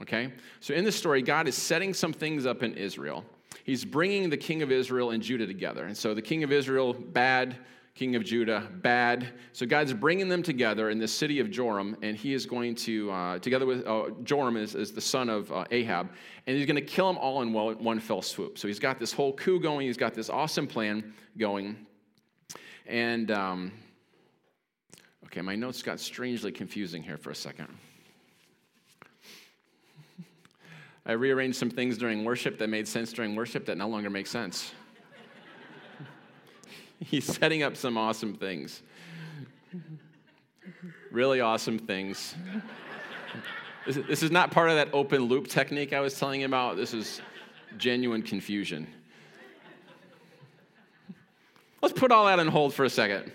Okay? 0.00 0.32
So 0.60 0.72
in 0.72 0.84
this 0.84 0.96
story, 0.96 1.20
God 1.20 1.48
is 1.48 1.54
setting 1.54 1.92
some 1.92 2.12
things 2.12 2.46
up 2.46 2.62
in 2.62 2.74
Israel. 2.74 3.24
He's 3.64 3.84
bringing 3.84 4.30
the 4.30 4.36
king 4.36 4.62
of 4.62 4.72
Israel 4.72 5.10
and 5.10 5.22
Judah 5.22 5.46
together. 5.46 5.84
And 5.84 5.96
so 5.96 6.14
the 6.14 6.22
king 6.22 6.44
of 6.44 6.52
Israel, 6.52 6.94
bad 6.94 7.56
king 7.96 8.14
of 8.14 8.22
Judah, 8.22 8.68
bad. 8.82 9.26
So 9.54 9.64
God's 9.64 9.94
bringing 9.94 10.28
them 10.28 10.42
together 10.42 10.90
in 10.90 10.98
the 10.98 11.08
city 11.08 11.40
of 11.40 11.50
Joram, 11.50 11.96
and 12.02 12.14
he 12.14 12.34
is 12.34 12.44
going 12.44 12.74
to, 12.74 13.10
uh, 13.10 13.38
together 13.38 13.64
with 13.64 13.86
uh, 13.86 14.10
Joram 14.22 14.58
is, 14.58 14.74
is, 14.74 14.92
the 14.92 15.00
son 15.00 15.30
of 15.30 15.50
uh, 15.50 15.64
Ahab, 15.70 16.10
and 16.46 16.56
he's 16.56 16.66
going 16.66 16.76
to 16.76 16.82
kill 16.82 17.06
them 17.06 17.16
all 17.16 17.40
in 17.40 17.54
one, 17.54 17.82
one 17.82 17.98
fell 17.98 18.20
swoop. 18.20 18.58
So 18.58 18.68
he's 18.68 18.78
got 18.78 19.00
this 19.00 19.14
whole 19.14 19.32
coup 19.32 19.58
going, 19.58 19.86
he's 19.86 19.96
got 19.96 20.12
this 20.12 20.28
awesome 20.28 20.66
plan 20.66 21.14
going. 21.38 21.86
And, 22.86 23.30
um, 23.30 23.72
okay, 25.24 25.40
my 25.40 25.56
notes 25.56 25.82
got 25.82 25.98
strangely 25.98 26.52
confusing 26.52 27.02
here 27.02 27.16
for 27.16 27.30
a 27.30 27.34
second. 27.34 27.68
I 31.06 31.12
rearranged 31.12 31.56
some 31.56 31.70
things 31.70 31.96
during 31.96 32.24
worship 32.24 32.58
that 32.58 32.68
made 32.68 32.86
sense 32.86 33.10
during 33.12 33.34
worship 33.34 33.64
that 33.66 33.78
no 33.78 33.88
longer 33.88 34.10
make 34.10 34.26
sense. 34.26 34.72
He's 37.04 37.24
setting 37.24 37.62
up 37.62 37.76
some 37.76 37.96
awesome 37.96 38.34
things. 38.34 38.82
Really 41.10 41.40
awesome 41.40 41.78
things. 41.78 42.34
This 43.86 44.22
is 44.22 44.30
not 44.30 44.50
part 44.50 44.70
of 44.70 44.76
that 44.76 44.88
open 44.92 45.22
loop 45.22 45.46
technique 45.46 45.92
I 45.92 46.00
was 46.00 46.18
telling 46.18 46.40
you 46.40 46.46
about. 46.46 46.76
This 46.76 46.92
is 46.92 47.20
genuine 47.78 48.22
confusion. 48.22 48.86
Let's 51.82 51.98
put 51.98 52.10
all 52.10 52.26
that 52.26 52.40
on 52.40 52.48
hold 52.48 52.74
for 52.74 52.84
a 52.84 52.90
second. 52.90 53.30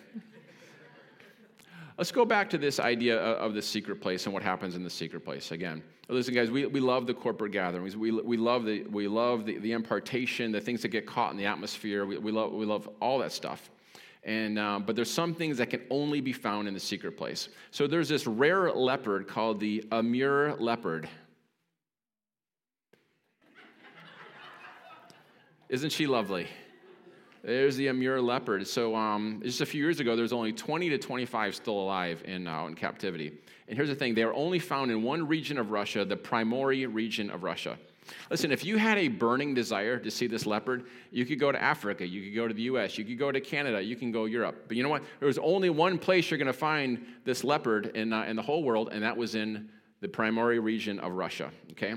Let's 2.02 2.12
go 2.12 2.26
back 2.26 2.50
to 2.50 2.58
this 2.58 2.80
idea 2.80 3.16
of 3.16 3.54
the 3.54 3.62
secret 3.62 4.02
place 4.02 4.26
and 4.26 4.34
what 4.34 4.42
happens 4.42 4.76
in 4.76 4.84
the 4.84 4.90
secret 4.90 5.24
place 5.24 5.52
again. 5.52 5.84
Listen, 6.10 6.34
guys, 6.34 6.50
we, 6.50 6.66
we 6.66 6.80
love 6.80 7.06
the 7.06 7.14
corporate 7.14 7.52
gatherings. 7.52 7.96
We, 7.96 8.10
we 8.10 8.38
love, 8.38 8.66
the, 8.66 8.86
we 8.86 9.08
love 9.08 9.46
the, 9.46 9.60
the 9.60 9.74
impartation, 9.74 10.52
the 10.52 10.60
things 10.60 10.82
that 10.82 10.88
get 10.88 11.06
caught 11.06 11.30
in 11.30 11.38
the 11.38 11.46
atmosphere. 11.46 12.08
We, 12.08 12.18
we, 12.18 12.32
love, 12.32 12.54
we 12.54 12.66
love 12.66 12.90
all 13.00 13.20
that 13.20 13.32
stuff. 13.32 13.70
And, 14.24 14.58
uh, 14.58 14.80
but 14.80 14.96
there's 14.96 15.12
some 15.12 15.36
things 15.36 15.60
that 15.60 15.70
can 15.70 15.82
only 15.92 16.22
be 16.22 16.34
found 16.34 16.68
in 16.68 16.74
the 16.74 16.80
secret 16.80 17.16
place. 17.16 17.50
So 17.70 17.86
there's 17.86 18.10
this 18.10 18.26
rare 18.26 18.72
leopard 18.72 19.28
called 19.28 19.60
the 19.60 19.86
Amur 19.92 20.56
leopard. 20.58 21.08
Isn't 25.70 25.92
she 25.92 26.08
lovely? 26.08 26.48
There's 27.44 27.76
the 27.76 27.88
Amur 27.88 28.22
leopard. 28.22 28.68
So 28.68 28.96
um, 28.96 29.42
just 29.44 29.62
a 29.62 29.66
few 29.66 29.82
years 29.82 30.00
ago, 30.00 30.16
there's 30.16 30.34
only 30.34 30.54
20 30.54 30.90
to 30.90 30.98
25 30.98 31.56
still 31.56 31.80
alive 31.80 32.22
in, 32.26 32.48
uh, 32.48 32.66
in 32.66 32.76
captivity. 32.76 33.32
And 33.68 33.76
here's 33.76 33.90
the 33.90 33.96
thing 33.96 34.14
they 34.14 34.24
are 34.24 34.34
only 34.34 34.60
found 34.60 34.92
in 34.92 35.02
one 35.02 35.28
region 35.28 35.58
of 35.58 35.72
Russia, 35.72 36.06
the 36.06 36.18
Primorye 36.18 36.94
region 36.94 37.32
of 37.32 37.44
Russia. 37.44 37.78
Listen, 38.30 38.52
if 38.52 38.66
you 38.66 38.78
had 38.78 38.98
a 38.98 39.08
burning 39.08 39.54
desire 39.54 39.98
to 39.98 40.12
see 40.12 40.28
this 40.28 40.46
leopard, 40.46 40.88
you 41.12 41.26
could 41.26 41.40
go 41.40 41.52
to 41.52 41.62
Africa, 41.62 42.06
you 42.06 42.24
could 42.24 42.36
go 42.36 42.48
to 42.48 42.54
the 42.54 42.64
US, 42.64 42.98
you 42.98 43.06
could 43.06 43.18
go 43.18 43.32
to 43.32 43.40
Canada, 43.40 43.82
you 43.82 43.96
can 43.96 44.12
go 44.12 44.26
Europe. 44.26 44.66
But 44.68 44.78
you 44.78 44.84
know 44.84 44.90
what? 44.90 45.04
There's 45.20 45.38
only 45.38 45.70
one 45.70 45.98
place 45.98 46.30
you're 46.30 46.38
going 46.38 46.48
to 46.48 46.54
find 46.54 47.06
this 47.24 47.44
leopard 47.44 47.88
in, 47.96 48.12
uh, 48.12 48.24
in 48.24 48.36
the 48.36 48.42
whole 48.42 48.64
world, 48.64 48.90
and 48.92 49.04
that 49.04 49.16
was 49.16 49.36
in 49.36 49.70
the 50.02 50.08
Primorye 50.08 50.62
region 50.62 51.00
of 51.00 51.14
Russia, 51.14 51.52
okay? 51.72 51.96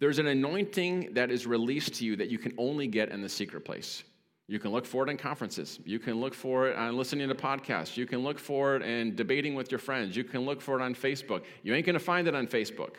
There's 0.00 0.18
an 0.18 0.26
anointing 0.26 1.14
that 1.14 1.30
is 1.30 1.46
released 1.46 1.94
to 1.94 2.04
you 2.04 2.16
that 2.16 2.28
you 2.28 2.38
can 2.38 2.52
only 2.58 2.86
get 2.86 3.10
in 3.10 3.22
the 3.22 3.28
secret 3.28 3.64
place. 3.64 4.04
You 4.46 4.58
can 4.58 4.72
look 4.72 4.84
for 4.84 5.06
it 5.06 5.10
in 5.10 5.16
conferences. 5.16 5.80
You 5.86 5.98
can 5.98 6.20
look 6.20 6.34
for 6.34 6.68
it 6.68 6.76
on 6.76 6.96
listening 6.96 7.28
to 7.28 7.34
podcasts. 7.34 7.96
You 7.96 8.04
can 8.04 8.18
look 8.18 8.38
for 8.38 8.76
it 8.76 8.82
in 8.82 9.16
debating 9.16 9.54
with 9.54 9.70
your 9.70 9.78
friends. 9.78 10.16
You 10.16 10.24
can 10.24 10.42
look 10.42 10.60
for 10.60 10.78
it 10.78 10.82
on 10.82 10.94
Facebook. 10.94 11.44
You 11.62 11.74
ain't 11.74 11.86
going 11.86 11.94
to 11.94 12.00
find 12.00 12.28
it 12.28 12.34
on 12.34 12.46
Facebook. 12.46 12.96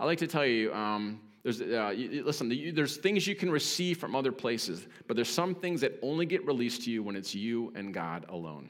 I 0.00 0.04
like 0.04 0.18
to 0.18 0.26
tell 0.26 0.44
you, 0.44 0.74
um, 0.74 1.20
there's, 1.42 1.60
uh, 1.60 1.94
you, 1.96 2.24
listen, 2.24 2.50
you, 2.50 2.72
there's 2.72 2.96
things 2.96 3.26
you 3.26 3.36
can 3.36 3.50
receive 3.50 3.98
from 3.98 4.16
other 4.16 4.32
places, 4.32 4.88
but 5.06 5.14
there's 5.14 5.28
some 5.28 5.54
things 5.54 5.80
that 5.82 5.98
only 6.02 6.26
get 6.26 6.44
released 6.44 6.82
to 6.84 6.90
you 6.90 7.04
when 7.04 7.14
it's 7.14 7.34
you 7.34 7.72
and 7.76 7.94
God 7.94 8.26
alone. 8.28 8.68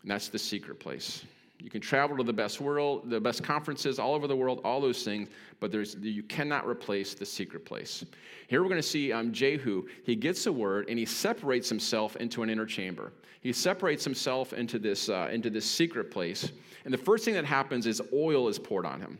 And 0.00 0.10
that's 0.10 0.28
the 0.28 0.38
secret 0.38 0.80
place. 0.80 1.24
You 1.60 1.70
can 1.70 1.80
travel 1.80 2.16
to 2.16 2.22
the 2.22 2.32
best 2.32 2.60
world, 2.60 3.08
the 3.08 3.20
best 3.20 3.42
conferences 3.42 3.98
all 3.98 4.14
over 4.14 4.26
the 4.26 4.36
world, 4.36 4.60
all 4.64 4.80
those 4.80 5.02
things, 5.02 5.28
but 5.60 5.70
there's, 5.70 5.94
you 5.96 6.22
cannot 6.22 6.66
replace 6.66 7.14
the 7.14 7.24
secret 7.24 7.64
place. 7.64 8.04
Here 8.48 8.62
we're 8.62 8.68
going 8.68 8.80
to 8.80 8.86
see 8.86 9.12
um, 9.12 9.32
Jehu. 9.32 9.86
He 10.04 10.16
gets 10.16 10.46
a 10.46 10.52
word 10.52 10.86
and 10.88 10.98
he 10.98 11.06
separates 11.06 11.68
himself 11.68 12.16
into 12.16 12.42
an 12.42 12.50
inner 12.50 12.66
chamber. 12.66 13.12
He 13.40 13.52
separates 13.52 14.04
himself 14.04 14.52
into 14.52 14.78
this, 14.78 15.08
uh, 15.08 15.28
into 15.30 15.48
this 15.48 15.64
secret 15.64 16.10
place. 16.10 16.50
And 16.84 16.92
the 16.92 16.98
first 16.98 17.24
thing 17.24 17.34
that 17.34 17.44
happens 17.44 17.86
is 17.86 18.02
oil 18.12 18.48
is 18.48 18.58
poured 18.58 18.84
on 18.84 19.00
him. 19.00 19.18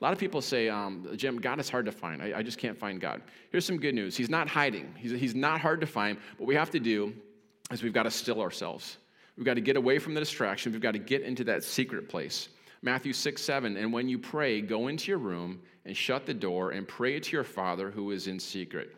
A 0.00 0.04
lot 0.04 0.12
of 0.12 0.18
people 0.18 0.40
say, 0.40 0.68
um, 0.68 1.06
Jim, 1.16 1.38
God 1.38 1.60
is 1.60 1.68
hard 1.68 1.86
to 1.86 1.92
find. 1.92 2.22
I, 2.22 2.38
I, 2.38 2.42
just 2.42 2.56
can't 2.56 2.78
find 2.78 3.00
God. 3.00 3.20
Here's 3.50 3.66
some 3.66 3.76
good 3.76 3.94
news 3.94 4.16
He's 4.16 4.30
not 4.30 4.48
hiding, 4.48 4.94
he's, 4.96 5.12
he's 5.12 5.34
not 5.34 5.60
hard 5.60 5.80
to 5.80 5.86
find. 5.86 6.18
What 6.38 6.46
we 6.46 6.54
have 6.54 6.70
to 6.70 6.80
do 6.80 7.14
is 7.70 7.82
we've 7.82 7.92
got 7.92 8.04
to 8.04 8.10
still 8.10 8.40
ourselves. 8.40 8.96
We've 9.40 9.46
got 9.46 9.54
to 9.54 9.62
get 9.62 9.78
away 9.78 9.98
from 9.98 10.12
the 10.12 10.20
distraction. 10.20 10.70
We've 10.70 10.82
got 10.82 10.92
to 10.92 10.98
get 10.98 11.22
into 11.22 11.44
that 11.44 11.64
secret 11.64 12.10
place. 12.10 12.50
Matthew 12.82 13.14
6, 13.14 13.40
7. 13.40 13.78
And 13.78 13.90
when 13.90 14.06
you 14.06 14.18
pray, 14.18 14.60
go 14.60 14.88
into 14.88 15.10
your 15.10 15.16
room 15.16 15.62
and 15.86 15.96
shut 15.96 16.26
the 16.26 16.34
door 16.34 16.72
and 16.72 16.86
pray 16.86 17.18
to 17.18 17.32
your 17.32 17.42
Father 17.42 17.90
who 17.90 18.10
is 18.10 18.26
in 18.26 18.38
secret. 18.38 18.94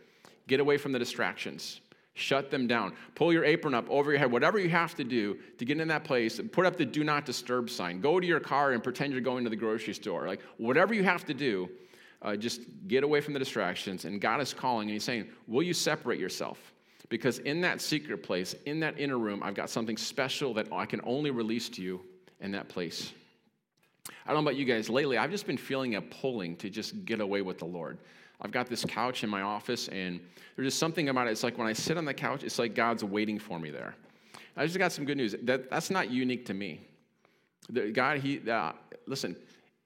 Get 0.48 0.58
away 0.58 0.78
from 0.78 0.90
the 0.90 0.98
distractions. 0.98 1.80
Shut 2.14 2.50
them 2.50 2.66
down. 2.66 2.92
Pull 3.14 3.32
your 3.32 3.44
apron 3.44 3.72
up 3.72 3.88
over 3.88 4.10
your 4.10 4.18
head, 4.18 4.32
whatever 4.32 4.58
you 4.58 4.68
have 4.68 4.96
to 4.96 5.04
do 5.04 5.38
to 5.58 5.64
get 5.64 5.78
in 5.78 5.86
that 5.86 6.02
place. 6.02 6.40
Put 6.50 6.66
up 6.66 6.76
the 6.76 6.86
do 6.86 7.04
not 7.04 7.24
disturb 7.24 7.70
sign. 7.70 8.00
Go 8.00 8.18
to 8.18 8.26
your 8.26 8.40
car 8.40 8.72
and 8.72 8.82
pretend 8.82 9.12
you're 9.12 9.22
going 9.22 9.44
to 9.44 9.50
the 9.50 9.54
grocery 9.54 9.94
store. 9.94 10.26
Like, 10.26 10.42
whatever 10.56 10.92
you 10.92 11.04
have 11.04 11.24
to 11.26 11.34
do, 11.34 11.70
uh, 12.20 12.34
just 12.34 12.62
get 12.88 13.04
away 13.04 13.20
from 13.20 13.32
the 13.32 13.38
distractions. 13.38 14.06
And 14.06 14.20
God 14.20 14.40
is 14.40 14.52
calling 14.52 14.88
and 14.88 14.94
He's 14.94 15.04
saying, 15.04 15.28
Will 15.46 15.62
you 15.62 15.72
separate 15.72 16.18
yourself? 16.18 16.72
Because 17.08 17.38
in 17.40 17.60
that 17.62 17.80
secret 17.80 18.22
place, 18.22 18.54
in 18.64 18.80
that 18.80 18.98
inner 18.98 19.18
room, 19.18 19.42
I've 19.42 19.54
got 19.54 19.68
something 19.70 19.96
special 19.96 20.54
that 20.54 20.68
I 20.72 20.86
can 20.86 21.00
only 21.04 21.30
release 21.30 21.68
to 21.70 21.82
you 21.82 22.00
in 22.40 22.52
that 22.52 22.68
place. 22.68 23.12
I 24.24 24.32
don't 24.32 24.44
know 24.44 24.50
about 24.50 24.56
you 24.56 24.64
guys. 24.64 24.88
Lately, 24.88 25.18
I've 25.18 25.30
just 25.30 25.46
been 25.46 25.56
feeling 25.56 25.96
a 25.96 26.02
pulling 26.02 26.56
to 26.56 26.70
just 26.70 27.04
get 27.04 27.20
away 27.20 27.42
with 27.42 27.58
the 27.58 27.64
Lord. 27.64 27.98
I've 28.40 28.50
got 28.50 28.68
this 28.68 28.84
couch 28.84 29.22
in 29.22 29.30
my 29.30 29.42
office, 29.42 29.88
and 29.88 30.20
there's 30.56 30.66
just 30.66 30.78
something 30.78 31.08
about 31.08 31.28
it. 31.28 31.30
It's 31.30 31.42
like 31.42 31.58
when 31.58 31.66
I 31.66 31.72
sit 31.72 31.96
on 31.96 32.04
the 32.04 32.14
couch, 32.14 32.42
it's 32.42 32.58
like 32.58 32.74
God's 32.74 33.04
waiting 33.04 33.38
for 33.38 33.58
me 33.58 33.70
there. 33.70 33.94
I 34.56 34.66
just 34.66 34.78
got 34.78 34.92
some 34.92 35.04
good 35.04 35.16
news. 35.16 35.34
That, 35.42 35.70
that's 35.70 35.90
not 35.90 36.10
unique 36.10 36.46
to 36.46 36.54
me. 36.54 36.80
The, 37.70 37.90
God, 37.90 38.18
He, 38.18 38.40
uh, 38.50 38.72
listen, 39.06 39.36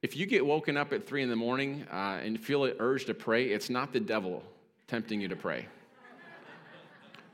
if 0.03 0.17
you 0.17 0.27
get 0.27 0.45
woken 0.45 0.77
up 0.77 0.93
at 0.93 1.07
three 1.07 1.23
in 1.23 1.29
the 1.29 1.37
morning 1.37 1.87
uh, 1.93 2.19
and 2.23 2.41
feel 2.41 2.65
an 2.65 2.75
urge 2.79 3.05
to 3.07 3.15
pray, 3.15 3.47
it's 3.47 3.69
not 3.69 3.93
the 3.93 4.01
devil 4.01 4.43
tempting 4.87 5.21
you 5.21 5.29
to 5.29 5.37
pray. 5.37 5.67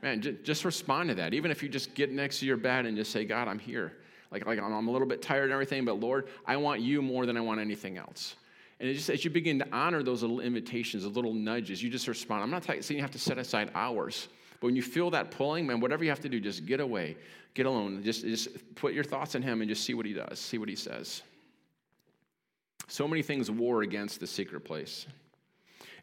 Man, 0.03 0.21
j- 0.21 0.37
just 0.43 0.65
respond 0.65 1.09
to 1.09 1.15
that. 1.15 1.33
Even 1.33 1.49
if 1.49 1.63
you 1.63 1.69
just 1.69 1.95
get 1.95 2.11
next 2.11 2.39
to 2.39 2.45
your 2.45 2.57
bed 2.57 2.85
and 2.85 2.97
just 2.97 3.11
say, 3.11 3.23
God, 3.23 3.47
I'm 3.47 3.57
here. 3.57 3.93
Like, 4.31 4.45
like 4.45 4.59
I'm 4.59 4.87
a 4.87 4.91
little 4.91 5.07
bit 5.07 5.21
tired 5.21 5.45
and 5.45 5.53
everything, 5.53 5.85
but 5.85 5.99
Lord, 5.99 6.27
I 6.45 6.57
want 6.57 6.81
you 6.81 7.01
more 7.01 7.25
than 7.25 7.37
I 7.37 7.41
want 7.41 7.61
anything 7.61 7.97
else. 7.97 8.35
And 8.81 8.93
just 8.93 9.09
as 9.09 9.23
you 9.23 9.31
begin 9.31 9.59
to 9.59 9.67
honor 9.71 10.03
those 10.03 10.21
little 10.21 10.41
invitations, 10.41 11.03
those 11.03 11.15
little 11.15 11.33
nudges, 11.33 11.81
you 11.81 11.89
just 11.89 12.07
respond. 12.09 12.43
I'm 12.43 12.51
not 12.51 12.65
saying 12.65 12.83
you 12.89 13.01
have 13.01 13.11
to 13.11 13.19
set 13.19 13.37
aside 13.37 13.71
hours, 13.75 14.27
but 14.59 14.67
when 14.67 14.75
you 14.75 14.81
feel 14.81 15.09
that 15.11 15.31
pulling, 15.31 15.65
man, 15.67 15.79
whatever 15.79 16.03
you 16.03 16.09
have 16.09 16.19
to 16.21 16.29
do, 16.29 16.41
just 16.41 16.65
get 16.65 16.81
away, 16.81 17.15
get 17.53 17.65
alone, 17.65 18.03
just, 18.03 18.23
just 18.23 18.49
put 18.75 18.93
your 18.93 19.05
thoughts 19.05 19.35
in 19.35 19.41
Him 19.41 19.61
and 19.61 19.69
just 19.69 19.85
see 19.85 19.93
what 19.93 20.05
He 20.05 20.11
does, 20.11 20.37
see 20.37 20.57
what 20.57 20.67
He 20.67 20.75
says. 20.75 21.21
So 22.89 23.07
many 23.07 23.21
things 23.21 23.49
war 23.49 23.83
against 23.83 24.19
the 24.19 24.27
secret 24.27 24.65
place. 24.65 25.05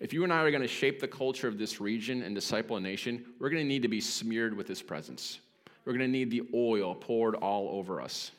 If 0.01 0.15
you 0.15 0.25
and 0.25 0.33
I 0.33 0.39
are 0.39 0.51
going 0.51 0.63
to 0.63 0.69
shape 0.69 0.99
the 0.99 1.07
culture 1.07 1.47
of 1.47 1.59
this 1.59 1.81
region 1.81 2.23
and 2.23 2.35
disciple 2.35 2.77
a 2.77 2.81
nation, 2.81 3.25
we're 3.39 3.51
going 3.51 3.63
to 3.63 3.69
need 3.69 3.83
to 3.83 3.89
be 3.89 4.01
smeared 4.01 4.57
with 4.57 4.67
His 4.67 4.81
presence. 4.81 5.41
We're 5.85 5.93
going 5.93 6.07
to 6.07 6.09
need 6.09 6.31
the 6.31 6.43
oil 6.55 6.95
poured 6.95 7.35
all 7.35 7.69
over 7.79 8.01
us. 8.01 8.33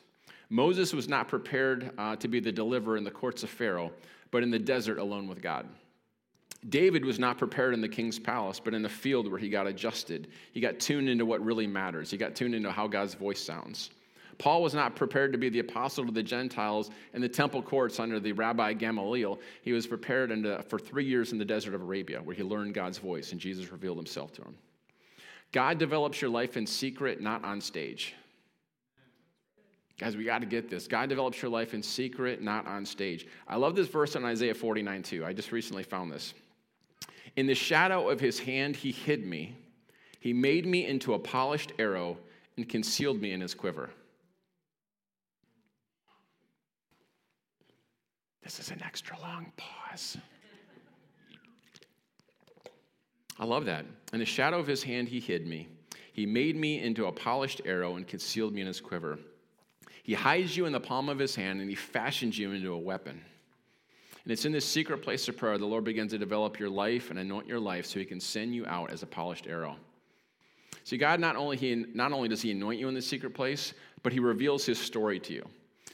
Moses 0.49 0.91
was 0.91 1.07
not 1.07 1.27
prepared 1.27 1.91
uh, 1.97 2.15
to 2.17 2.27
be 2.27 2.39
the 2.39 2.51
deliverer 2.51 2.97
in 2.97 3.03
the 3.03 3.11
courts 3.11 3.43
of 3.43 3.49
Pharaoh, 3.49 3.91
but 4.31 4.43
in 4.43 4.49
the 4.49 4.59
desert 4.59 4.97
alone 4.97 5.27
with 5.27 5.41
God. 5.41 5.67
David 6.69 7.05
was 7.05 7.19
not 7.19 7.37
prepared 7.37 7.73
in 7.73 7.81
the 7.81 7.87
king's 7.87 8.19
palace, 8.19 8.59
but 8.59 8.73
in 8.73 8.81
the 8.81 8.89
field 8.89 9.29
where 9.29 9.39
he 9.39 9.49
got 9.49 9.65
adjusted. 9.65 10.27
He 10.51 10.59
got 10.59 10.79
tuned 10.79 11.09
into 11.09 11.25
what 11.25 11.43
really 11.43 11.67
matters. 11.67 12.11
He 12.11 12.17
got 12.17 12.35
tuned 12.35 12.53
into 12.53 12.71
how 12.71 12.87
God's 12.87 13.13
voice 13.13 13.39
sounds. 13.39 13.91
Paul 14.41 14.63
was 14.63 14.73
not 14.73 14.95
prepared 14.95 15.31
to 15.33 15.37
be 15.37 15.49
the 15.49 15.59
apostle 15.59 16.03
to 16.03 16.11
the 16.11 16.23
Gentiles 16.23 16.89
in 17.13 17.21
the 17.21 17.29
temple 17.29 17.61
courts 17.61 17.99
under 17.99 18.19
the 18.19 18.31
Rabbi 18.31 18.73
Gamaliel. 18.73 19.39
He 19.61 19.71
was 19.71 19.85
prepared 19.85 20.31
into, 20.31 20.59
for 20.63 20.79
three 20.79 21.05
years 21.05 21.31
in 21.31 21.37
the 21.37 21.45
desert 21.45 21.75
of 21.75 21.83
Arabia, 21.83 22.23
where 22.23 22.35
he 22.35 22.41
learned 22.41 22.73
God's 22.73 22.97
voice 22.97 23.33
and 23.33 23.39
Jesus 23.39 23.71
revealed 23.71 23.97
himself 23.97 24.33
to 24.33 24.41
him. 24.41 24.55
God 25.51 25.77
develops 25.77 26.23
your 26.23 26.31
life 26.31 26.57
in 26.57 26.65
secret, 26.65 27.21
not 27.21 27.45
on 27.45 27.61
stage. 27.61 28.15
Guys, 29.99 30.17
we 30.17 30.23
got 30.23 30.39
to 30.39 30.47
get 30.47 30.71
this. 30.71 30.87
God 30.87 31.07
develops 31.09 31.39
your 31.39 31.51
life 31.51 31.75
in 31.75 31.83
secret, 31.83 32.41
not 32.41 32.65
on 32.65 32.83
stage. 32.83 33.27
I 33.47 33.57
love 33.57 33.75
this 33.75 33.89
verse 33.89 34.15
in 34.15 34.25
Isaiah 34.25 34.55
49 34.55 35.03
too. 35.03 35.23
I 35.23 35.33
just 35.33 35.51
recently 35.51 35.83
found 35.83 36.11
this. 36.11 36.33
In 37.35 37.45
the 37.45 37.53
shadow 37.53 38.09
of 38.09 38.19
his 38.19 38.39
hand, 38.39 38.75
he 38.75 38.91
hid 38.91 39.23
me. 39.23 39.55
He 40.19 40.33
made 40.33 40.65
me 40.65 40.87
into 40.87 41.13
a 41.13 41.19
polished 41.19 41.73
arrow 41.77 42.17
and 42.57 42.67
concealed 42.67 43.21
me 43.21 43.33
in 43.33 43.41
his 43.41 43.53
quiver. 43.53 43.91
This 48.51 48.67
is 48.67 48.71
an 48.71 48.83
extra 48.83 49.17
long 49.21 49.49
pause. 49.55 50.17
I 53.39 53.45
love 53.45 53.63
that. 53.63 53.85
In 54.11 54.19
the 54.19 54.25
shadow 54.25 54.59
of 54.59 54.67
his 54.67 54.83
hand, 54.83 55.07
he 55.07 55.21
hid 55.21 55.47
me. 55.47 55.69
He 56.11 56.25
made 56.25 56.57
me 56.57 56.81
into 56.81 57.05
a 57.05 57.13
polished 57.13 57.61
arrow 57.63 57.95
and 57.95 58.05
concealed 58.05 58.53
me 58.53 58.59
in 58.59 58.67
his 58.67 58.81
quiver. 58.81 59.17
He 60.03 60.13
hides 60.13 60.57
you 60.57 60.65
in 60.65 60.73
the 60.73 60.81
palm 60.81 61.07
of 61.07 61.17
his 61.17 61.33
hand 61.33 61.61
and 61.61 61.69
he 61.69 61.77
fashions 61.77 62.37
you 62.37 62.51
into 62.51 62.73
a 62.73 62.77
weapon. 62.77 63.21
And 64.25 64.33
it's 64.33 64.43
in 64.43 64.51
this 64.51 64.67
secret 64.67 65.01
place 65.01 65.29
of 65.29 65.37
prayer 65.37 65.57
the 65.57 65.65
Lord 65.65 65.85
begins 65.85 66.11
to 66.11 66.17
develop 66.17 66.59
your 66.59 66.69
life 66.69 67.09
and 67.09 67.19
anoint 67.19 67.47
your 67.47 67.61
life 67.61 67.85
so 67.85 67.99
he 67.99 68.05
can 68.05 68.19
send 68.19 68.53
you 68.53 68.65
out 68.65 68.91
as 68.91 69.01
a 69.01 69.07
polished 69.07 69.47
arrow. 69.47 69.77
See, 70.83 70.97
God 70.97 71.21
not 71.21 71.37
only, 71.37 71.55
he, 71.55 71.85
not 71.93 72.11
only 72.11 72.27
does 72.27 72.41
he 72.41 72.51
anoint 72.51 72.81
you 72.81 72.89
in 72.89 72.95
the 72.95 73.01
secret 73.01 73.33
place, 73.33 73.73
but 74.03 74.11
he 74.11 74.19
reveals 74.19 74.65
his 74.65 74.77
story 74.77 75.21
to 75.21 75.33
you. 75.35 75.49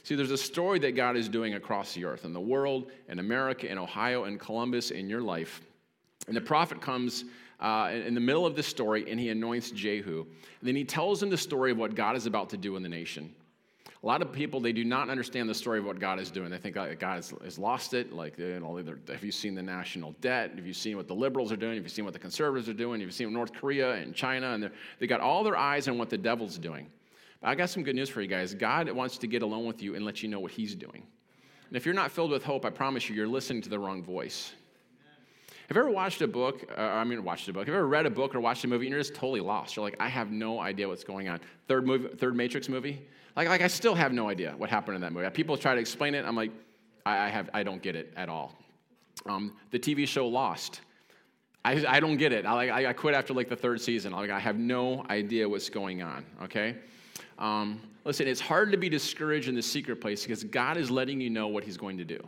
See, 0.08 0.14
there's 0.14 0.30
a 0.30 0.38
story 0.38 0.78
that 0.78 0.92
God 0.96 1.18
is 1.18 1.28
doing 1.28 1.52
across 1.52 1.92
the 1.92 2.06
earth, 2.06 2.24
in 2.24 2.32
the 2.32 2.40
world, 2.40 2.90
in 3.10 3.18
America, 3.18 3.70
in 3.70 3.76
Ohio, 3.76 4.24
in 4.24 4.38
Columbus, 4.38 4.90
in 4.90 5.06
your 5.10 5.20
life. 5.20 5.60
And 6.28 6.34
the 6.34 6.40
prophet 6.40 6.80
comes 6.80 7.26
uh, 7.60 7.90
in 7.92 8.14
the 8.14 8.20
middle 8.20 8.46
of 8.46 8.56
this 8.56 8.66
story 8.66 9.10
and 9.10 9.20
he 9.20 9.28
anoints 9.28 9.70
Jehu. 9.70 10.20
And 10.20 10.66
then 10.66 10.74
he 10.74 10.82
tells 10.82 11.22
him 11.22 11.28
the 11.28 11.36
story 11.36 11.72
of 11.72 11.76
what 11.76 11.94
God 11.94 12.16
is 12.16 12.24
about 12.24 12.48
to 12.48 12.56
do 12.56 12.74
in 12.76 12.82
the 12.82 12.88
nation. 12.88 13.34
A 14.02 14.06
lot 14.06 14.22
of 14.22 14.32
people, 14.32 14.60
they 14.60 14.72
do 14.72 14.82
not 14.82 15.10
understand 15.10 15.46
the 15.46 15.54
story 15.54 15.78
of 15.78 15.84
what 15.84 15.98
God 15.98 16.18
is 16.18 16.30
doing. 16.30 16.48
They 16.48 16.56
think 16.56 16.74
God 16.74 16.96
has, 16.98 17.34
has 17.44 17.58
lost 17.58 17.92
it. 17.92 18.10
Like, 18.10 18.38
you 18.38 18.60
know, 18.60 18.82
have 19.08 19.22
you 19.22 19.30
seen 19.30 19.54
the 19.54 19.62
national 19.62 20.12
debt? 20.22 20.52
Have 20.54 20.66
you 20.66 20.72
seen 20.72 20.96
what 20.96 21.06
the 21.06 21.14
liberals 21.14 21.52
are 21.52 21.56
doing? 21.56 21.74
Have 21.74 21.84
you 21.84 21.90
seen 21.90 22.06
what 22.06 22.14
the 22.14 22.18
conservatives 22.18 22.66
are 22.70 22.72
doing? 22.72 23.00
Have 23.00 23.08
you 23.08 23.12
seen 23.12 23.30
North 23.30 23.52
Korea 23.52 23.96
and 23.96 24.14
China? 24.14 24.52
And 24.52 24.70
they 25.00 25.06
got 25.06 25.20
all 25.20 25.44
their 25.44 25.58
eyes 25.58 25.86
on 25.86 25.98
what 25.98 26.08
the 26.08 26.16
devil's 26.16 26.56
doing. 26.56 26.86
But 27.40 27.48
I 27.48 27.54
got 27.54 27.70
some 27.70 27.82
good 27.82 27.94
news 27.94 28.08
for 28.08 28.20
you 28.20 28.28
guys. 28.28 28.54
God 28.54 28.90
wants 28.90 29.18
to 29.18 29.26
get 29.26 29.42
alone 29.42 29.66
with 29.66 29.82
you 29.82 29.94
and 29.94 30.04
let 30.04 30.22
you 30.22 30.28
know 30.28 30.40
what 30.40 30.52
he's 30.52 30.74
doing. 30.74 31.02
And 31.68 31.76
if 31.76 31.84
you're 31.84 31.94
not 31.94 32.10
filled 32.10 32.30
with 32.30 32.42
hope, 32.42 32.64
I 32.64 32.70
promise 32.70 33.08
you, 33.08 33.14
you're 33.14 33.28
listening 33.28 33.62
to 33.62 33.68
the 33.68 33.78
wrong 33.78 34.02
voice. 34.02 34.52
Have 35.68 35.76
you 35.76 35.82
ever 35.82 35.90
watched 35.90 36.22
a 36.22 36.26
book? 36.26 36.64
Uh, 36.76 36.80
I 36.80 37.04
mean, 37.04 37.22
watched 37.22 37.46
a 37.48 37.52
book. 37.52 37.66
Have 37.66 37.68
you 37.68 37.74
ever 37.74 37.86
read 37.86 38.06
a 38.06 38.10
book 38.10 38.34
or 38.34 38.40
watched 38.40 38.64
a 38.64 38.68
movie 38.68 38.86
and 38.86 38.90
you're 38.90 39.00
just 39.00 39.14
totally 39.14 39.40
lost? 39.40 39.76
You're 39.76 39.84
like, 39.84 39.96
I 40.00 40.08
have 40.08 40.30
no 40.30 40.60
idea 40.60 40.88
what's 40.88 41.04
going 41.04 41.28
on. 41.28 41.40
Third 41.66 41.86
movie, 41.86 42.08
third 42.16 42.34
Matrix 42.34 42.70
movie. 42.70 43.06
Like, 43.36 43.48
like 43.48 43.60
I 43.60 43.66
still 43.66 43.94
have 43.94 44.12
no 44.12 44.30
idea 44.30 44.54
what 44.56 44.70
happened 44.70 44.94
in 44.94 45.02
that 45.02 45.12
movie. 45.12 45.28
People 45.28 45.58
try 45.58 45.74
to 45.74 45.80
explain 45.80 46.14
it. 46.14 46.24
I'm 46.24 46.34
like, 46.34 46.52
I, 47.04 47.26
I 47.26 47.28
have, 47.28 47.50
I 47.52 47.62
don't 47.62 47.82
get 47.82 47.96
it 47.96 48.14
at 48.16 48.30
all. 48.30 48.54
Um, 49.26 49.52
the 49.70 49.78
TV 49.78 50.08
show 50.08 50.26
Lost. 50.26 50.80
I, 51.66 51.84
I 51.86 52.00
don't 52.00 52.16
get 52.16 52.32
it. 52.32 52.46
I, 52.46 52.86
I 52.86 52.92
quit 52.94 53.14
after 53.14 53.34
like 53.34 53.50
the 53.50 53.56
third 53.56 53.82
season. 53.82 54.12
Like, 54.12 54.30
I 54.30 54.38
have 54.38 54.56
no 54.56 55.04
idea 55.10 55.46
what's 55.46 55.68
going 55.68 56.00
on, 56.00 56.24
okay? 56.44 56.76
Um, 57.38 57.80
listen, 58.04 58.26
it's 58.26 58.40
hard 58.40 58.72
to 58.72 58.78
be 58.78 58.88
discouraged 58.88 59.48
in 59.48 59.54
the 59.54 59.62
secret 59.62 60.00
place 60.00 60.22
because 60.22 60.44
God 60.44 60.76
is 60.76 60.90
letting 60.90 61.20
you 61.20 61.30
know 61.30 61.48
what 61.48 61.64
He's 61.64 61.76
going 61.76 61.98
to 61.98 62.04
do. 62.04 62.26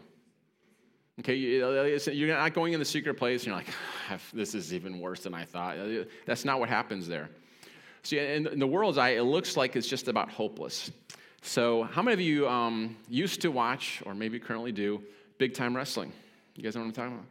Okay, 1.20 1.35
you're 1.35 2.29
not 2.29 2.55
going 2.55 2.73
in 2.73 2.79
the 2.79 2.85
secret 2.85 3.14
place 3.14 3.42
and 3.42 3.49
you're 3.49 3.57
like, 3.57 4.20
this 4.33 4.55
is 4.55 4.73
even 4.73 5.01
worse 5.01 5.20
than 5.20 5.35
I 5.35 5.44
thought. 5.44 5.77
That's 6.25 6.44
not 6.44 6.61
what 6.61 6.68
happens 6.68 7.07
there. 7.07 7.29
See, 8.03 8.18
in, 8.18 8.59
the 8.59 8.66
world's 8.66 8.96
eye, 8.96 9.11
it 9.11 9.23
looks 9.23 9.57
like 9.57 9.77
it's 9.77 9.87
just 9.87 10.09
about 10.09 10.31
hopeless. 10.31 10.90
So, 11.42 11.83
how 11.83 12.01
many 12.01 12.14
of 12.14 12.20
you 12.20 12.49
um, 12.49 12.96
used 13.09 13.42
to 13.42 13.51
watch, 13.51 14.03
or 14.07 14.14
maybe 14.14 14.38
currently 14.38 14.73
do, 14.73 15.03
big 15.37 15.53
time 15.53 15.77
wrestling? 15.77 16.12
You 16.55 16.62
guys 16.62 16.75
know 16.75 16.83
what 16.83 16.88
I'm 16.88 16.92
talking 16.92 17.12
about? 17.12 17.27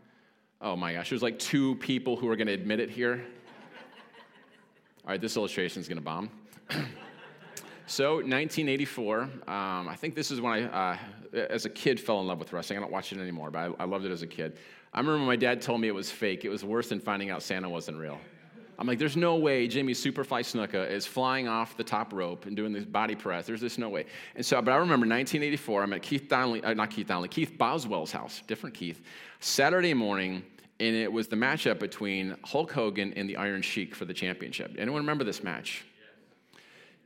Oh 0.62 0.76
my 0.76 0.94
gosh, 0.94 1.10
there's 1.10 1.24
like 1.24 1.40
two 1.40 1.76
people 1.76 2.16
who 2.16 2.28
are 2.30 2.36
going 2.36 2.48
to 2.48 2.54
admit 2.54 2.80
it 2.80 2.90
here. 2.90 3.24
All 5.06 5.12
right, 5.12 5.22
this 5.22 5.38
illustration 5.38 5.82
is 5.82 5.88
going 5.88 5.98
to 5.98 6.04
bomb. 6.04 6.30
so, 7.90 8.16
1984, 8.16 9.22
um, 9.22 9.32
I 9.48 9.96
think 9.98 10.16
this 10.16 10.32
is 10.32 10.40
when 10.40 10.54
I, 10.54 10.94
uh, 10.94 10.98
as 11.34 11.66
a 11.66 11.70
kid, 11.70 12.00
fell 12.00 12.22
in 12.22 12.28
love 12.28 12.40
with 12.40 12.54
wrestling. 12.54 12.78
I 12.78 12.82
don't 12.82 12.92
watch 12.92 13.12
it 13.12 13.20
anymore, 13.20 13.52
but 13.52 13.60
I, 13.60 13.84
I 13.84 13.86
loved 13.86 14.06
it 14.06 14.12
as 14.12 14.22
a 14.22 14.28
kid. 14.28 14.58
I 14.94 15.00
remember 15.00 15.26
my 15.26 15.36
dad 15.36 15.62
told 15.62 15.82
me 15.82 15.88
it 15.88 15.96
was 15.96 16.10
fake. 16.10 16.46
It 16.46 16.50
was 16.50 16.64
worse 16.64 16.90
than 16.90 17.00
finding 17.00 17.30
out 17.30 17.44
Santa 17.44 17.70
wasn't 17.70 17.98
real. 17.98 18.20
I'm 18.80 18.88
like, 18.88 18.98
there's 18.98 19.18
no 19.18 19.36
way 19.36 19.68
Jimmy 19.68 19.94
Superfly 19.94 20.42
Snuka 20.42 20.90
is 20.90 21.06
flying 21.06 21.50
off 21.50 21.76
the 21.76 21.84
top 21.84 22.14
rope 22.14 22.46
and 22.46 22.56
doing 22.56 22.72
this 22.72 22.86
body 22.86 23.14
press. 23.14 23.46
There's 23.46 23.60
just 23.60 23.78
no 23.78 23.90
way. 23.90 24.06
And 24.36 24.46
so, 24.46 24.62
but 24.62 24.72
I 24.72 24.76
remember 24.76 25.06
1984, 25.06 25.84
I'm 25.84 25.94
at 25.94 26.02
Keith 26.02 26.30
Donnelly, 26.30 26.64
uh, 26.64 26.74
not 26.74 26.90
Keith 26.90 27.08
Donnelly, 27.08 27.28
Keith 27.28 27.58
Boswell's 27.58 28.12
house, 28.12 28.42
different 28.48 28.74
Keith, 28.74 29.02
Saturday 29.42 29.94
morning, 29.94 30.44
and 30.80 30.96
it 30.96 31.12
was 31.12 31.28
the 31.28 31.36
matchup 31.36 31.78
between 31.78 32.38
Hulk 32.46 32.72
Hogan 32.72 33.14
and 33.16 33.30
the 33.30 33.36
Iron 33.36 33.62
Sheik 33.62 33.94
for 33.94 34.06
the 34.06 34.14
championship. 34.14 34.76
Anyone 34.78 35.02
remember 35.02 35.26
this 35.26 35.44
match? 35.44 35.84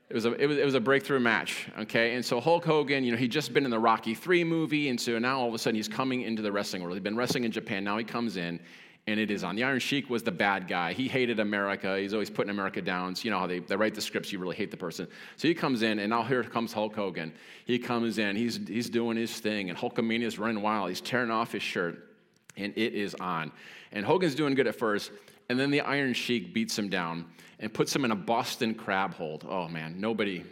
It 0.10 0.16
was, 0.16 0.26
a, 0.26 0.34
it, 0.34 0.46
was, 0.46 0.58
it 0.58 0.66
was 0.66 0.76
a 0.76 0.80
breakthrough 0.80 1.20
match, 1.20 1.70
okay? 1.80 2.16
And 2.16 2.24
so 2.24 2.40
Hulk 2.40 2.66
Hogan, 2.66 3.04
you 3.04 3.12
know, 3.12 3.18
he'd 3.18 3.32
just 3.32 3.54
been 3.54 3.66
in 3.66 3.72
the 3.72 3.80
Rocky 3.80 4.14
3 4.14 4.44
movie, 4.44 4.90
and 4.90 5.00
so 5.00 5.18
now 5.18 5.40
all 5.40 5.48
of 5.48 5.54
a 5.54 5.58
sudden 5.58 5.76
he's 5.76 5.88
coming 5.88 6.22
into 6.22 6.42
the 6.42 6.52
wrestling 6.52 6.84
world. 6.84 6.96
He'd 6.96 7.04
been 7.04 7.18
wrestling 7.18 7.46
in 7.46 7.52
Japan, 7.52 7.84
now 7.84 7.98
he 7.98 8.04
comes 8.04 8.38
in, 8.38 8.60
and 9.08 9.20
it 9.20 9.30
is 9.32 9.44
on. 9.44 9.56
The 9.56 9.64
Iron 9.64 9.80
Sheik 9.80 10.10
was 10.10 10.24
the 10.24 10.32
bad 10.32 10.68
guy. 10.68 10.94
He 10.94 11.08
hated 11.08 11.40
America. 11.40 11.98
He's 11.98 12.14
always 12.14 12.30
putting 12.30 12.50
America 12.50 12.82
down. 12.82 13.16
So 13.16 13.26
you 13.26 13.32
know 13.32 13.40
how 13.40 13.48
they, 13.48 13.60
they 13.60 13.76
write 13.76 13.96
the 13.96 14.02
scripts, 14.02 14.32
you 14.32 14.40
really 14.40 14.56
hate 14.56 14.72
the 14.72 14.78
person. 14.78 15.08
So 15.36 15.48
he 15.48 15.54
comes 15.54 15.82
in, 15.82 16.00
and 16.00 16.10
now 16.10 16.24
here 16.24 16.44
comes 16.44 16.72
Hulk 16.72 16.96
Hogan. 16.96 17.34
He 17.66 17.80
comes 17.80 18.18
in, 18.18 18.36
he's, 18.36 18.60
he's 18.68 18.90
doing 18.90 19.18
his 19.18 19.40
thing, 19.40 19.70
and 19.70 19.78
Hulkamania's 19.78 20.40
running 20.40 20.62
wild. 20.62 20.90
He's 20.90 21.02
tearing 21.02 21.32
off 21.32 21.52
his 21.52 21.64
shirt, 21.64 22.16
and 22.56 22.72
it 22.78 22.94
is 22.94 23.16
on. 23.16 23.52
And 23.92 24.06
Hogan's 24.06 24.36
doing 24.36 24.56
good 24.56 24.68
at 24.68 24.76
first, 24.76 25.12
and 25.50 25.60
then 25.60 25.72
the 25.72 25.82
Iron 25.82 26.14
Sheik 26.14 26.54
beats 26.54 26.78
him 26.78 26.90
down 26.90 27.26
and 27.60 27.74
puts 27.74 27.96
him 27.96 28.06
in 28.06 28.12
a 28.12 28.16
Boston 28.16 28.74
crab 28.74 29.14
hold. 29.14 29.46
Oh 29.48 29.68
man, 29.68 30.00
nobody, 30.00 30.44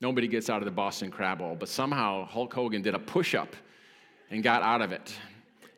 nobody 0.00 0.28
gets 0.28 0.50
out 0.50 0.58
of 0.58 0.64
the 0.64 0.70
Boston 0.70 1.10
crab 1.10 1.40
hold. 1.40 1.58
But 1.58 1.68
somehow 1.68 2.26
Hulk 2.26 2.52
Hogan 2.52 2.82
did 2.82 2.94
a 2.94 2.98
push 2.98 3.34
up 3.34 3.54
and 4.30 4.42
got 4.42 4.62
out 4.62 4.82
of 4.82 4.92
it. 4.92 5.14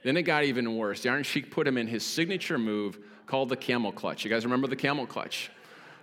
Then 0.03 0.17
it 0.17 0.23
got 0.23 0.45
even 0.45 0.77
worse. 0.77 1.03
The 1.03 1.11
Iron 1.11 1.23
Sheik 1.23 1.51
put 1.51 1.67
him 1.67 1.77
in 1.77 1.87
his 1.87 2.05
signature 2.05 2.59
move 2.59 2.99
called 3.27 3.49
the 3.49 3.57
camel 3.57 3.93
clutch. 3.93 4.25
You 4.25 4.31
guys 4.31 4.45
remember 4.45 4.67
the 4.67 4.77
camel 4.77 5.07
clutch? 5.07 5.51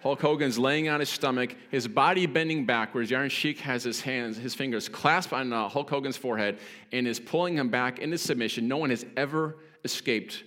Hulk 0.03 0.21
Hogan's 0.21 0.60
laying 0.60 0.88
on 0.88 0.99
his 0.99 1.10
stomach, 1.10 1.55
his 1.71 1.88
body 1.88 2.27
bending 2.27 2.65
backwards. 2.65 3.10
The 3.10 3.15
Iron 3.15 3.29
Sheik 3.29 3.60
has 3.62 3.84
his 3.84 4.01
hands, 4.01 4.38
his 4.38 4.53
fingers 4.53 4.88
clasped 4.88 5.34
on 5.34 5.51
uh, 5.51 5.67
Hulk 5.67 5.89
Hogan's 5.89 6.17
forehead 6.17 6.60
and 6.91 7.08
is 7.08 7.19
pulling 7.19 7.58
him 7.58 7.69
back 7.69 7.97
into 7.97 8.19
submission. 8.19 8.67
No 8.67 8.77
one 8.77 8.91
has 8.91 9.03
ever 9.17 9.58
escaped 9.84 10.43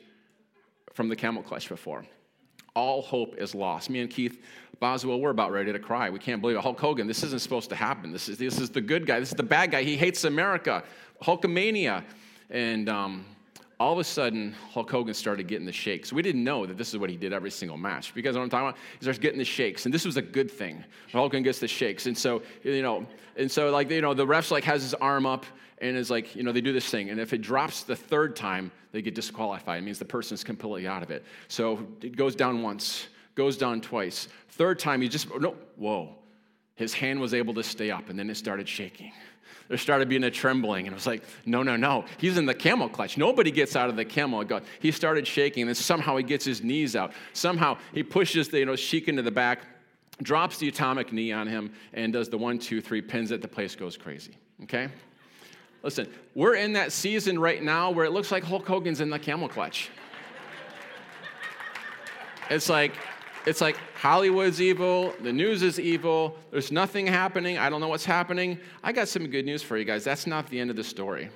from 0.98 1.08
the 1.08 1.14
camel 1.14 1.44
clutch 1.44 1.68
before. 1.68 2.04
All 2.74 3.02
hope 3.02 3.37
is 3.37 3.54
lost. 3.54 3.88
Me 3.88 4.00
and 4.00 4.11
Keith 4.11 4.42
Boswell, 4.80 5.20
we're 5.20 5.30
about 5.30 5.52
ready 5.52 5.72
to 5.72 5.78
cry. 5.78 6.11
We 6.11 6.18
can't 6.18 6.40
believe 6.40 6.56
it. 6.56 6.61
Hulk 6.61 6.80
Hogan, 6.80 7.06
this 7.06 7.22
isn't 7.22 7.40
supposed 7.40 7.68
to 7.68 7.76
happen. 7.76 8.11
This 8.11 8.28
is, 8.28 8.37
this 8.37 8.58
is 8.58 8.68
the 8.68 8.80
good 8.80 9.06
guy. 9.06 9.20
This 9.20 9.28
is 9.28 9.37
the 9.37 9.44
bad 9.44 9.70
guy. 9.70 9.84
He 9.84 9.96
hates 9.96 10.24
America. 10.24 10.82
Hulkamania. 11.22 12.02
And 12.50 12.88
um, 12.88 13.24
all 13.78 13.92
of 13.92 14.00
a 14.00 14.04
sudden, 14.04 14.56
Hulk 14.72 14.90
Hogan 14.90 15.14
started 15.14 15.46
getting 15.46 15.66
the 15.66 15.72
shakes. 15.72 16.12
We 16.12 16.20
didn't 16.20 16.42
know 16.42 16.66
that 16.66 16.76
this 16.76 16.88
is 16.88 16.98
what 16.98 17.11
he 17.11 17.16
did 17.16 17.32
every 17.32 17.52
single 17.52 17.76
match. 17.76 18.12
Because 18.12 18.34
what 18.34 18.42
I'm 18.42 18.50
talking 18.50 18.70
about, 18.70 18.78
he 18.98 19.04
starts 19.04 19.20
getting 19.20 19.38
the 19.38 19.44
shakes, 19.44 19.84
and 19.84 19.94
this 19.94 20.04
was 20.04 20.16
a 20.16 20.22
good 20.22 20.50
thing. 20.50 20.82
Hulk 21.12 21.30
Hogan 21.30 21.44
gets 21.44 21.61
the 21.61 21.68
shakes, 21.68 22.06
and 22.06 22.18
so 22.18 22.42
you 22.64 22.82
know, 22.82 23.06
and 23.37 23.48
so 23.48 23.70
like 23.70 23.88
you 23.88 24.00
know, 24.00 24.14
the 24.14 24.26
refs 24.26 24.50
like 24.50 24.64
has 24.64 24.82
his 24.82 24.94
arm 24.94 25.26
up, 25.26 25.46
and 25.80 25.96
is 25.96 26.10
like 26.10 26.34
you 26.34 26.42
know 26.42 26.52
they 26.52 26.60
do 26.60 26.72
this 26.72 26.88
thing, 26.88 27.10
and 27.10 27.20
if 27.20 27.32
it 27.32 27.42
drops 27.42 27.82
the 27.82 27.96
third 27.96 28.36
time, 28.36 28.70
they 28.92 29.02
get 29.02 29.14
disqualified. 29.14 29.82
It 29.82 29.84
means 29.84 29.98
the 29.98 30.04
person's 30.04 30.44
completely 30.44 30.86
out 30.86 31.02
of 31.02 31.10
it. 31.10 31.24
So 31.48 31.86
it 32.00 32.16
goes 32.16 32.34
down 32.34 32.62
once, 32.62 33.08
goes 33.34 33.56
down 33.56 33.80
twice. 33.80 34.28
Third 34.50 34.78
time, 34.78 35.00
he 35.00 35.08
just 35.08 35.28
no, 35.38 35.56
whoa, 35.76 36.16
his 36.74 36.94
hand 36.94 37.20
was 37.20 37.34
able 37.34 37.54
to 37.54 37.62
stay 37.62 37.90
up, 37.90 38.08
and 38.08 38.18
then 38.18 38.30
it 38.30 38.36
started 38.36 38.68
shaking 38.68 39.12
there 39.68 39.76
started 39.76 40.08
being 40.08 40.24
a 40.24 40.30
trembling. 40.30 40.86
And 40.86 40.94
it 40.94 40.96
was 40.96 41.06
like, 41.06 41.22
no, 41.44 41.62
no, 41.62 41.76
no. 41.76 42.04
He's 42.16 42.38
in 42.38 42.46
the 42.46 42.54
camel 42.54 42.88
clutch. 42.88 43.16
Nobody 43.16 43.50
gets 43.50 43.76
out 43.76 43.88
of 43.88 43.96
the 43.96 44.04
camel. 44.04 44.42
God, 44.44 44.64
He 44.80 44.90
started 44.90 45.26
shaking, 45.26 45.62
and 45.62 45.68
then 45.68 45.74
somehow 45.74 46.16
he 46.16 46.22
gets 46.22 46.44
his 46.44 46.62
knees 46.62 46.96
out. 46.96 47.12
Somehow 47.34 47.76
he 47.92 48.02
pushes 48.02 48.48
the 48.48 48.58
you 48.58 48.66
know, 48.66 48.76
Sheik 48.76 49.08
into 49.08 49.22
the 49.22 49.30
back, 49.30 49.60
drops 50.22 50.58
the 50.58 50.68
atomic 50.68 51.12
knee 51.12 51.32
on 51.32 51.46
him, 51.46 51.72
and 51.92 52.12
does 52.12 52.28
the 52.28 52.38
one, 52.38 52.58
two, 52.58 52.80
three, 52.80 53.02
pins 53.02 53.30
it. 53.30 53.42
The 53.42 53.48
place 53.48 53.76
goes 53.76 53.96
crazy. 53.96 54.36
Okay? 54.64 54.88
Listen, 55.82 56.08
we're 56.34 56.56
in 56.56 56.72
that 56.72 56.92
season 56.92 57.38
right 57.38 57.62
now 57.62 57.90
where 57.90 58.04
it 58.04 58.10
looks 58.10 58.32
like 58.32 58.42
Hulk 58.42 58.66
Hogan's 58.66 59.00
in 59.00 59.10
the 59.10 59.18
camel 59.18 59.48
clutch. 59.48 59.90
It's 62.50 62.68
like, 62.68 62.92
it's 63.46 63.60
like 63.60 63.76
Hollywood's 63.94 64.60
evil, 64.60 65.14
the 65.22 65.32
news 65.32 65.62
is 65.62 65.78
evil, 65.78 66.36
there's 66.50 66.72
nothing 66.72 67.06
happening, 67.06 67.58
I 67.58 67.70
don't 67.70 67.80
know 67.80 67.88
what's 67.88 68.04
happening. 68.04 68.58
I 68.82 68.92
got 68.92 69.08
some 69.08 69.26
good 69.26 69.44
news 69.44 69.62
for 69.62 69.76
you 69.76 69.84
guys. 69.84 70.02
That's 70.02 70.26
not 70.26 70.48
the 70.48 70.58
end 70.58 70.70
of 70.70 70.76
the 70.76 70.84
story. 70.84 71.30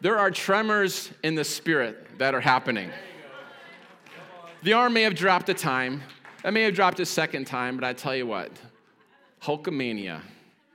There 0.00 0.18
are 0.18 0.30
tremors 0.30 1.10
in 1.22 1.34
the 1.34 1.44
spirit 1.44 2.18
that 2.18 2.34
are 2.34 2.40
happening. 2.40 2.90
The 4.62 4.74
arm 4.74 4.92
may 4.92 5.02
have 5.02 5.14
dropped 5.14 5.48
a 5.48 5.54
time, 5.54 6.02
it 6.44 6.52
may 6.52 6.62
have 6.62 6.74
dropped 6.74 7.00
a 7.00 7.06
second 7.06 7.46
time, 7.46 7.76
but 7.76 7.84
I 7.84 7.92
tell 7.92 8.14
you 8.14 8.26
what, 8.26 8.50
Hulkamania 9.42 10.20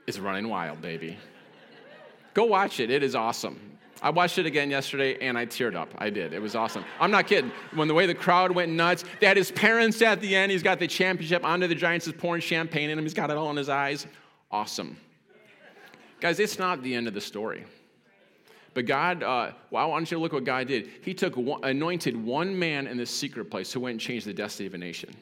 is 0.06 0.20
running 0.20 0.48
wild, 0.48 0.80
baby. 0.80 1.18
Go 2.34 2.44
watch 2.44 2.80
it, 2.80 2.90
it 2.90 3.02
is 3.02 3.14
awesome. 3.14 3.76
I 4.02 4.10
watched 4.10 4.38
it 4.38 4.44
again 4.44 4.70
yesterday 4.70 5.16
and 5.20 5.38
I 5.38 5.46
teared 5.46 5.74
up. 5.74 5.88
I 5.96 6.10
did. 6.10 6.34
It 6.34 6.42
was 6.42 6.54
awesome. 6.54 6.84
I'm 7.00 7.10
not 7.10 7.26
kidding. 7.26 7.50
When 7.74 7.88
the 7.88 7.94
way 7.94 8.04
the 8.04 8.14
crowd 8.14 8.50
went 8.52 8.70
nuts, 8.72 9.04
they 9.20 9.26
had 9.26 9.38
his 9.38 9.50
parents 9.50 10.02
at 10.02 10.20
the 10.20 10.36
end. 10.36 10.52
He's 10.52 10.62
got 10.62 10.78
the 10.78 10.86
championship. 10.86 11.44
Andre 11.44 11.66
the 11.68 11.74
Giant's 11.74 12.06
is 12.06 12.12
pouring 12.12 12.42
champagne 12.42 12.90
in 12.90 12.98
him. 12.98 13.04
He's 13.04 13.14
got 13.14 13.30
it 13.30 13.36
all 13.38 13.50
in 13.50 13.56
his 13.56 13.70
eyes. 13.70 14.06
Awesome. 14.50 14.98
Guys, 16.20 16.40
it's 16.40 16.58
not 16.58 16.82
the 16.82 16.94
end 16.94 17.08
of 17.08 17.14
the 17.14 17.20
story. 17.20 17.64
But 18.74 18.84
God, 18.84 19.22
uh, 19.22 19.52
well, 19.70 19.82
I 19.82 19.86
want 19.86 20.10
you 20.10 20.18
to 20.18 20.22
look 20.22 20.34
what 20.34 20.44
God 20.44 20.68
did. 20.68 20.90
He 21.00 21.14
took 21.14 21.34
one, 21.34 21.64
anointed 21.64 22.22
one 22.22 22.58
man 22.58 22.86
in 22.86 22.98
the 22.98 23.06
secret 23.06 23.50
place 23.50 23.72
who 23.72 23.80
went 23.80 23.92
and 23.92 24.00
changed 24.00 24.26
the 24.26 24.34
destiny 24.34 24.66
of 24.66 24.74
a 24.74 24.78
nation. 24.78 25.16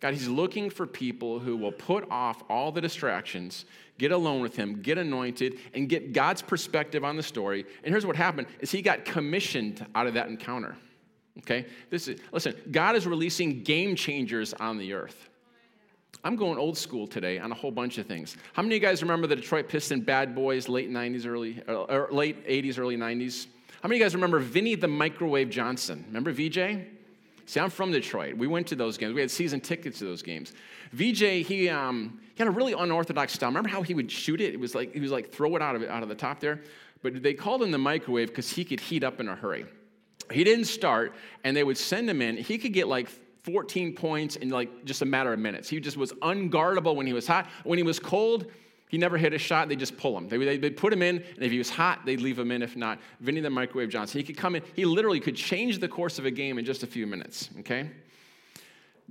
God, 0.00 0.14
He's 0.14 0.28
looking 0.28 0.70
for 0.70 0.86
people 0.86 1.38
who 1.38 1.56
will 1.56 1.72
put 1.72 2.10
off 2.10 2.42
all 2.48 2.72
the 2.72 2.80
distractions, 2.80 3.66
get 4.02 4.10
alone 4.10 4.40
with 4.40 4.56
Him, 4.56 4.82
get 4.82 4.98
anointed, 4.98 5.60
and 5.74 5.88
get 5.88 6.12
God's 6.12 6.42
perspective 6.42 7.04
on 7.04 7.16
the 7.16 7.22
story. 7.22 7.64
And 7.84 7.94
here's 7.94 8.04
what 8.04 8.16
happened: 8.16 8.48
is 8.58 8.72
He 8.72 8.82
got 8.82 9.04
commissioned 9.04 9.86
out 9.94 10.08
of 10.08 10.14
that 10.14 10.26
encounter. 10.26 10.74
Okay, 11.38 11.66
this 11.88 12.08
is 12.08 12.20
listen. 12.32 12.54
God 12.72 12.96
is 12.96 13.06
releasing 13.06 13.62
game 13.62 13.94
changers 13.94 14.54
on 14.54 14.76
the 14.76 14.92
earth. 14.92 15.28
I'm 16.24 16.34
going 16.34 16.58
old 16.58 16.76
school 16.76 17.06
today 17.06 17.38
on 17.38 17.52
a 17.52 17.54
whole 17.54 17.70
bunch 17.70 17.98
of 17.98 18.06
things. 18.06 18.36
How 18.54 18.62
many 18.62 18.76
of 18.76 18.82
you 18.82 18.88
guys 18.88 19.02
remember 19.02 19.28
the 19.28 19.36
Detroit 19.36 19.68
Piston 19.68 20.00
Bad 20.00 20.34
Boys, 20.34 20.68
late 20.68 20.90
90s, 20.90 21.26
early, 21.26 21.62
or 21.66 21.90
uh, 21.90 21.94
er, 21.94 22.08
late 22.10 22.46
80s, 22.46 22.78
early 22.78 22.96
90s? 22.96 23.46
How 23.80 23.88
many 23.88 23.96
of 23.96 24.00
you 24.00 24.04
guys 24.04 24.14
remember 24.14 24.40
Vinnie 24.40 24.74
the 24.74 24.88
Microwave 24.88 25.48
Johnson? 25.48 26.04
Remember 26.08 26.32
VJ? 26.32 26.86
See, 27.46 27.60
I'm 27.60 27.70
from 27.70 27.90
Detroit. 27.92 28.36
We 28.36 28.46
went 28.46 28.66
to 28.68 28.76
those 28.76 28.98
games. 28.98 29.14
We 29.14 29.20
had 29.20 29.30
season 29.30 29.60
tickets 29.60 29.98
to 29.98 30.04
those 30.04 30.22
games. 30.22 30.52
VJ, 30.92 31.46
he, 31.46 31.68
um, 31.68 32.20
he 32.34 32.38
had 32.38 32.48
a 32.48 32.50
really 32.50 32.72
unorthodox 32.72 33.32
style. 33.32 33.50
Remember 33.50 33.68
how 33.68 33.82
he 33.82 33.94
would 33.94 34.10
shoot 34.10 34.40
it? 34.40 34.54
It 34.54 34.60
was 34.60 34.74
like 34.74 34.94
he 34.94 35.00
was 35.00 35.10
like 35.10 35.30
throw 35.30 35.54
it 35.56 35.62
out 35.62 35.76
of 35.76 35.82
it, 35.82 35.90
out 35.90 36.02
of 36.02 36.08
the 36.08 36.14
top 36.14 36.40
there. 36.40 36.60
But 37.02 37.22
they 37.22 37.34
called 37.34 37.62
him 37.62 37.70
the 37.70 37.78
microwave 37.78 38.28
because 38.28 38.50
he 38.50 38.64
could 38.64 38.80
heat 38.80 39.04
up 39.04 39.20
in 39.20 39.28
a 39.28 39.34
hurry. 39.34 39.66
He 40.30 40.44
didn't 40.44 40.66
start, 40.66 41.14
and 41.44 41.56
they 41.56 41.64
would 41.64 41.76
send 41.76 42.08
him 42.08 42.22
in. 42.22 42.36
He 42.36 42.58
could 42.58 42.72
get 42.72 42.88
like 42.88 43.08
14 43.42 43.94
points 43.94 44.36
in 44.36 44.50
like 44.50 44.84
just 44.84 45.02
a 45.02 45.04
matter 45.04 45.32
of 45.32 45.38
minutes. 45.38 45.68
He 45.68 45.80
just 45.80 45.96
was 45.96 46.12
unguardable 46.14 46.94
when 46.94 47.06
he 47.06 47.12
was 47.12 47.26
hot. 47.26 47.48
When 47.64 47.76
he 47.76 47.82
was 47.82 47.98
cold, 47.98 48.46
he 48.88 48.98
never 48.98 49.18
hit 49.18 49.32
a 49.32 49.38
shot. 49.38 49.68
They 49.68 49.76
just 49.76 49.96
pull 49.96 50.16
him. 50.16 50.28
They, 50.28 50.38
they, 50.38 50.58
would 50.58 50.76
put 50.76 50.92
him 50.92 51.02
in, 51.02 51.16
and 51.16 51.42
if 51.42 51.50
he 51.50 51.58
was 51.58 51.70
hot, 51.70 52.06
they'd 52.06 52.20
leave 52.20 52.38
him 52.38 52.50
in. 52.50 52.62
If 52.62 52.76
not, 52.76 53.00
Vinnie 53.20 53.40
the 53.40 53.50
Microwave 53.50 53.88
Johnson. 53.88 54.20
He 54.20 54.24
could 54.24 54.36
come 54.36 54.54
in. 54.54 54.62
He 54.74 54.84
literally 54.84 55.18
could 55.18 55.34
change 55.36 55.78
the 55.78 55.88
course 55.88 56.18
of 56.18 56.24
a 56.24 56.30
game 56.30 56.58
in 56.58 56.64
just 56.64 56.82
a 56.82 56.86
few 56.86 57.06
minutes, 57.06 57.50
okay? 57.60 57.90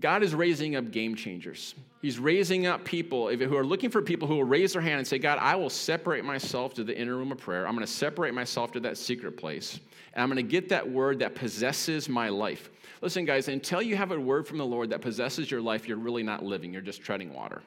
God 0.02 0.24
is 0.24 0.36
raising 0.36 0.76
up 0.76 0.92
game 0.92 1.16
changers. 1.16 1.76
He's 2.02 2.18
raising 2.18 2.66
up 2.66 2.84
people 2.84 3.30
who 3.30 3.56
are 3.56 3.66
looking 3.66 3.92
for 3.92 4.02
people 4.02 4.28
who 4.28 4.36
will 4.36 4.44
raise 4.44 4.74
their 4.74 4.82
hand 4.82 4.98
and 4.98 5.08
say, 5.08 5.20
God, 5.20 5.38
I 5.40 5.56
will 5.56 5.70
separate 5.70 6.26
myself 6.26 6.74
to 6.74 6.84
the 6.84 6.98
inner 6.98 7.16
room 7.16 7.32
of 7.32 7.38
prayer. 7.38 7.68
I'm 7.68 7.76
going 7.76 7.86
to 7.86 7.92
separate 7.92 8.34
myself 8.34 8.72
to 8.72 8.80
that 8.82 8.98
secret 8.98 9.38
place. 9.38 9.80
And 10.14 10.24
I'm 10.24 10.30
going 10.30 10.44
to 10.44 10.52
get 10.52 10.70
that 10.70 10.90
word 10.90 11.20
that 11.20 11.36
possesses 11.36 12.10
my 12.10 12.30
life. 12.30 12.72
Listen, 13.02 13.24
guys, 13.24 13.48
until 13.48 13.82
you 13.82 13.96
have 13.96 14.12
a 14.12 14.20
word 14.20 14.48
from 14.48 14.58
the 14.58 14.66
Lord 14.66 14.90
that 14.90 15.02
possesses 15.02 15.50
your 15.50 15.62
life, 15.62 15.88
you're 15.88 15.98
really 15.98 16.24
not 16.24 16.44
living. 16.44 16.74
You're 16.74 16.82
just 16.82 17.02
treading 17.02 17.34
water. 17.34 17.62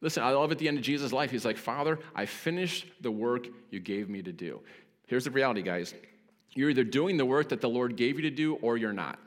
Listen, 0.00 0.22
I 0.22 0.30
love 0.30 0.50
at 0.50 0.58
the 0.58 0.68
end 0.68 0.78
of 0.78 0.84
Jesus' 0.84 1.12
life, 1.12 1.30
he's 1.30 1.44
like, 1.44 1.56
Father, 1.56 1.98
I 2.14 2.26
finished 2.26 2.86
the 3.00 3.10
work 3.10 3.46
you 3.70 3.80
gave 3.80 4.08
me 4.08 4.22
to 4.22 4.32
do. 4.32 4.60
Here's 5.06 5.24
the 5.24 5.30
reality, 5.30 5.62
guys. 5.62 5.94
You're 6.54 6.70
either 6.70 6.84
doing 6.84 7.16
the 7.16 7.26
work 7.26 7.50
that 7.50 7.60
the 7.60 7.68
Lord 7.68 7.96
gave 7.96 8.16
you 8.16 8.22
to 8.22 8.30
do 8.30 8.56
or 8.56 8.76
you're 8.76 8.92
not. 8.92 9.18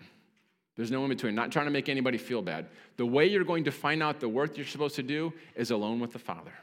There's 0.77 0.91
no 0.91 1.03
in 1.03 1.09
between. 1.09 1.35
Not 1.35 1.51
trying 1.51 1.65
to 1.65 1.71
make 1.71 1.89
anybody 1.89 2.17
feel 2.17 2.41
bad. 2.41 2.67
The 2.97 3.05
way 3.05 3.25
you're 3.25 3.43
going 3.43 3.63
to 3.65 3.71
find 3.71 4.01
out 4.01 4.19
the 4.19 4.29
work 4.29 4.55
you're 4.57 4.65
supposed 4.65 4.95
to 4.95 5.03
do 5.03 5.33
is 5.55 5.71
alone 5.71 5.99
with 5.99 6.13
the 6.13 6.19
Father. 6.19 6.53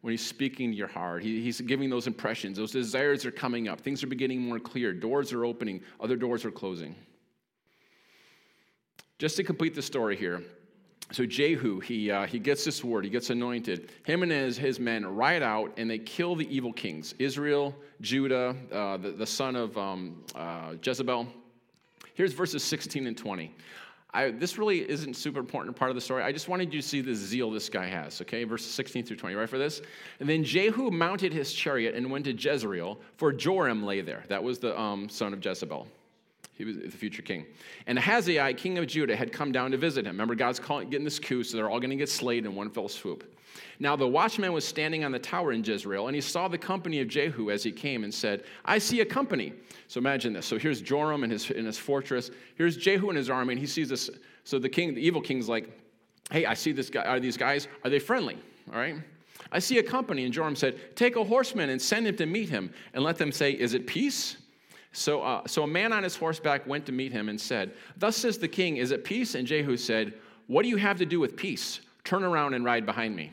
When 0.00 0.12
He's 0.12 0.24
speaking 0.24 0.70
to 0.70 0.76
your 0.76 0.88
heart, 0.88 1.22
he, 1.22 1.42
He's 1.42 1.60
giving 1.60 1.90
those 1.90 2.06
impressions. 2.06 2.56
Those 2.56 2.72
desires 2.72 3.26
are 3.26 3.32
coming 3.32 3.68
up. 3.68 3.80
Things 3.80 4.02
are 4.04 4.06
beginning 4.06 4.40
more 4.40 4.60
clear. 4.60 4.92
Doors 4.92 5.32
are 5.32 5.44
opening, 5.44 5.82
other 6.00 6.16
doors 6.16 6.44
are 6.44 6.50
closing. 6.50 6.94
Just 9.18 9.36
to 9.36 9.44
complete 9.44 9.74
the 9.74 9.82
story 9.82 10.16
here, 10.16 10.42
so 11.12 11.26
Jehu, 11.26 11.80
he, 11.80 12.10
uh, 12.10 12.26
he 12.26 12.38
gets 12.38 12.64
this 12.64 12.84
word, 12.84 13.04
he 13.04 13.10
gets 13.10 13.30
anointed. 13.30 13.90
Him 14.04 14.22
and 14.22 14.30
his, 14.30 14.56
his 14.56 14.78
men 14.78 15.04
ride 15.04 15.42
out 15.42 15.72
and 15.76 15.90
they 15.90 15.98
kill 15.98 16.36
the 16.36 16.48
evil 16.54 16.72
kings 16.72 17.14
Israel, 17.18 17.74
Judah, 18.00 18.54
uh, 18.72 18.96
the, 18.96 19.10
the 19.10 19.26
son 19.26 19.56
of 19.56 19.76
um, 19.76 20.22
uh, 20.36 20.74
Jezebel. 20.82 21.26
Here's 22.14 22.32
verses 22.32 22.62
16 22.62 23.06
and 23.06 23.16
20. 23.16 23.54
I, 24.12 24.30
this 24.30 24.58
really 24.58 24.88
isn't 24.90 25.14
super 25.14 25.38
important 25.38 25.76
part 25.76 25.90
of 25.90 25.94
the 25.94 26.00
story. 26.00 26.22
I 26.22 26.32
just 26.32 26.48
wanted 26.48 26.74
you 26.74 26.82
to 26.82 26.86
see 26.86 27.00
the 27.00 27.14
zeal 27.14 27.50
this 27.50 27.68
guy 27.68 27.86
has, 27.86 28.20
okay? 28.22 28.42
Verses 28.42 28.72
16 28.72 29.04
through 29.04 29.16
20, 29.16 29.36
right 29.36 29.48
for 29.48 29.58
this? 29.58 29.82
And 30.18 30.28
then 30.28 30.42
Jehu 30.42 30.90
mounted 30.90 31.32
his 31.32 31.52
chariot 31.52 31.94
and 31.94 32.10
went 32.10 32.24
to 32.24 32.32
Jezreel, 32.32 32.98
for 33.16 33.32
Joram 33.32 33.84
lay 33.84 34.00
there. 34.00 34.24
That 34.28 34.42
was 34.42 34.58
the 34.58 34.78
um, 34.78 35.08
son 35.08 35.32
of 35.32 35.44
Jezebel. 35.44 35.86
He 36.60 36.66
was 36.66 36.76
the 36.76 36.90
future 36.90 37.22
king. 37.22 37.46
And 37.86 37.96
Ahaziah, 37.96 38.52
king 38.52 38.76
of 38.76 38.86
Judah, 38.86 39.16
had 39.16 39.32
come 39.32 39.50
down 39.50 39.70
to 39.70 39.78
visit 39.78 40.04
him. 40.04 40.12
Remember, 40.12 40.34
God's 40.34 40.60
calling, 40.60 40.90
getting 40.90 41.06
this 41.06 41.18
coup, 41.18 41.42
so 41.42 41.56
they're 41.56 41.70
all 41.70 41.80
going 41.80 41.88
to 41.88 41.96
get 41.96 42.10
slayed 42.10 42.44
in 42.44 42.54
one 42.54 42.68
fell 42.68 42.86
swoop. 42.86 43.34
Now 43.78 43.96
the 43.96 44.06
watchman 44.06 44.52
was 44.52 44.62
standing 44.62 45.02
on 45.02 45.10
the 45.10 45.18
tower 45.18 45.52
in 45.52 45.64
Jezreel, 45.64 46.08
and 46.08 46.14
he 46.14 46.20
saw 46.20 46.48
the 46.48 46.58
company 46.58 47.00
of 47.00 47.08
Jehu 47.08 47.50
as 47.50 47.62
he 47.62 47.72
came 47.72 48.04
and 48.04 48.12
said, 48.12 48.44
I 48.66 48.76
see 48.76 49.00
a 49.00 49.06
company. 49.06 49.54
So 49.88 49.96
imagine 49.96 50.34
this. 50.34 50.44
So 50.44 50.58
here's 50.58 50.82
Joram 50.82 51.24
in 51.24 51.30
his, 51.30 51.50
in 51.50 51.64
his 51.64 51.78
fortress. 51.78 52.30
Here's 52.56 52.76
Jehu 52.76 53.08
and 53.08 53.16
his 53.16 53.30
army, 53.30 53.54
and 53.54 53.58
he 53.58 53.66
sees 53.66 53.88
this. 53.88 54.10
So 54.44 54.58
the 54.58 54.68
king, 54.68 54.92
the 54.92 55.00
evil 55.00 55.22
king's 55.22 55.48
like, 55.48 55.66
Hey, 56.30 56.44
I 56.44 56.52
see 56.52 56.72
this 56.72 56.90
guy. 56.90 57.04
Are 57.04 57.20
these 57.20 57.38
guys, 57.38 57.68
are 57.84 57.90
they 57.90 57.98
friendly? 57.98 58.36
All 58.70 58.78
right. 58.78 58.96
I 59.50 59.60
see 59.60 59.78
a 59.78 59.82
company. 59.82 60.26
And 60.26 60.34
Joram 60.34 60.56
said, 60.56 60.94
Take 60.94 61.16
a 61.16 61.24
horseman 61.24 61.70
and 61.70 61.80
send 61.80 62.06
him 62.06 62.16
to 62.16 62.26
meet 62.26 62.50
him, 62.50 62.70
and 62.92 63.02
let 63.02 63.16
them 63.16 63.32
say, 63.32 63.52
Is 63.52 63.72
it 63.72 63.86
peace? 63.86 64.36
So, 64.92 65.22
uh, 65.22 65.46
so 65.46 65.62
a 65.62 65.66
man 65.68 65.92
on 65.92 66.02
his 66.02 66.16
horseback 66.16 66.66
went 66.66 66.86
to 66.86 66.92
meet 66.92 67.12
him 67.12 67.28
and 67.28 67.40
said, 67.40 67.74
Thus 67.96 68.16
says 68.16 68.38
the 68.38 68.48
king, 68.48 68.76
Is 68.76 68.90
it 68.90 69.04
peace? 69.04 69.34
And 69.34 69.46
Jehu 69.46 69.76
said, 69.76 70.14
What 70.46 70.62
do 70.62 70.68
you 70.68 70.76
have 70.76 70.98
to 70.98 71.06
do 71.06 71.20
with 71.20 71.36
peace? 71.36 71.80
Turn 72.04 72.24
around 72.24 72.54
and 72.54 72.64
ride 72.64 72.86
behind 72.86 73.14
me. 73.14 73.32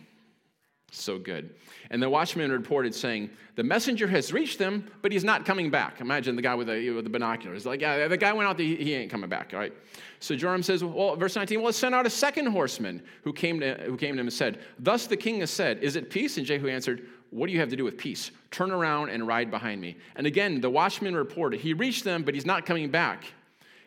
So 0.91 1.19
good. 1.19 1.55
And 1.89 2.01
the 2.01 2.09
watchman 2.09 2.51
reported, 2.51 2.95
saying, 2.95 3.29
The 3.55 3.63
messenger 3.63 4.07
has 4.07 4.31
reached 4.31 4.57
them, 4.57 4.89
but 5.01 5.11
he's 5.11 5.23
not 5.23 5.45
coming 5.45 5.69
back. 5.69 5.99
Imagine 5.99 6.35
the 6.35 6.41
guy 6.41 6.55
with 6.55 6.67
the, 6.67 6.91
with 6.91 7.03
the 7.03 7.09
binoculars. 7.09 7.65
Like, 7.65 7.81
yeah, 7.81 8.07
the 8.07 8.17
guy 8.17 8.31
went 8.33 8.47
out, 8.47 8.59
he 8.59 8.93
ain't 8.93 9.11
coming 9.11 9.29
back, 9.29 9.51
all 9.53 9.59
right? 9.59 9.73
So 10.19 10.35
Joram 10.35 10.63
says, 10.63 10.83
Well, 10.83 11.15
verse 11.15 11.35
19, 11.35 11.59
well, 11.59 11.65
let's 11.65 11.77
send 11.77 11.93
out 11.93 12.05
a 12.05 12.09
second 12.09 12.47
horseman 12.47 13.03
who 13.23 13.33
came, 13.33 13.59
to, 13.59 13.75
who 13.85 13.97
came 13.97 14.15
to 14.15 14.21
him 14.21 14.27
and 14.27 14.33
said, 14.33 14.59
Thus 14.79 15.07
the 15.07 15.17
king 15.17 15.41
has 15.41 15.51
said, 15.51 15.79
Is 15.83 15.95
it 15.95 16.09
peace? 16.09 16.37
And 16.37 16.45
Jehu 16.45 16.67
answered, 16.67 17.07
What 17.29 17.47
do 17.47 17.53
you 17.53 17.59
have 17.59 17.69
to 17.69 17.75
do 17.75 17.83
with 17.83 17.97
peace? 17.97 18.31
Turn 18.51 18.71
around 18.71 19.09
and 19.09 19.27
ride 19.27 19.51
behind 19.51 19.81
me. 19.81 19.97
And 20.15 20.25
again, 20.25 20.61
the 20.61 20.69
watchman 20.69 21.15
reported, 21.15 21.59
He 21.59 21.73
reached 21.73 22.03
them, 22.03 22.23
but 22.23 22.33
he's 22.33 22.45
not 22.45 22.65
coming 22.65 22.89
back. 22.89 23.25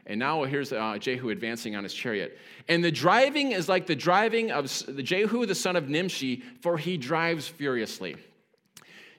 And 0.06 0.18
now 0.18 0.42
here's 0.44 0.72
uh, 0.72 0.98
Jehu 0.98 1.30
advancing 1.30 1.76
on 1.76 1.84
his 1.84 1.94
chariot. 1.94 2.36
And 2.68 2.82
the 2.82 2.90
driving 2.90 3.52
is 3.52 3.68
like 3.68 3.86
the 3.86 3.94
driving 3.94 4.50
of 4.50 4.66
Jehu, 5.04 5.46
the 5.46 5.54
son 5.54 5.76
of 5.76 5.88
Nimshi, 5.88 6.42
for 6.60 6.76
he 6.78 6.96
drives 6.96 7.46
furiously. 7.46 8.16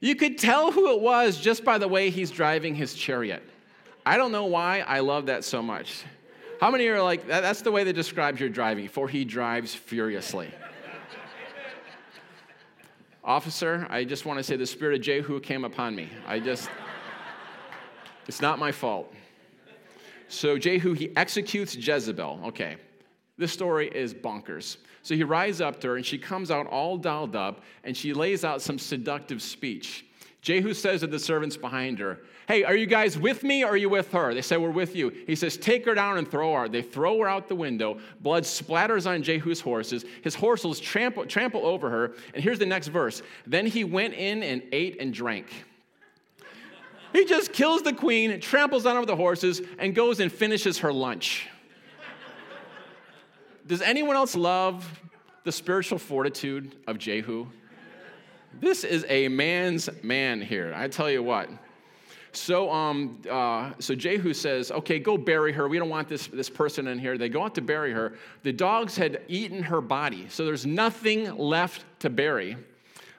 You 0.01 0.15
could 0.15 0.37
tell 0.37 0.71
who 0.71 0.91
it 0.93 0.99
was 0.99 1.39
just 1.39 1.63
by 1.63 1.77
the 1.77 1.87
way 1.87 2.09
he's 2.09 2.31
driving 2.31 2.75
his 2.75 2.93
chariot. 2.93 3.43
I 4.05 4.17
don't 4.17 4.31
know 4.31 4.45
why 4.45 4.79
I 4.79 4.99
love 4.99 5.27
that 5.27 5.43
so 5.43 5.61
much. 5.61 6.03
How 6.59 6.71
many 6.71 6.87
are 6.87 7.01
like, 7.01 7.27
that's 7.27 7.61
the 7.61 7.71
way 7.71 7.83
they 7.83 7.93
describe 7.93 8.39
your 8.39 8.49
driving, 8.49 8.87
for 8.87 9.07
he 9.07 9.23
drives 9.23 9.73
furiously. 9.73 10.51
Officer, 13.23 13.85
I 13.89 14.03
just 14.03 14.25
want 14.25 14.39
to 14.39 14.43
say 14.43 14.55
the 14.55 14.65
spirit 14.65 14.95
of 14.95 15.01
Jehu 15.01 15.39
came 15.39 15.63
upon 15.63 15.95
me. 15.95 16.09
I 16.25 16.39
just, 16.39 16.69
it's 18.27 18.41
not 18.41 18.57
my 18.57 18.71
fault. 18.71 19.13
So 20.27 20.57
Jehu, 20.57 20.93
he 20.93 21.15
executes 21.15 21.75
Jezebel. 21.75 22.41
Okay, 22.45 22.77
this 23.37 23.51
story 23.51 23.89
is 23.89 24.13
bonkers. 24.13 24.77
So 25.03 25.15
he 25.15 25.23
rides 25.23 25.61
up 25.61 25.79
to 25.81 25.89
her, 25.89 25.95
and 25.97 26.05
she 26.05 26.17
comes 26.17 26.49
out 26.49 26.67
all 26.67 26.97
dolled 26.97 27.35
up, 27.35 27.61
and 27.83 27.95
she 27.95 28.13
lays 28.13 28.43
out 28.43 28.61
some 28.61 28.79
seductive 28.79 29.41
speech. 29.41 30.05
Jehu 30.41 30.73
says 30.73 31.01
to 31.01 31.07
the 31.07 31.19
servants 31.19 31.55
behind 31.55 31.99
her, 31.99 32.19
Hey, 32.47 32.63
are 32.63 32.75
you 32.75 32.87
guys 32.87 33.17
with 33.17 33.43
me 33.43 33.63
or 33.63 33.69
are 33.69 33.77
you 33.77 33.89
with 33.89 34.11
her? 34.11 34.33
They 34.33 34.41
say, 34.41 34.57
We're 34.57 34.71
with 34.71 34.95
you. 34.95 35.09
He 35.27 35.35
says, 35.35 35.55
Take 35.55 35.85
her 35.85 35.93
down 35.93 36.17
and 36.17 36.29
throw 36.29 36.53
her. 36.55 36.67
They 36.67 36.81
throw 36.81 37.19
her 37.19 37.29
out 37.29 37.47
the 37.47 37.55
window. 37.55 37.99
Blood 38.21 38.43
splatters 38.43 39.07
on 39.07 39.21
Jehu's 39.21 39.61
horses. 39.61 40.03
His 40.23 40.33
horses 40.33 40.79
trample, 40.79 41.27
trample 41.27 41.65
over 41.65 41.89
her. 41.91 42.13
And 42.33 42.43
here's 42.43 42.57
the 42.57 42.65
next 42.65 42.87
verse 42.87 43.21
Then 43.45 43.67
he 43.67 43.83
went 43.83 44.15
in 44.15 44.41
and 44.41 44.63
ate 44.71 44.99
and 44.99 45.13
drank. 45.13 45.47
He 47.13 47.25
just 47.25 47.53
kills 47.53 47.83
the 47.83 47.93
queen, 47.93 48.39
tramples 48.39 48.85
on 48.85 48.97
over 48.97 49.05
the 49.05 49.15
horses, 49.15 49.61
and 49.77 49.93
goes 49.93 50.19
and 50.19 50.31
finishes 50.31 50.79
her 50.79 50.91
lunch. 50.91 51.47
Does 53.67 53.81
anyone 53.81 54.15
else 54.15 54.35
love 54.35 54.99
the 55.43 55.51
spiritual 55.51 55.99
fortitude 55.99 56.75
of 56.87 56.97
Jehu? 56.97 57.47
This 58.59 58.83
is 58.83 59.05
a 59.07 59.27
man's 59.27 59.89
man 60.03 60.41
here. 60.41 60.73
I 60.75 60.87
tell 60.87 61.09
you 61.09 61.23
what. 61.23 61.49
So, 62.33 62.71
um, 62.71 63.21
uh, 63.29 63.71
so 63.79 63.93
Jehu 63.93 64.33
says, 64.33 64.71
"Okay, 64.71 64.99
go 64.99 65.17
bury 65.17 65.51
her. 65.51 65.67
We 65.67 65.77
don't 65.77 65.89
want 65.89 66.07
this 66.07 66.27
this 66.27 66.49
person 66.49 66.87
in 66.87 66.97
here." 66.97 67.17
They 67.17 67.29
go 67.29 67.43
out 67.43 67.55
to 67.55 67.61
bury 67.61 67.91
her. 67.91 68.13
The 68.43 68.53
dogs 68.53 68.95
had 68.95 69.21
eaten 69.27 69.63
her 69.63 69.81
body, 69.81 70.27
so 70.29 70.45
there's 70.45 70.65
nothing 70.65 71.35
left 71.37 71.83
to 71.99 72.09
bury. 72.09 72.57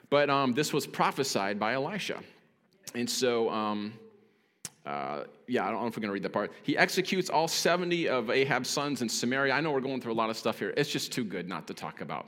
But 0.09 0.29
um, 0.29 0.53
this 0.53 0.73
was 0.73 0.85
prophesied 0.85 1.59
by 1.59 1.73
Elisha. 1.73 2.19
And 2.95 3.09
so, 3.09 3.49
um, 3.49 3.93
uh, 4.85 5.23
yeah, 5.47 5.65
I 5.65 5.71
don't 5.71 5.81
know 5.81 5.87
if 5.87 5.95
we're 5.95 6.01
going 6.01 6.09
to 6.09 6.13
read 6.13 6.23
that 6.23 6.33
part. 6.33 6.51
He 6.61 6.77
executes 6.77 7.29
all 7.29 7.47
70 7.47 8.09
of 8.09 8.29
Ahab's 8.29 8.69
sons 8.69 9.01
in 9.01 9.09
Samaria. 9.09 9.53
I 9.53 9.61
know 9.61 9.71
we're 9.71 9.81
going 9.81 10.01
through 10.01 10.13
a 10.13 10.13
lot 10.13 10.29
of 10.29 10.37
stuff 10.37 10.59
here. 10.59 10.73
It's 10.77 10.89
just 10.89 11.11
too 11.11 11.23
good 11.23 11.47
not 11.47 11.65
to 11.67 11.73
talk 11.73 12.01
about. 12.01 12.27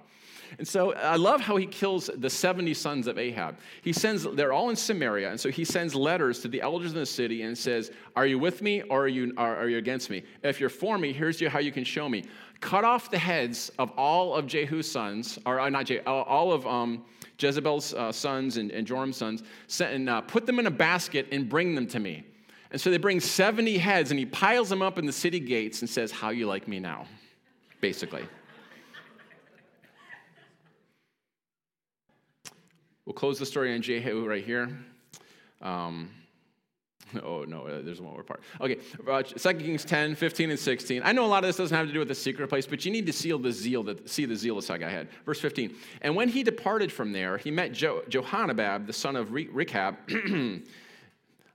And 0.58 0.68
so 0.68 0.94
I 0.94 1.16
love 1.16 1.42
how 1.42 1.58
he 1.58 1.66
kills 1.66 2.10
the 2.16 2.30
70 2.30 2.74
sons 2.74 3.08
of 3.08 3.18
Ahab. 3.18 3.58
He 3.82 3.92
sends, 3.92 4.24
they're 4.24 4.54
all 4.54 4.70
in 4.70 4.76
Samaria, 4.76 5.30
and 5.30 5.40
so 5.40 5.50
he 5.50 5.66
sends 5.66 5.96
letters 5.96 6.40
to 6.42 6.48
the 6.48 6.62
elders 6.62 6.94
in 6.94 7.00
the 7.00 7.06
city 7.06 7.42
and 7.42 7.58
says, 7.58 7.92
Are 8.16 8.26
you 8.26 8.40
with 8.40 8.62
me 8.62 8.82
or 8.84 9.04
are 9.04 9.08
you, 9.08 9.34
are, 9.38 9.56
are 9.58 9.70
you 9.70 9.78
against 9.78 10.10
me? 10.10 10.24
If 10.44 10.60
you're 10.60 10.70
for 10.70 10.98
me, 10.98 11.12
here's 11.14 11.46
how 11.46 11.60
you 11.60 11.72
can 11.72 11.84
show 11.84 12.08
me. 12.08 12.24
Cut 12.62 12.86
off 12.86 13.12
the 13.12 13.18
heads 13.18 13.72
of 13.78 13.92
all 13.98 14.34
of 14.34 14.48
Jehu's 14.48 14.90
sons, 14.90 15.38
or 15.46 15.60
uh, 15.60 15.70
not 15.70 15.86
Jehu, 15.86 16.02
all 16.06 16.54
of 16.54 16.66
um, 16.66 17.04
Jezebel's 17.38 17.94
uh, 17.94 18.12
sons 18.12 18.58
and, 18.58 18.72
and 18.72 18.88
Joram's 18.88 19.18
sons, 19.18 19.44
and 19.80 20.10
uh, 20.10 20.22
put 20.22 20.46
them 20.46 20.60
in 20.60 20.68
a 20.68 20.72
basket 20.72 21.28
and 21.32 21.50
bring 21.50 21.76
them 21.76 21.88
to 21.88 22.00
me. 22.00 22.24
And 22.72 22.80
so 22.80 22.90
they 22.90 22.98
bring 22.98 23.20
70 23.20 23.78
heads, 23.78 24.12
and 24.12 24.20
he 24.20 24.26
piles 24.26 24.70
them 24.70 24.82
up 24.82 24.98
in 24.98 25.06
the 25.06 25.14
city 25.14 25.40
gates 25.40 25.82
and 25.82 25.90
says, 25.90 26.12
How 26.12 26.30
you 26.30 26.48
like 26.48 26.68
me 26.68 26.80
now? 26.80 27.06
Basically. 27.82 28.26
We'll 33.06 33.14
close 33.14 33.40
the 33.40 33.46
story 33.46 33.74
on 33.74 33.82
Jehu 33.82 34.26
right 34.28 34.44
here. 34.44 34.70
Um, 35.62 36.10
Oh, 37.24 37.44
no, 37.44 37.68
uh, 37.68 37.82
there's 37.82 38.02
one 38.02 38.14
more 38.14 38.24
part. 38.24 38.42
Okay, 38.60 38.78
uh, 39.08 39.22
2 39.22 39.54
Kings 39.54 39.86
10, 39.86 40.16
15, 40.16 40.50
and 40.50 40.60
16. 40.60 41.02
I 41.06 41.12
know 41.12 41.24
a 41.26 41.28
lot 41.28 41.44
of 41.44 41.48
this 41.48 41.56
doesn't 41.56 41.76
have 41.76 41.88
to 41.88 41.94
do 41.94 42.00
with 42.00 42.08
the 42.08 42.16
secret 42.16 42.48
place, 42.48 42.66
but 42.66 42.84
you 42.84 42.92
need 42.92 43.06
to 43.06 43.14
seal 43.14 43.38
the 43.38 43.52
zeal 43.52 43.84
that, 43.84 44.10
see 44.10 44.26
the 44.26 44.36
zeal 44.36 44.56
this 44.56 44.68
guy 44.68 44.90
had. 44.90 45.08
Verse 45.26 45.40
15. 45.40 45.76
And 46.02 46.16
when 46.16 46.30
he 46.30 46.44
departed 46.44 46.92
from 46.92 47.12
there, 47.14 47.38
he 47.38 47.52
met 47.52 47.72
jo- 47.74 48.02
Jehonadab, 48.10 48.88
the 48.88 48.94
son 48.94 49.16
of 49.16 49.32
Re- 49.32 49.48
Rechab, 49.52 49.96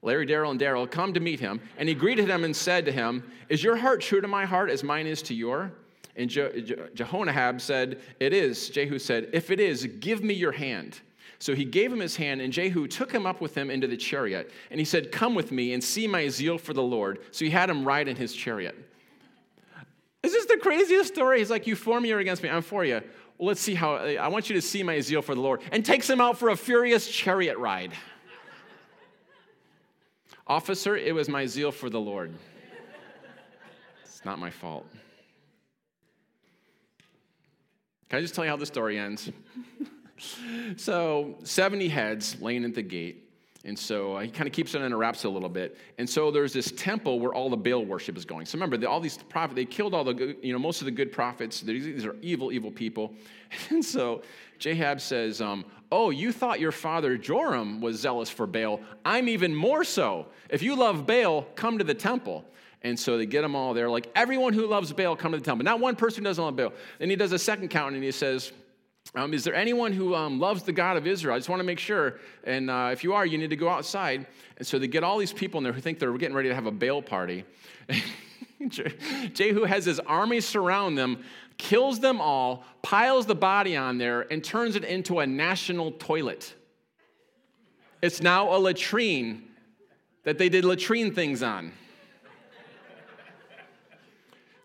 Larry, 0.02 0.24
Darrell, 0.24 0.50
and 0.52 0.58
Darrell, 0.60 0.86
come 0.86 1.12
to 1.12 1.20
meet 1.20 1.40
him. 1.40 1.60
And 1.76 1.88
he 1.88 1.94
greeted 1.94 2.28
him 2.28 2.44
and 2.44 2.54
said 2.56 2.86
to 2.86 2.92
him, 2.92 3.30
Is 3.48 3.62
your 3.62 3.76
heart 3.76 4.00
true 4.00 4.20
to 4.20 4.28
my 4.28 4.46
heart 4.46 4.70
as 4.70 4.82
mine 4.82 5.06
is 5.06 5.20
to 5.22 5.34
your? 5.34 5.72
And 6.16 6.30
Je- 6.30 6.62
Je- 6.62 6.76
Jehonahab 6.94 7.60
said, 7.60 8.00
It 8.18 8.32
is. 8.32 8.70
Jehu 8.70 8.98
said, 8.98 9.28
If 9.32 9.50
it 9.50 9.60
is, 9.60 9.84
give 9.98 10.22
me 10.24 10.32
your 10.32 10.52
hand. 10.52 11.00
So 11.40 11.54
he 11.54 11.64
gave 11.64 11.90
him 11.90 12.00
his 12.00 12.16
hand, 12.16 12.42
and 12.42 12.52
Jehu 12.52 12.86
took 12.86 13.10
him 13.10 13.24
up 13.24 13.40
with 13.40 13.56
him 13.56 13.70
into 13.70 13.86
the 13.86 13.96
chariot. 13.96 14.52
And 14.70 14.78
he 14.78 14.84
said, 14.84 15.10
Come 15.10 15.34
with 15.34 15.50
me 15.50 15.72
and 15.72 15.82
see 15.82 16.06
my 16.06 16.28
zeal 16.28 16.58
for 16.58 16.74
the 16.74 16.82
Lord. 16.82 17.18
So 17.30 17.46
he 17.46 17.50
had 17.50 17.70
him 17.70 17.82
ride 17.84 18.08
in 18.08 18.16
his 18.16 18.34
chariot. 18.34 18.76
Is 20.22 20.32
this 20.32 20.44
the 20.44 20.58
craziest 20.58 21.14
story? 21.14 21.38
He's 21.38 21.50
like, 21.50 21.66
You 21.66 21.76
for 21.76 21.98
me 21.98 22.12
or 22.12 22.18
against 22.18 22.42
me? 22.42 22.50
I'm 22.50 22.60
for 22.60 22.84
you. 22.84 23.00
Well, 23.38 23.48
let's 23.48 23.60
see 23.62 23.74
how, 23.74 23.94
I 23.94 24.28
want 24.28 24.50
you 24.50 24.56
to 24.56 24.60
see 24.60 24.82
my 24.82 25.00
zeal 25.00 25.22
for 25.22 25.34
the 25.34 25.40
Lord. 25.40 25.62
And 25.72 25.82
takes 25.82 26.08
him 26.08 26.20
out 26.20 26.38
for 26.38 26.50
a 26.50 26.56
furious 26.56 27.08
chariot 27.08 27.56
ride. 27.56 27.94
Officer, 30.46 30.94
it 30.94 31.14
was 31.14 31.26
my 31.26 31.46
zeal 31.46 31.72
for 31.72 31.88
the 31.88 32.00
Lord. 32.00 32.34
It's 34.04 34.24
not 34.26 34.38
my 34.38 34.50
fault. 34.50 34.86
Can 38.10 38.18
I 38.18 38.20
just 38.20 38.34
tell 38.34 38.44
you 38.44 38.50
how 38.50 38.58
the 38.58 38.66
story 38.66 38.98
ends? 38.98 39.30
So 40.76 41.36
70 41.42 41.88
heads 41.88 42.40
laying 42.40 42.64
at 42.64 42.74
the 42.74 42.82
gate. 42.82 43.26
And 43.64 43.78
so 43.78 44.16
uh, 44.16 44.20
he 44.20 44.30
kind 44.30 44.46
of 44.46 44.54
keeps 44.54 44.74
it 44.74 44.80
under 44.80 44.96
wraps 44.96 45.24
a 45.24 45.28
little 45.28 45.48
bit. 45.48 45.76
And 45.98 46.08
so 46.08 46.30
there's 46.30 46.52
this 46.54 46.72
temple 46.72 47.20
where 47.20 47.34
all 47.34 47.50
the 47.50 47.58
Baal 47.58 47.84
worship 47.84 48.16
is 48.16 48.24
going. 48.24 48.46
So 48.46 48.56
remember, 48.56 48.78
the, 48.78 48.88
all 48.88 49.00
these 49.00 49.18
prophets, 49.18 49.54
they 49.54 49.66
killed 49.66 49.92
all 49.92 50.02
the, 50.02 50.14
good, 50.14 50.36
you 50.42 50.54
know, 50.54 50.58
most 50.58 50.80
of 50.80 50.86
the 50.86 50.90
good 50.90 51.12
prophets. 51.12 51.60
These, 51.60 51.84
these 51.84 52.06
are 52.06 52.16
evil, 52.22 52.52
evil 52.52 52.70
people. 52.70 53.14
And 53.70 53.84
so 53.84 54.22
Jahab 54.60 55.00
says, 55.00 55.40
um, 55.40 55.64
Oh, 55.92 56.10
you 56.10 56.30
thought 56.30 56.60
your 56.60 56.70
father 56.70 57.18
Joram 57.18 57.80
was 57.80 57.98
zealous 57.98 58.30
for 58.30 58.46
Baal. 58.46 58.80
I'm 59.04 59.28
even 59.28 59.54
more 59.54 59.82
so. 59.82 60.26
If 60.48 60.62
you 60.62 60.76
love 60.76 61.04
Baal, 61.04 61.42
come 61.56 61.78
to 61.78 61.84
the 61.84 61.94
temple. 61.94 62.44
And 62.82 62.98
so 62.98 63.18
they 63.18 63.26
get 63.26 63.42
them 63.42 63.56
all 63.56 63.74
there. 63.74 63.90
Like, 63.90 64.08
everyone 64.14 64.52
who 64.52 64.66
loves 64.66 64.92
Baal, 64.92 65.16
come 65.16 65.32
to 65.32 65.38
the 65.38 65.44
temple. 65.44 65.64
Not 65.64 65.80
one 65.80 65.96
person 65.96 66.22
doesn't 66.22 66.42
love 66.42 66.56
Baal. 66.56 66.72
And 67.00 67.10
he 67.10 67.16
does 67.16 67.32
a 67.32 67.38
second 67.38 67.68
count 67.68 67.94
and 67.94 68.04
he 68.04 68.12
says, 68.12 68.52
um, 69.14 69.34
is 69.34 69.42
there 69.42 69.54
anyone 69.54 69.92
who 69.92 70.14
um, 70.14 70.38
loves 70.38 70.62
the 70.62 70.72
God 70.72 70.96
of 70.96 71.06
Israel? 71.06 71.34
I 71.34 71.38
just 71.38 71.48
want 71.48 71.60
to 71.60 71.64
make 71.64 71.80
sure. 71.80 72.20
And 72.44 72.70
uh, 72.70 72.90
if 72.92 73.02
you 73.02 73.12
are, 73.12 73.26
you 73.26 73.38
need 73.38 73.50
to 73.50 73.56
go 73.56 73.68
outside. 73.68 74.26
And 74.56 74.66
so 74.66 74.78
they 74.78 74.86
get 74.86 75.02
all 75.02 75.18
these 75.18 75.32
people 75.32 75.58
in 75.58 75.64
there 75.64 75.72
who 75.72 75.80
think 75.80 75.98
they're 75.98 76.16
getting 76.16 76.36
ready 76.36 76.48
to 76.48 76.54
have 76.54 76.66
a 76.66 76.70
Baal 76.70 77.02
party. 77.02 77.44
Jehu 78.68 79.64
has 79.64 79.84
his 79.84 79.98
army 80.00 80.40
surround 80.40 80.96
them, 80.96 81.24
kills 81.56 81.98
them 81.98 82.20
all, 82.20 82.64
piles 82.82 83.26
the 83.26 83.34
body 83.34 83.76
on 83.76 83.98
there, 83.98 84.30
and 84.32 84.44
turns 84.44 84.76
it 84.76 84.84
into 84.84 85.20
a 85.20 85.26
national 85.26 85.92
toilet. 85.92 86.54
It's 88.02 88.22
now 88.22 88.54
a 88.54 88.58
latrine 88.58 89.42
that 90.24 90.38
they 90.38 90.48
did 90.48 90.64
latrine 90.64 91.14
things 91.14 91.42
on. 91.42 91.72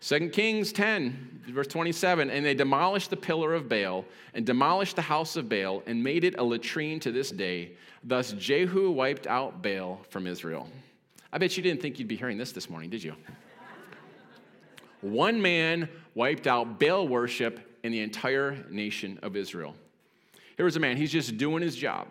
2 0.00 0.28
Kings 0.28 0.72
10, 0.72 1.42
verse 1.48 1.66
27, 1.66 2.30
and 2.30 2.44
they 2.44 2.54
demolished 2.54 3.10
the 3.10 3.16
pillar 3.16 3.54
of 3.54 3.68
Baal 3.68 4.04
and 4.34 4.44
demolished 4.44 4.96
the 4.96 5.02
house 5.02 5.36
of 5.36 5.48
Baal 5.48 5.82
and 5.86 6.02
made 6.02 6.24
it 6.24 6.38
a 6.38 6.44
latrine 6.44 7.00
to 7.00 7.10
this 7.10 7.30
day. 7.30 7.72
Thus 8.04 8.32
Jehu 8.32 8.90
wiped 8.90 9.26
out 9.26 9.62
Baal 9.62 10.00
from 10.10 10.26
Israel. 10.26 10.68
I 11.32 11.38
bet 11.38 11.56
you 11.56 11.62
didn't 11.62 11.82
think 11.82 11.98
you'd 11.98 12.08
be 12.08 12.16
hearing 12.16 12.38
this 12.38 12.52
this 12.52 12.70
morning, 12.70 12.90
did 12.90 13.02
you? 13.02 13.14
One 15.00 15.40
man 15.40 15.88
wiped 16.14 16.46
out 16.46 16.78
Baal 16.78 17.08
worship 17.08 17.78
in 17.82 17.92
the 17.92 18.00
entire 18.00 18.64
nation 18.70 19.18
of 19.22 19.36
Israel. 19.36 19.74
Here 20.56 20.64
was 20.64 20.76
a 20.76 20.80
man, 20.80 20.96
he's 20.96 21.12
just 21.12 21.36
doing 21.36 21.62
his 21.62 21.76
job. 21.76 22.08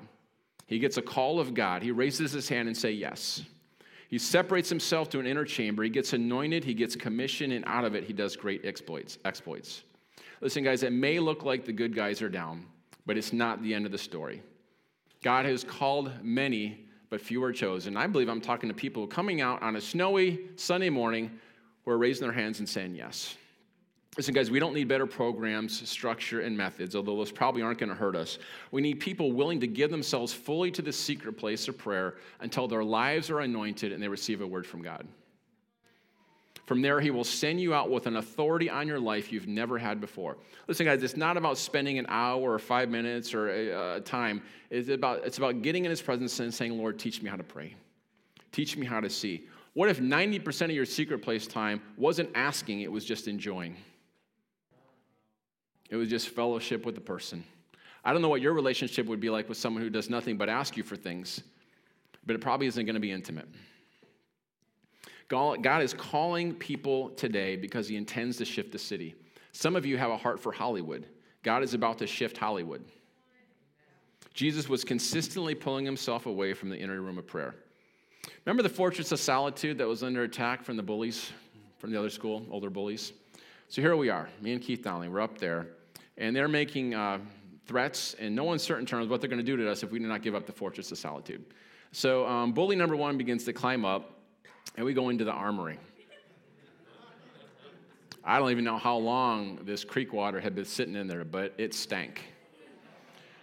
He 0.67 0.79
gets 0.79 0.97
a 0.97 1.01
call 1.01 1.39
of 1.39 1.53
God. 1.53 1.83
He 1.83 1.91
raises 1.91 2.31
his 2.31 2.49
hand 2.49 2.67
and 2.67 2.75
say 2.75 2.91
yes. 2.91 3.43
He 4.16 4.20
separates 4.20 4.70
himself 4.70 5.09
to 5.09 5.20
an 5.20 5.28
inner 5.28 5.43
chamber. 5.43 5.84
He 5.84 5.89
gets 5.89 6.13
anointed, 6.13 6.63
he 6.63 6.74
gets 6.74 6.95
commissioned, 6.95 7.51
and 7.51 7.66
out 7.68 7.84
of 7.84 7.95
it, 7.95 8.05
he 8.05 8.13
does 8.13 8.38
great 8.38 8.63
exploits. 8.63 9.18
exploits. 9.26 9.84
Listen, 10.39 10.63
guys, 10.63 10.84
it 10.84 10.93
may 10.93 11.20
look 11.20 11.43
like 11.43 11.66
the 11.66 11.74
good 11.74 11.93
guys 11.93 12.22
are 12.22 12.30
down, 12.30 12.66
but 13.05 13.18
it's 13.18 13.34
not 13.34 13.61
the 13.61 13.74
end 13.74 13.86
of 13.86 13.91
the 13.91 13.97
story. 13.97 14.41
God 15.22 15.43
has 15.43 15.66
called 15.66 16.13
many, 16.24 16.86
but 17.09 17.20
few 17.20 17.43
are 17.43 17.51
chosen. 17.51 17.97
I 17.97 18.07
believe 18.07 18.30
I'm 18.30 18.39
talking 18.39 18.70
to 18.70 18.74
people 18.74 19.05
coming 19.05 19.41
out 19.41 19.61
on 19.61 19.76
a 19.76 19.82
snowy 19.82 20.47
Sunday 20.55 20.89
morning 20.89 21.38
who 21.84 21.91
are 21.91 21.97
raising 21.97 22.24
their 22.26 22.32
hands 22.32 22.59
and 22.59 22.70
saying 22.70 22.95
yes. 22.95 23.36
Listen, 24.18 24.34
guys, 24.34 24.49
we 24.49 24.59
don't 24.59 24.74
need 24.74 24.88
better 24.88 25.05
programs, 25.05 25.88
structure, 25.89 26.39
and 26.39 26.55
methods, 26.55 26.95
although 26.95 27.18
those 27.18 27.34
probably 27.34 27.61
aren't 27.61 27.80
going 27.80 27.89
to 27.89 27.95
hurt 27.95 28.16
us. 28.16 28.38
We 28.72 28.82
need 28.82 29.01
people 29.01 29.34
willing 29.34 29.59
to 29.59 29.68
give 29.68 29.91
themselves 29.91 30.32
fully 30.32 30.72
to 30.72 30.82
the 30.82 30.93
secret 30.93 31.34
place 31.38 31.68
of 31.68 31.78
prayer 31.78 32.16
until 32.39 32.68
their 32.68 32.84
lives 32.84 33.30
are 33.30 33.41
anointed 33.41 33.91
and 33.91 34.01
they 34.01 34.07
receive 34.07 34.39
a 34.39 34.47
word 34.47 34.66
from 34.66 34.82
God. 34.82 35.05
From 36.66 36.82
there, 36.82 37.01
He 37.01 37.11
will 37.11 37.26
send 37.26 37.59
you 37.59 37.74
out 37.74 37.91
with 37.91 38.07
an 38.07 38.16
authority 38.16 38.70
on 38.70 38.88
your 38.88 38.99
life 38.99 39.34
you've 39.34 39.47
never 39.47 39.78
had 39.78 39.99
before. 39.99 40.38
Listen, 40.68 40.86
guys, 40.86 41.03
it's 41.03 41.18
not 41.18 41.36
about 41.36 41.57
spending 41.57 41.99
an 41.99 42.05
hour 42.07 42.53
or 42.53 42.57
five 42.57 42.89
minutes 42.89 43.34
or 43.34 43.49
a, 43.49 43.97
a 43.97 44.01
time. 44.01 44.41
It's 44.70 44.89
about, 44.89 45.26
it's 45.26 45.38
about 45.38 45.61
getting 45.61 45.84
in 45.84 45.91
His 45.91 46.01
presence 46.01 46.39
and 46.39 46.53
saying, 46.53 46.76
Lord, 46.78 46.97
teach 46.97 47.22
me 47.22 47.30
how 47.30 47.36
to 47.36 47.43
pray. 47.43 47.76
Teach 48.53 48.78
me 48.78 48.86
how 48.86 49.01
to 49.01 49.09
see. 49.09 49.45
What 49.74 49.89
if 49.89 49.99
90% 49.99 50.61
of 50.63 50.72
your 50.72 50.86
secret 50.86 51.22
place 51.22 51.45
time 51.45 51.82
wasn't 51.97 52.30
asking, 52.34 52.80
it 52.80 52.91
was 52.91 53.03
just 53.03 53.28
enjoying? 53.28 53.76
It 55.89 55.95
was 55.95 56.09
just 56.09 56.29
fellowship 56.29 56.86
with 56.86 56.95
the 56.95 57.01
person. 57.01 57.43
I 58.03 58.13
don't 58.13 58.21
know 58.21 58.29
what 58.29 58.41
your 58.41 58.53
relationship 58.53 59.07
would 59.07 59.19
be 59.19 59.29
like 59.29 59.49
with 59.49 59.57
someone 59.57 59.81
who 59.81 59.89
does 59.89 60.09
nothing 60.09 60.38
but 60.38 60.49
ask 60.49 60.77
you 60.77 60.83
for 60.83 60.95
things, 60.95 61.41
but 62.25 62.36
it 62.36 62.39
probably 62.39 62.67
isn't 62.67 62.86
going 62.86 62.95
to 62.95 62.99
be 62.99 63.11
intimate. 63.11 63.47
God 65.27 65.81
is 65.81 65.93
calling 65.93 66.53
people 66.53 67.09
today 67.09 67.55
because 67.55 67.88
he 67.88 67.95
intends 67.95 68.38
to 68.38 68.45
shift 68.45 68.71
the 68.71 68.77
city. 68.77 69.15
Some 69.53 69.75
of 69.75 69.86
you 69.86 69.97
have 69.97 70.11
a 70.11 70.17
heart 70.17 70.39
for 70.39 70.51
Hollywood. 70.51 71.07
God 71.41 71.63
is 71.63 71.73
about 71.73 71.97
to 71.99 72.07
shift 72.07 72.38
Hollywood. 72.38 72.83
Jesus 74.33 74.67
was 74.67 74.83
consistently 74.83 75.55
pulling 75.55 75.86
himself 75.86 76.25
away 76.25 76.53
from 76.53 76.69
the 76.69 76.77
inner 76.77 77.01
room 77.01 77.17
of 77.17 77.25
prayer. 77.25 77.55
Remember 78.43 78.61
the 78.61 78.69
fortress 78.69 79.11
of 79.11 79.19
solitude 79.19 79.77
that 79.77 79.88
was 79.88 80.03
under 80.03 80.23
attack 80.23 80.63
from 80.63 80.77
the 80.77 80.83
bullies 80.83 81.31
from 81.77 81.91
the 81.91 81.97
other 81.97 82.09
school, 82.09 82.45
older 82.51 82.69
bullies? 82.69 83.13
So 83.68 83.82
here 83.82 83.95
we 83.95 84.09
are, 84.09 84.30
me 84.41 84.53
and 84.53 84.61
Keith 84.61 84.84
Donnelly, 84.84 85.09
we're 85.09 85.22
up 85.22 85.39
there, 85.39 85.68
and 86.18 86.36
they're 86.36 86.47
making 86.47 86.93
uh, 86.93 87.18
threats 87.66 88.13
in 88.13 88.36
no 88.36 88.51
uncertain 88.51 88.86
terms 88.86 89.09
what 89.09 89.22
they're 89.22 89.30
going 89.30 89.43
to 89.43 89.45
do 89.45 89.57
to 89.57 89.70
us 89.70 89.82
if 89.82 89.91
we 89.91 89.97
do 89.97 90.07
not 90.07 90.22
give 90.22 90.36
up 90.36 90.45
the 90.45 90.51
fortress 90.51 90.91
of 90.91 90.99
solitude. 90.99 91.43
So 91.91 92.28
um, 92.28 92.51
bully 92.51 92.76
number 92.76 92.95
one 92.95 93.18
begins 93.18 93.43
to 93.45 93.53
climb 93.53 93.84
up, 93.84 94.20
and 94.76 94.86
we 94.86 94.93
go 94.93 95.09
into 95.09 95.26
the 95.26 95.32
armory. 95.32 95.80
I 98.24 98.39
don't 98.39 98.51
even 98.51 98.63
know 98.63 98.78
how 98.78 98.97
long 98.97 99.59
this 99.63 99.84
creek 99.84 100.13
water 100.13 100.39
had 100.39 100.55
been 100.55 100.66
sitting 100.66 100.95
in 100.95 101.07
there, 101.07 101.26
but 101.26 101.53
it 101.57 101.74
stank. 101.74 102.22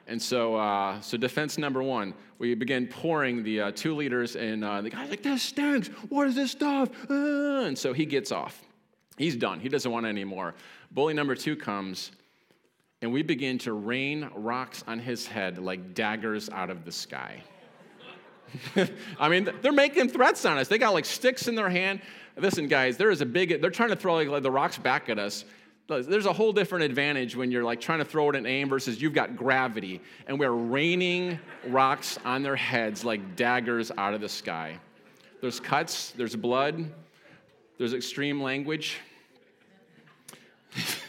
And 0.06 0.20
so, 0.20 0.54
uh, 0.54 1.00
so 1.00 1.16
defense 1.16 1.58
number 1.58 1.82
one, 1.82 2.14
we 2.38 2.54
begin 2.54 2.86
pouring 2.86 3.42
the 3.42 3.60
uh, 3.60 3.72
two 3.72 3.94
liters, 3.94 4.36
and 4.36 4.64
uh, 4.64 4.80
the 4.80 4.90
guy's 4.90 5.10
like, 5.10 5.22
"This 5.22 5.42
stinks. 5.42 5.88
What 6.08 6.26
is 6.26 6.34
this 6.34 6.50
stuff?" 6.50 6.88
Uh, 7.08 7.64
and 7.64 7.78
so 7.78 7.92
he 7.92 8.04
gets 8.04 8.32
off. 8.32 8.64
He's 9.16 9.36
done. 9.36 9.60
He 9.60 9.68
doesn't 9.68 9.90
want 9.90 10.06
any 10.06 10.24
more. 10.24 10.54
Bully 10.90 11.14
number 11.14 11.34
two 11.34 11.56
comes, 11.56 12.12
and 13.00 13.12
we 13.12 13.22
begin 13.22 13.58
to 13.58 13.72
rain 13.72 14.30
rocks 14.34 14.84
on 14.86 14.98
his 14.98 15.26
head 15.26 15.58
like 15.58 15.94
daggers 15.94 16.48
out 16.50 16.70
of 16.70 16.84
the 16.84 16.92
sky. 16.92 17.42
I 19.18 19.28
mean, 19.28 19.50
they're 19.62 19.72
making 19.72 20.08
threats 20.08 20.44
on 20.44 20.58
us. 20.58 20.68
They 20.68 20.78
got 20.78 20.92
like 20.92 21.04
sticks 21.04 21.48
in 21.48 21.54
their 21.54 21.70
hand. 21.70 22.00
Listen, 22.36 22.68
guys, 22.68 22.96
there 22.96 23.10
is 23.10 23.20
a 23.20 23.26
big, 23.26 23.60
they're 23.60 23.70
trying 23.70 23.90
to 23.90 23.96
throw 23.96 24.16
like 24.16 24.42
the 24.42 24.50
rocks 24.50 24.78
back 24.78 25.08
at 25.08 25.18
us. 25.18 25.44
There's 25.88 26.26
a 26.26 26.32
whole 26.32 26.52
different 26.52 26.84
advantage 26.84 27.36
when 27.36 27.50
you're 27.50 27.64
like 27.64 27.80
trying 27.80 27.98
to 27.98 28.04
throw 28.04 28.30
it 28.30 28.36
in 28.36 28.46
aim 28.46 28.68
versus 28.68 29.02
you've 29.02 29.12
got 29.12 29.36
gravity. 29.36 30.00
And 30.26 30.38
we're 30.38 30.50
raining 30.50 31.38
rocks 31.66 32.18
on 32.24 32.42
their 32.42 32.56
heads 32.56 33.04
like 33.04 33.36
daggers 33.36 33.90
out 33.98 34.14
of 34.14 34.22
the 34.22 34.28
sky. 34.28 34.78
There's 35.42 35.60
cuts, 35.60 36.12
there's 36.12 36.36
blood, 36.36 36.90
there's 37.78 37.94
extreme 37.94 38.42
language. 38.42 38.98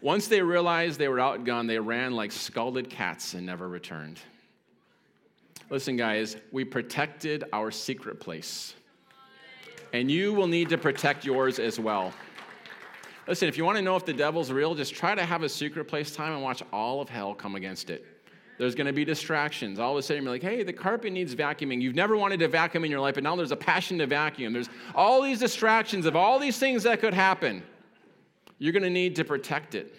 Once 0.00 0.26
they 0.28 0.42
realized 0.42 0.98
they 0.98 1.08
were 1.08 1.16
outgunned, 1.16 1.66
they 1.66 1.78
ran 1.78 2.12
like 2.12 2.30
scalded 2.30 2.90
cats 2.90 3.34
and 3.34 3.46
never 3.46 3.68
returned. 3.68 4.20
Listen, 5.70 5.96
guys, 5.96 6.36
we 6.52 6.64
protected 6.64 7.44
our 7.52 7.70
secret 7.70 8.20
place. 8.20 8.74
And 9.92 10.10
you 10.10 10.34
will 10.34 10.46
need 10.46 10.68
to 10.70 10.78
protect 10.78 11.24
yours 11.24 11.58
as 11.58 11.80
well. 11.80 12.12
Listen, 13.26 13.48
if 13.48 13.56
you 13.56 13.64
want 13.64 13.76
to 13.76 13.82
know 13.82 13.96
if 13.96 14.04
the 14.04 14.12
devil's 14.12 14.52
real, 14.52 14.74
just 14.74 14.94
try 14.94 15.14
to 15.14 15.24
have 15.24 15.42
a 15.42 15.48
secret 15.48 15.86
place 15.86 16.14
time 16.14 16.34
and 16.34 16.42
watch 16.42 16.62
all 16.72 17.00
of 17.00 17.08
hell 17.08 17.34
come 17.34 17.54
against 17.54 17.88
it. 17.88 18.13
There's 18.58 18.74
going 18.74 18.86
to 18.86 18.92
be 18.92 19.04
distractions. 19.04 19.78
All 19.78 19.92
of 19.92 19.98
a 19.98 20.02
sudden, 20.02 20.22
you're 20.22 20.32
like, 20.32 20.42
hey, 20.42 20.62
the 20.62 20.72
carpet 20.72 21.12
needs 21.12 21.34
vacuuming. 21.34 21.82
You've 21.82 21.96
never 21.96 22.16
wanted 22.16 22.40
to 22.40 22.48
vacuum 22.48 22.84
in 22.84 22.90
your 22.90 23.00
life, 23.00 23.14
but 23.14 23.24
now 23.24 23.34
there's 23.34 23.50
a 23.50 23.56
passion 23.56 23.98
to 23.98 24.06
vacuum. 24.06 24.52
There's 24.52 24.68
all 24.94 25.22
these 25.22 25.40
distractions 25.40 26.06
of 26.06 26.14
all 26.14 26.38
these 26.38 26.58
things 26.58 26.84
that 26.84 27.00
could 27.00 27.14
happen. 27.14 27.62
You're 28.58 28.72
going 28.72 28.84
to 28.84 28.90
need 28.90 29.16
to 29.16 29.24
protect 29.24 29.74
it. 29.74 29.94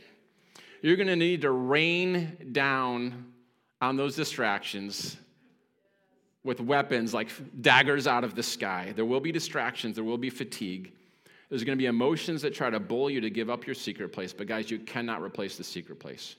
You're 0.82 0.96
going 0.96 1.08
to 1.08 1.16
need 1.16 1.42
to 1.42 1.52
rain 1.52 2.52
down 2.52 3.34
on 3.82 3.98
those 3.98 4.16
distractions 4.16 5.18
with 6.44 6.62
weapons 6.62 7.14
like 7.14 7.30
daggers 7.62 8.08
out 8.08 8.24
of 8.24 8.36
the 8.36 8.44
sky. 8.44 8.94
There 8.96 9.06
will 9.06 9.20
be 9.20 9.32
distractions, 9.32 9.96
there 9.96 10.04
will 10.04 10.18
be 10.18 10.30
fatigue. 10.30 10.94
There's 11.50 11.64
going 11.64 11.78
to 11.78 11.82
be 11.82 11.88
emotions 11.88 12.42
that 12.44 12.54
try 12.54 12.70
to 12.70 12.80
bully 12.80 13.14
you 13.14 13.22
to 13.22 13.30
give 13.30 13.50
up 13.50 13.66
your 13.66 13.76
secret 13.76 14.10
place, 14.14 14.34
but 14.34 14.48
guys, 14.48 14.72
you 14.72 14.80
cannot 14.80 15.22
replace 15.22 15.58
the 15.58 15.64
secret 15.64 16.00
place. 16.00 16.36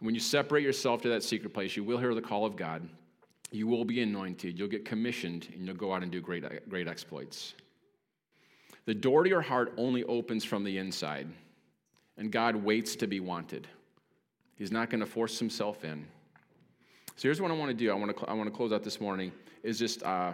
When 0.00 0.14
you 0.14 0.20
separate 0.20 0.62
yourself 0.62 1.02
to 1.02 1.08
that 1.10 1.22
secret 1.22 1.54
place, 1.54 1.76
you 1.76 1.84
will 1.84 1.98
hear 1.98 2.14
the 2.14 2.20
call 2.20 2.44
of 2.44 2.56
God. 2.56 2.86
You 3.50 3.66
will 3.66 3.84
be 3.84 4.02
anointed. 4.02 4.58
You'll 4.58 4.68
get 4.68 4.84
commissioned, 4.84 5.48
and 5.54 5.66
you'll 5.66 5.76
go 5.76 5.92
out 5.92 6.02
and 6.02 6.12
do 6.12 6.20
great, 6.20 6.68
great 6.68 6.88
exploits. 6.88 7.54
The 8.84 8.94
door 8.94 9.24
to 9.24 9.28
your 9.28 9.40
heart 9.40 9.72
only 9.76 10.04
opens 10.04 10.44
from 10.44 10.64
the 10.64 10.78
inside, 10.78 11.26
and 12.18 12.30
God 12.30 12.56
waits 12.56 12.96
to 12.96 13.06
be 13.06 13.20
wanted. 13.20 13.66
He's 14.56 14.72
not 14.72 14.90
going 14.90 15.00
to 15.00 15.06
force 15.06 15.38
himself 15.38 15.84
in. 15.84 16.06
So 17.16 17.22
here's 17.22 17.40
what 17.40 17.50
I 17.50 17.54
want 17.54 17.70
to 17.70 17.76
do. 17.76 17.90
I 17.90 17.94
want 17.94 18.16
to, 18.16 18.24
I 18.26 18.34
want 18.34 18.48
to 18.48 18.54
close 18.54 18.72
out 18.72 18.82
this 18.82 19.00
morning 19.00 19.32
is 19.62 19.78
just 19.78 20.02
uh, 20.02 20.32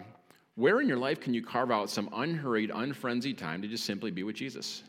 where 0.57 0.81
in 0.81 0.89
your 0.89 0.99
life 0.99 1.21
can 1.21 1.33
you 1.33 1.43
carve 1.43 1.71
out 1.71 1.89
some 1.89 2.09
unhurried, 2.13 2.71
unfrenzied 2.71 3.39
time 3.39 3.63
to 3.63 3.69
just 3.69 3.85
simply 3.85 4.11
be 4.11 4.23
with 4.23 4.37
Jesus? 4.37 4.83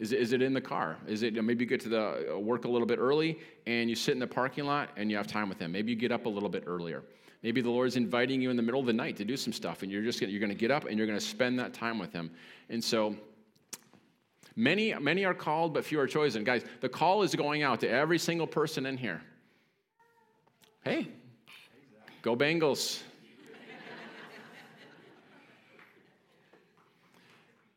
Is 0.00 0.12
it, 0.12 0.20
is 0.20 0.32
it 0.32 0.40
in 0.40 0.54
the 0.54 0.62
car? 0.62 0.96
Is 1.06 1.22
it 1.22 1.34
maybe 1.44 1.64
you 1.64 1.68
get 1.68 1.80
to 1.82 1.90
the 1.90 2.34
uh, 2.34 2.38
work 2.38 2.64
a 2.64 2.68
little 2.68 2.86
bit 2.86 2.98
early 2.98 3.38
and 3.66 3.90
you 3.90 3.94
sit 3.94 4.14
in 4.14 4.18
the 4.18 4.26
parking 4.26 4.64
lot 4.64 4.88
and 4.96 5.10
you 5.10 5.16
have 5.18 5.26
time 5.26 5.50
with 5.50 5.58
him? 5.58 5.72
Maybe 5.72 5.92
you 5.92 5.98
get 5.98 6.10
up 6.10 6.24
a 6.24 6.28
little 6.28 6.48
bit 6.48 6.64
earlier. 6.66 7.02
Maybe 7.42 7.60
the 7.60 7.68
Lord's 7.68 7.96
inviting 7.96 8.40
you 8.40 8.48
in 8.48 8.56
the 8.56 8.62
middle 8.62 8.80
of 8.80 8.86
the 8.86 8.94
night 8.94 9.18
to 9.18 9.26
do 9.26 9.36
some 9.36 9.52
stuff 9.52 9.82
and 9.82 9.92
you're 9.92 10.02
just 10.02 10.18
gonna, 10.18 10.32
you're 10.32 10.40
going 10.40 10.48
to 10.48 10.56
get 10.56 10.70
up 10.70 10.86
and 10.86 10.96
you're 10.96 11.06
going 11.06 11.18
to 11.18 11.24
spend 11.24 11.58
that 11.58 11.74
time 11.74 11.98
with 11.98 12.14
him. 12.14 12.30
And 12.70 12.82
so 12.82 13.14
many 14.56 14.94
many 14.94 15.26
are 15.26 15.34
called 15.34 15.74
but 15.74 15.84
few 15.84 16.00
are 16.00 16.06
chosen. 16.06 16.44
Guys, 16.44 16.64
the 16.80 16.88
call 16.88 17.22
is 17.22 17.34
going 17.34 17.62
out 17.62 17.80
to 17.80 17.88
every 17.88 18.18
single 18.18 18.46
person 18.46 18.86
in 18.86 18.96
here. 18.96 19.20
Hey, 20.82 21.08
go 22.22 22.34
Bengals. 22.34 23.02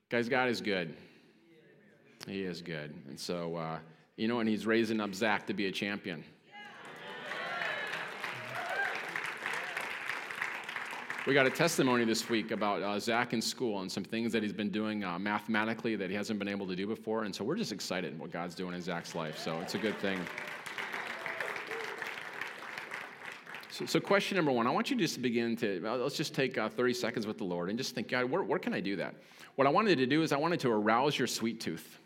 Guys, 0.10 0.30
God 0.30 0.48
is 0.48 0.62
good. 0.62 0.96
He 2.28 2.44
is 2.44 2.62
good. 2.62 2.94
And 3.10 3.20
so, 3.20 3.56
uh, 3.56 3.78
you 4.16 4.28
know, 4.28 4.40
and 4.40 4.48
he's 4.48 4.66
raising 4.66 5.00
up 5.00 5.14
Zach 5.14 5.48
to 5.48 5.54
be 5.54 5.68
a 5.68 5.72
champion. 5.72 6.24
We 11.26 11.34
got 11.34 11.46
a 11.46 11.50
testimony 11.50 12.04
this 12.04 12.28
week 12.28 12.52
about 12.52 12.82
uh, 12.82 13.00
Zach 13.00 13.32
in 13.32 13.42
school 13.42 13.80
and 13.80 13.90
some 13.90 14.04
things 14.04 14.34
that 14.34 14.44
he's 14.44 14.52
been 14.52 14.70
doing 14.70 15.06
uh, 15.06 15.18
mathematically 15.18 15.96
that 15.96 16.10
he 16.10 16.16
hasn't 16.18 16.38
been 16.38 16.50
able 16.50 16.68
to 16.68 16.76
do 16.76 16.86
before. 16.86 17.24
And 17.24 17.34
so 17.34 17.46
we're 17.46 17.56
just 17.56 17.72
excited 17.72 18.20
what 18.20 18.30
God's 18.30 18.56
doing 18.56 18.74
in 18.74 18.82
Zach's 18.82 19.16
life. 19.16 19.38
So 19.38 19.58
it's 19.62 19.74
a 19.74 19.78
good 19.78 19.98
thing. 20.00 20.20
So, 23.72 23.86
so, 23.86 24.00
question 24.00 24.36
number 24.36 24.52
one, 24.52 24.68
I 24.68 24.70
want 24.70 24.92
you 24.92 24.98
just 24.98 25.16
to 25.16 25.20
begin 25.20 25.56
to, 25.58 25.80
let's 25.98 26.16
just 26.18 26.36
take 26.36 26.58
uh, 26.58 26.70
30 26.70 26.94
seconds 26.94 27.26
with 27.26 27.38
the 27.38 27.44
Lord 27.44 27.70
and 27.70 27.78
just 27.78 27.96
think, 27.96 28.10
God, 28.10 28.30
where, 28.30 28.44
where 28.44 28.60
can 28.60 28.74
I 28.74 28.82
do 28.82 28.98
that? 28.98 29.16
What 29.56 29.66
I 29.66 29.72
wanted 29.72 29.98
to 29.98 30.06
do 30.06 30.24
is 30.24 30.32
I 30.32 30.38
wanted 30.38 30.60
to 30.60 30.70
arouse 30.70 31.18
your 31.18 31.28
sweet 31.28 31.60
tooth. 31.60 32.00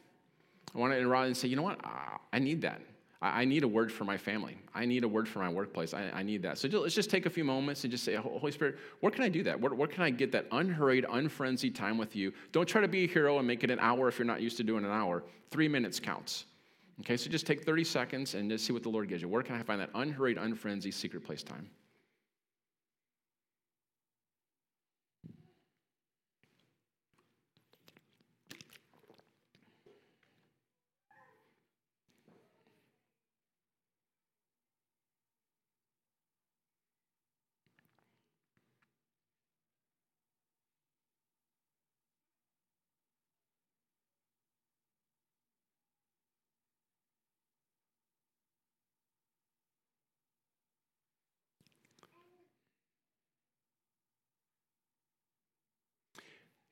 I 0.77 0.79
wanted 0.79 0.99
to 0.99 1.09
arouse 1.09 1.25
and 1.25 1.35
say, 1.35 1.47
you 1.47 1.55
know 1.55 1.63
what? 1.63 1.79
I 2.31 2.37
need 2.37 2.61
that. 2.61 2.81
I 3.19 3.45
need 3.45 3.63
a 3.63 3.67
word 3.67 3.91
for 3.91 4.03
my 4.03 4.15
family. 4.15 4.59
I 4.75 4.85
need 4.85 5.03
a 5.03 5.07
word 5.07 5.27
for 5.27 5.39
my 5.39 5.49
workplace. 5.49 5.95
I, 5.95 6.03
I 6.13 6.21
need 6.21 6.43
that. 6.43 6.59
So 6.59 6.67
just, 6.67 6.83
let's 6.83 6.93
just 6.93 7.09
take 7.09 7.25
a 7.25 7.31
few 7.31 7.43
moments 7.43 7.83
and 7.83 7.89
just 7.89 8.03
say, 8.03 8.13
Holy 8.13 8.51
Spirit, 8.51 8.77
where 8.99 9.11
can 9.11 9.23
I 9.23 9.29
do 9.29 9.41
that? 9.41 9.59
Where, 9.59 9.73
where 9.73 9.87
can 9.87 10.03
I 10.03 10.11
get 10.11 10.31
that 10.33 10.45
unhurried, 10.51 11.03
unfrenzied 11.09 11.73
time 11.73 11.97
with 11.97 12.15
you? 12.15 12.31
Don't 12.51 12.67
try 12.67 12.81
to 12.81 12.87
be 12.87 13.05
a 13.05 13.07
hero 13.07 13.39
and 13.39 13.47
make 13.47 13.63
it 13.63 13.71
an 13.71 13.79
hour 13.79 14.07
if 14.07 14.19
you're 14.19 14.27
not 14.27 14.39
used 14.39 14.57
to 14.57 14.63
doing 14.63 14.85
an 14.85 14.91
hour. 14.91 15.23
Three 15.49 15.67
minutes 15.67 15.99
counts. 15.99 16.45
Okay, 16.99 17.17
so 17.17 17.27
just 17.27 17.47
take 17.47 17.63
30 17.63 17.83
seconds 17.83 18.35
and 18.35 18.51
just 18.51 18.65
see 18.65 18.73
what 18.73 18.83
the 18.83 18.89
Lord 18.89 19.09
gives 19.09 19.23
you. 19.23 19.27
Where 19.27 19.41
can 19.41 19.55
I 19.55 19.63
find 19.63 19.81
that 19.81 19.89
unhurried, 19.95 20.37
unfrenzied 20.37 20.93
secret 20.93 21.23
place 21.23 21.41
time? 21.41 21.67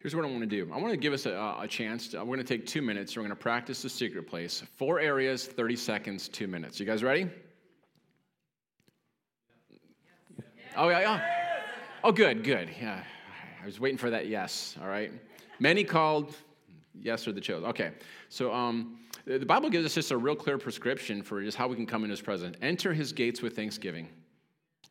Here's 0.05 0.15
what 0.15 0.23
I 0.23 0.27
want 0.27 0.41
to 0.41 0.45
do. 0.45 0.71
I 0.71 0.77
want 0.77 0.91
to 0.91 0.97
give 0.97 1.13
us 1.13 1.25
a, 1.25 1.55
a 1.59 1.67
chance. 1.67 2.09
To, 2.09 2.19
we're 2.19 2.35
going 2.35 2.37
to 2.37 2.43
take 2.43 2.67
two 2.67 2.83
minutes. 2.83 3.15
We're 3.15 3.23
going 3.23 3.31
to 3.31 3.35
practice 3.35 3.81
the 3.81 3.89
secret 3.89 4.27
place. 4.27 4.61
Four 4.75 4.99
areas, 4.99 5.47
30 5.47 5.75
seconds, 5.75 6.27
two 6.27 6.45
minutes. 6.45 6.79
You 6.79 6.85
guys 6.85 7.01
ready? 7.01 7.27
Oh, 10.77 10.89
yeah, 10.89 10.99
yeah. 10.99 11.25
Oh, 12.03 12.11
good, 12.11 12.43
good. 12.43 12.69
Yeah. 12.79 13.03
I 13.59 13.65
was 13.65 13.79
waiting 13.79 13.97
for 13.97 14.11
that 14.11 14.27
yes. 14.27 14.75
All 14.79 14.87
right. 14.87 15.11
Many 15.57 15.83
called, 15.83 16.35
yes 16.93 17.27
or 17.27 17.31
the 17.31 17.41
chosen. 17.41 17.67
Okay. 17.69 17.89
So 18.29 18.53
um, 18.53 18.99
the 19.25 19.39
Bible 19.39 19.71
gives 19.71 19.87
us 19.87 19.95
just 19.95 20.11
a 20.11 20.17
real 20.17 20.35
clear 20.35 20.59
prescription 20.59 21.23
for 21.23 21.41
just 21.41 21.57
how 21.57 21.67
we 21.67 21.75
can 21.75 21.87
come 21.87 22.03
in 22.03 22.11
his 22.11 22.21
presence. 22.21 22.57
Enter 22.61 22.93
his 22.93 23.11
gates 23.11 23.41
with 23.41 23.55
thanksgiving 23.55 24.09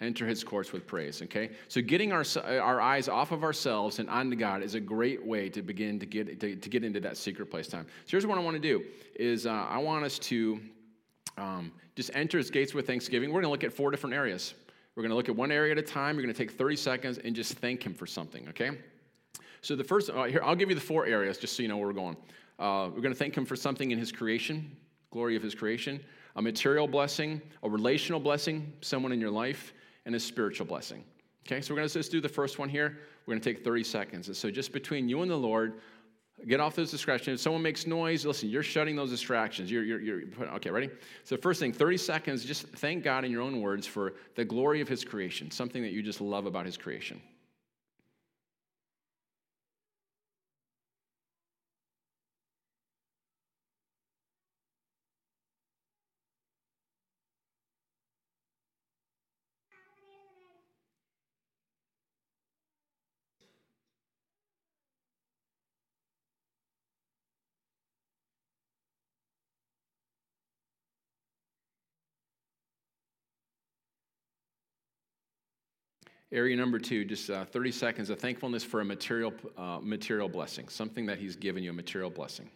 enter 0.04 0.26
his 0.26 0.44
courts 0.44 0.72
with 0.72 0.86
praise 0.86 1.22
okay? 1.22 1.50
So 1.68 1.80
getting 1.80 2.12
our, 2.12 2.24
our 2.44 2.80
eyes 2.80 3.08
off 3.08 3.32
of 3.32 3.42
ourselves 3.42 3.98
and 3.98 4.08
onto 4.08 4.36
god 4.36 4.62
is 4.62 4.74
a 4.74 4.80
great 4.80 5.24
way 5.24 5.48
to 5.48 5.62
begin 5.62 5.98
to 5.98 6.06
get 6.06 6.40
to, 6.40 6.56
to 6.56 6.68
get 6.68 6.84
into 6.84 7.00
that 7.00 7.16
secret 7.16 7.50
place 7.50 7.68
time. 7.68 7.86
So 8.04 8.10
here's 8.10 8.26
what 8.26 8.38
i 8.38 8.42
want 8.42 8.54
to 8.54 8.60
do 8.60 8.84
is 9.16 9.46
uh, 9.46 9.66
i 9.68 9.78
want 9.78 10.04
us 10.04 10.18
to 10.20 10.60
um, 11.36 11.72
just 11.96 12.10
enter 12.14 12.38
his 12.38 12.50
gates 12.50 12.74
with 12.74 12.86
thanksgiving. 12.86 13.30
We're 13.30 13.42
going 13.42 13.44
to 13.44 13.50
look 13.50 13.64
at 13.64 13.72
four 13.72 13.90
different 13.90 14.14
areas. 14.14 14.54
We're 14.94 15.02
going 15.02 15.10
to 15.10 15.16
look 15.16 15.28
at 15.28 15.36
one 15.36 15.50
area 15.50 15.72
at 15.72 15.78
a 15.78 15.82
time. 15.82 16.16
You're 16.16 16.24
going 16.24 16.34
to 16.34 16.38
take 16.38 16.52
30 16.52 16.76
seconds 16.76 17.18
and 17.18 17.34
just 17.34 17.54
thank 17.54 17.84
him 17.84 17.94
for 17.94 18.06
something 18.06 18.48
okay? 18.48 18.70
So 19.62 19.74
the 19.74 19.84
first 19.84 20.10
uh, 20.10 20.24
here 20.24 20.40
i'll 20.44 20.56
give 20.56 20.68
you 20.68 20.74
the 20.74 20.80
four 20.80 21.06
areas 21.06 21.38
just 21.38 21.56
so 21.56 21.62
you 21.62 21.68
know 21.68 21.76
where 21.76 21.86
we're 21.86 21.92
going. 21.92 22.16
Uh, 22.58 22.88
we're 22.94 23.00
going 23.00 23.12
to 23.12 23.18
thank 23.18 23.36
him 23.36 23.44
for 23.44 23.56
something 23.56 23.90
in 23.90 23.98
his 23.98 24.12
creation 24.12 24.76
glory 25.10 25.36
of 25.36 25.42
his 25.42 25.54
creation 25.54 26.00
a 26.36 26.42
material 26.42 26.88
blessing 26.88 27.40
a 27.62 27.68
relational 27.68 28.20
blessing 28.20 28.72
someone 28.80 29.12
in 29.12 29.20
your 29.20 29.30
life 29.30 29.73
and 30.06 30.14
a 30.14 30.20
spiritual 30.20 30.66
blessing. 30.66 31.04
Okay, 31.46 31.60
so 31.60 31.74
we're 31.74 31.78
going 31.78 31.88
to 31.88 31.94
just 31.94 32.10
do 32.10 32.20
the 32.20 32.28
first 32.28 32.58
one 32.58 32.68
here. 32.68 32.98
We're 33.26 33.32
going 33.32 33.42
to 33.42 33.54
take 33.54 33.64
30 33.64 33.84
seconds. 33.84 34.28
And 34.28 34.36
so 34.36 34.50
just 34.50 34.72
between 34.72 35.08
you 35.08 35.22
and 35.22 35.30
the 35.30 35.36
Lord, 35.36 35.80
get 36.46 36.60
off 36.60 36.74
those 36.74 36.90
distractions. 36.90 37.40
If 37.40 37.42
someone 37.42 37.62
makes 37.62 37.86
noise, 37.86 38.24
listen, 38.24 38.48
you're 38.48 38.62
shutting 38.62 38.96
those 38.96 39.10
distractions. 39.10 39.70
You're, 39.70 39.84
you're, 39.84 40.00
you're, 40.00 40.22
okay, 40.54 40.70
ready? 40.70 40.90
So, 41.24 41.36
first 41.36 41.60
thing, 41.60 41.72
30 41.72 41.96
seconds, 41.98 42.44
just 42.44 42.66
thank 42.68 43.04
God 43.04 43.24
in 43.24 43.30
your 43.30 43.42
own 43.42 43.60
words 43.60 43.86
for 43.86 44.14
the 44.34 44.44
glory 44.44 44.80
of 44.80 44.88
His 44.88 45.04
creation, 45.04 45.50
something 45.50 45.82
that 45.82 45.92
you 45.92 46.02
just 46.02 46.20
love 46.20 46.46
about 46.46 46.66
His 46.66 46.76
creation. 46.76 47.20
Area 76.32 76.56
number 76.56 76.78
two, 76.78 77.04
just 77.04 77.30
uh, 77.30 77.44
30 77.44 77.70
seconds 77.70 78.10
of 78.10 78.18
thankfulness 78.18 78.64
for 78.64 78.80
a 78.80 78.84
material, 78.84 79.32
uh, 79.56 79.78
material 79.80 80.28
blessing, 80.28 80.68
something 80.68 81.06
that 81.06 81.18
He's 81.18 81.36
given 81.36 81.62
you, 81.62 81.70
a 81.70 81.72
material 81.72 82.10
blessing. 82.10 82.50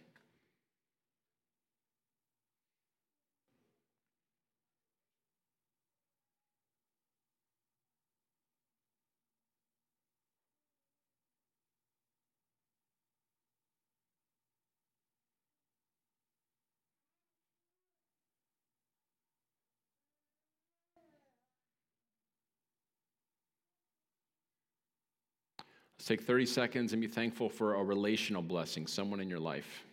Take 26.09 26.21
30 26.21 26.47
seconds 26.47 26.91
and 26.91 27.01
be 27.03 27.07
thankful 27.07 27.49
for 27.49 27.75
a 27.75 27.83
relational 27.83 28.41
blessing, 28.41 28.87
someone 28.87 29.19
in 29.19 29.29
your 29.29 29.37
life. 29.37 29.85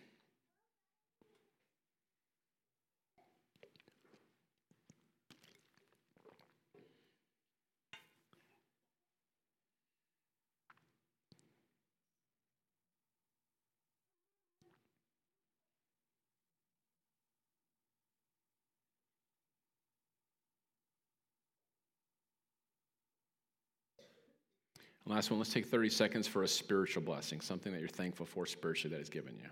Last 25.07 25.31
one, 25.31 25.39
let's 25.39 25.53
take 25.53 25.67
30 25.67 25.89
seconds 25.89 26.27
for 26.27 26.43
a 26.43 26.47
spiritual 26.47 27.01
blessing, 27.01 27.39
something 27.39 27.71
that 27.71 27.79
you're 27.79 27.87
thankful 27.87 28.25
for 28.25 28.45
spiritually 28.45 28.93
that 28.93 28.99
He's 28.99 29.09
given 29.09 29.35
you. 29.35 29.49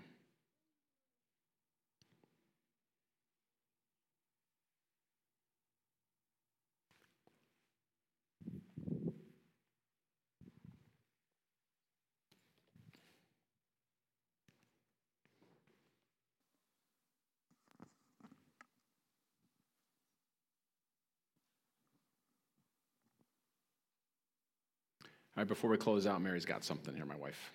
All 25.36 25.42
right, 25.42 25.48
before 25.48 25.68
we 25.68 25.76
close 25.76 26.06
out, 26.06 26.22
Mary's 26.22 26.46
got 26.46 26.64
something 26.64 26.94
here, 26.94 27.04
my 27.04 27.16
wife. 27.16 27.52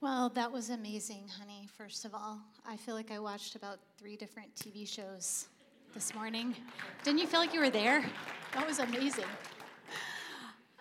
Well, 0.00 0.28
that 0.30 0.50
was 0.50 0.70
amazing, 0.70 1.28
honey. 1.38 1.68
First 1.76 2.04
of 2.04 2.16
all, 2.16 2.40
I 2.66 2.76
feel 2.76 2.96
like 2.96 3.12
I 3.12 3.20
watched 3.20 3.54
about 3.54 3.78
three 3.96 4.16
different 4.16 4.52
TV 4.56 4.88
shows 4.88 5.46
this 5.94 6.16
morning. 6.16 6.52
Didn't 7.04 7.20
you 7.20 7.28
feel 7.28 7.38
like 7.38 7.54
you 7.54 7.60
were 7.60 7.70
there? 7.70 8.04
That 8.54 8.66
was 8.66 8.80
amazing. 8.80 9.26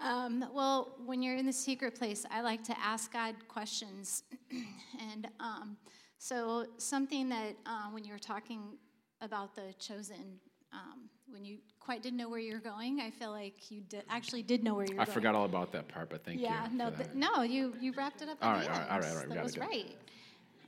Um, 0.02 0.46
well, 0.52 0.96
when 1.06 1.22
you're 1.22 1.36
in 1.36 1.46
the 1.46 1.54
secret 1.54 1.94
place, 1.94 2.26
I 2.32 2.42
like 2.42 2.64
to 2.64 2.80
ask 2.80 3.14
God 3.14 3.36
questions. 3.48 4.24
and 5.14 5.28
um, 5.40 5.78
so, 6.18 6.66
something 6.78 7.30
that 7.30 7.56
uh, 7.68 7.90
when 7.92 8.04
you 8.04 8.14
were 8.14 8.20
talking 8.20 8.80
about 9.22 9.54
the 9.54 9.76
chosen, 9.78 10.40
um, 10.74 11.08
when 11.32 11.46
you 11.46 11.58
quite 11.80 12.04
didn't 12.04 12.18
know 12.18 12.30
where 12.30 12.40
you're 12.40 12.60
going. 12.60 13.00
I 13.00 13.10
feel 13.12 13.32
like 13.32 13.72
you 13.72 13.82
did, 13.82 14.04
actually 14.10 14.44
did 14.44 14.64
know 14.64 14.74
where 14.76 14.86
you're 14.86 14.96
I 14.96 15.06
going. 15.06 15.10
I 15.10 15.14
forgot 15.14 15.36
all 15.36 15.46
about 15.46 15.72
that 15.72 15.88
part, 15.88 16.10
but 16.10 16.24
thank 16.26 16.40
yeah, 16.40 16.68
you. 16.70 16.78
Yeah, 16.78 16.90
no, 17.14 17.36
no, 17.38 17.44
you 17.44 17.74
you 17.80 17.94
wrapped 17.94 18.22
it 18.22 18.30
up. 18.30 18.38
All 18.42 18.54
right, 18.54 18.70
all 18.70 18.78
right, 18.78 18.90
all 18.90 19.00
right, 19.00 19.10
all 19.10 19.18
right, 19.18 19.30
That 19.30 19.44
was 19.44 19.58
right. 19.58 19.96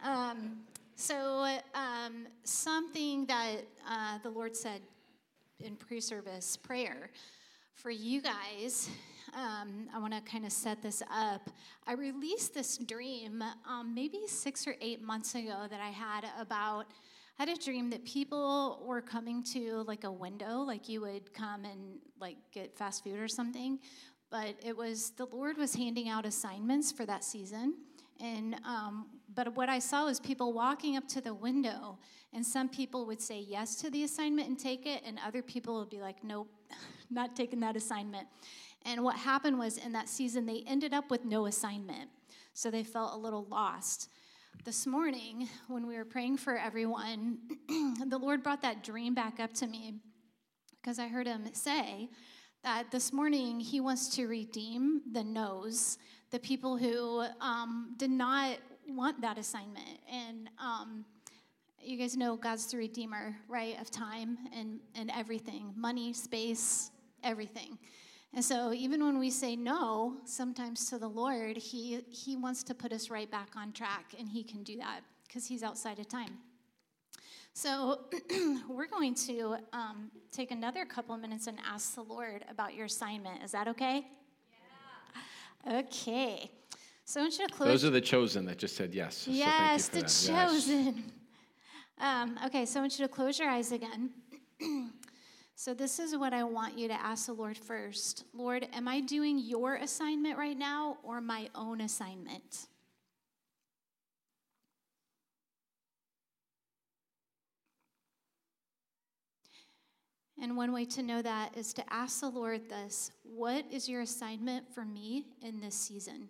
Um, 0.04 0.62
so 0.96 1.58
um, 1.74 2.28
something 2.44 3.26
that 3.26 3.62
uh, 3.90 4.20
the 4.24 4.30
Lord 4.30 4.56
said 4.56 4.82
in 5.60 5.76
pre 5.76 6.00
service 6.00 6.58
prayer. 6.58 7.10
For 7.74 7.92
you 7.92 8.22
guys, 8.22 8.90
um, 9.34 9.88
I 9.94 10.00
want 10.00 10.14
to 10.14 10.20
kind 10.30 10.46
of 10.46 10.52
set 10.52 10.82
this 10.82 11.02
up. 11.10 11.50
I 11.88 11.94
released 11.94 12.54
this 12.54 12.78
dream 12.78 13.42
um, 13.66 13.96
maybe 13.96 14.20
six 14.28 14.68
or 14.68 14.76
eight 14.82 15.02
months 15.02 15.36
ago 15.36 15.66
that 15.70 15.80
I 15.80 15.90
had 15.90 16.26
about. 16.38 16.88
I 17.40 17.44
had 17.44 17.58
a 17.58 17.62
dream 17.62 17.90
that 17.92 18.04
people 18.04 18.84
were 18.86 19.00
coming 19.02 19.44
to 19.54 19.86
like 19.88 20.04
a 20.04 20.12
window, 20.12 20.60
like 20.60 20.90
you 20.90 21.00
would 21.00 21.34
come 21.34 21.64
and 21.64 22.00
like 22.20 22.36
get 22.52 22.78
fast 22.78 23.02
food 23.02 23.18
or 23.18 23.30
something. 23.30 23.80
But 24.30 24.56
it 24.62 24.76
was 24.76 25.12
the 25.12 25.26
Lord 25.26 25.58
was 25.58 25.74
handing 25.74 26.10
out 26.10 26.26
assignments 26.26 26.92
for 26.92 27.06
that 27.06 27.24
season. 27.24 27.76
And 28.20 28.56
um, 28.66 29.08
but 29.34 29.56
what 29.56 29.70
I 29.70 29.80
saw 29.80 30.04
was 30.04 30.20
people 30.20 30.52
walking 30.52 30.98
up 30.98 31.08
to 31.08 31.22
the 31.22 31.34
window, 31.34 31.98
and 32.34 32.46
some 32.46 32.68
people 32.68 33.06
would 33.06 33.22
say 33.22 33.40
yes 33.40 33.76
to 33.78 33.90
the 33.90 34.04
assignment 34.04 34.50
and 34.50 34.60
take 34.60 34.86
it, 34.86 35.02
and 35.06 35.18
other 35.26 35.42
people 35.42 35.80
would 35.80 35.90
be 35.90 36.02
like, 36.02 36.22
nope, 36.26 36.50
not 37.10 37.38
taking 37.38 37.62
that 37.62 37.78
assignment. 37.78 38.28
And 38.84 39.02
what 39.02 39.16
happened 39.16 39.58
was 39.58 39.78
in 39.78 39.94
that 39.94 40.10
season, 40.10 40.46
they 40.46 40.66
ended 40.68 40.94
up 40.94 41.10
with 41.10 41.24
no 41.24 41.46
assignment. 41.46 42.10
So 42.54 42.70
they 42.70 42.84
felt 42.84 43.14
a 43.14 43.18
little 43.18 43.46
lost. 43.50 44.10
This 44.66 44.86
morning, 44.86 45.48
when 45.68 45.88
we 45.88 45.96
were 45.96 46.06
praying 46.06 46.38
for 46.38 46.58
everyone, 46.58 47.38
the 48.08 48.18
Lord 48.18 48.44
brought 48.44 48.62
that 48.64 48.84
dream 48.84 49.14
back 49.14 49.40
up 49.40 49.54
to 49.56 49.68
me 49.68 49.96
because 50.82 51.00
I 51.00 51.08
heard 51.08 51.28
him 51.28 51.46
say 51.54 52.10
that 52.64 52.92
this 52.92 53.14
morning 53.14 53.60
he 53.60 53.80
wants 53.80 54.16
to 54.16 54.28
redeem 54.28 55.02
the 55.14 55.24
no's, 55.24 55.98
the 56.32 56.40
people 56.40 56.78
who 56.78 57.24
um, 57.40 57.96
did 57.98 58.12
not 58.12 58.58
want 58.88 59.22
that 59.22 59.38
assignment. 59.38 60.00
And 60.12 60.50
um, 60.60 61.06
you 61.82 61.98
guys 61.98 62.18
know 62.18 62.36
God's 62.36 62.70
the 62.70 62.78
redeemer, 62.78 63.38
right, 63.48 63.80
of 63.80 63.90
time 63.90 64.38
and, 64.54 64.80
and 64.94 65.10
everything 65.16 65.74
money, 65.76 66.12
space, 66.12 66.92
everything. 67.24 67.78
And 68.34 68.46
so 68.46 68.72
even 68.74 69.04
when 69.04 69.18
we 69.18 69.32
say 69.32 69.56
no, 69.56 70.18
sometimes 70.24 70.90
to 70.90 71.00
the 71.00 71.08
Lord, 71.08 71.58
he, 71.58 72.02
he 72.10 72.36
wants 72.36 72.64
to 72.64 72.76
put 72.76 72.94
us 72.94 73.10
right 73.10 73.30
back 73.30 73.50
on 73.56 73.72
track, 73.72 74.14
and 74.18 74.30
He 74.30 74.44
can 74.44 74.64
do 74.64 74.78
that 74.78 75.02
because 75.28 75.48
He's 75.48 75.64
outside 75.64 76.00
of 76.00 76.08
time. 76.08 76.38
So 77.54 78.02
we're 78.70 78.88
going 78.88 79.16
to 79.16 79.58
um, 79.74 80.12
take 80.32 80.52
another 80.52 80.86
couple 80.86 81.16
of 81.16 81.22
minutes 81.22 81.48
and 81.48 81.58
ask 81.68 81.96
the 81.96 82.04
Lord 82.04 82.46
about 82.50 82.76
your 82.76 82.86
assignment. 82.86 83.44
Is 83.44 83.52
that 83.52 83.68
okay? 83.68 84.06
Yeah. 85.66 85.80
Okay. 85.80 86.52
So 87.06 87.20
I 87.20 87.24
want 87.24 87.40
you 87.40 87.48
to 87.48 87.54
close. 87.54 87.68
Those 87.68 87.86
are 87.86 87.90
the 87.90 88.02
chosen 88.02 88.46
that 88.46 88.60
just 88.60 88.76
said 88.76 88.94
yes. 88.94 89.28
Yes, 89.28 89.90
so 89.90 90.00
the 90.00 90.02
chosen. 90.04 90.86
Yes. 90.86 90.96
Um, 92.00 92.40
okay, 92.46 92.66
so 92.66 92.80
I 92.80 92.84
want 92.84 92.98
you 92.98 93.06
to 93.06 93.12
close 93.12 93.40
your 93.40 93.50
eyes 93.50 93.72
again. 93.72 94.12
So, 95.60 95.74
this 95.74 96.00
is 96.00 96.16
what 96.16 96.32
I 96.34 96.46
want 96.46 96.80
you 96.80 96.88
to 96.88 96.94
ask 96.94 97.26
the 97.26 97.34
Lord 97.34 97.58
first 97.58 98.24
Lord, 98.34 98.66
am 98.72 98.88
I 98.88 99.02
doing 99.02 99.38
your 99.38 99.76
assignment 99.76 100.38
right 100.38 100.58
now 100.58 101.00
or 101.04 101.20
my 101.20 101.50
own 101.54 101.82
assignment? 101.82 102.68
And 110.42 110.56
one 110.56 110.72
way 110.72 110.86
to 110.86 111.04
know 111.04 111.22
that 111.22 111.58
is 111.58 111.74
to 111.74 111.94
ask 111.94 112.22
the 112.22 112.30
Lord 112.30 112.70
this 112.70 113.12
What 113.24 113.66
is 113.70 113.90
your 113.90 114.00
assignment 114.00 114.74
for 114.74 114.86
me 114.86 115.26
in 115.42 115.60
this 115.60 115.76
season? 115.76 116.30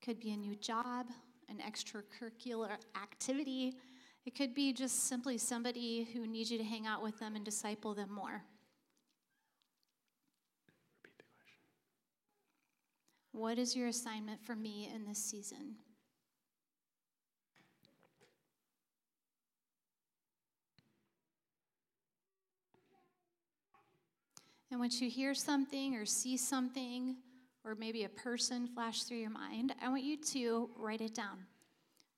Could 0.00 0.20
be 0.20 0.30
a 0.30 0.36
new 0.36 0.54
job, 0.54 1.06
an 1.48 1.58
extracurricular 1.58 2.70
activity. 3.00 3.74
It 4.24 4.34
could 4.34 4.54
be 4.54 4.72
just 4.72 5.08
simply 5.08 5.38
somebody 5.38 6.08
who 6.12 6.26
needs 6.26 6.50
you 6.50 6.58
to 6.58 6.64
hang 6.64 6.86
out 6.86 7.02
with 7.02 7.18
them 7.18 7.36
and 7.36 7.44
disciple 7.44 7.94
them 7.94 8.12
more. 8.12 8.44
Repeat 11.02 11.18
the 11.18 11.24
question. 11.38 11.62
What 13.32 13.58
is 13.58 13.74
your 13.74 13.88
assignment 13.88 14.44
for 14.44 14.54
me 14.54 14.90
in 14.94 15.04
this 15.04 15.18
season? 15.18 15.76
And 24.70 24.80
once 24.80 25.02
you 25.02 25.10
hear 25.10 25.34
something 25.34 25.96
or 25.96 26.06
see 26.06 26.38
something, 26.38 27.16
or 27.64 27.74
maybe 27.74 28.04
a 28.04 28.08
person 28.08 28.66
flash 28.66 29.04
through 29.04 29.18
your 29.18 29.30
mind, 29.30 29.74
I 29.80 29.88
want 29.88 30.02
you 30.02 30.16
to 30.16 30.70
write 30.76 31.00
it 31.00 31.14
down. 31.14 31.46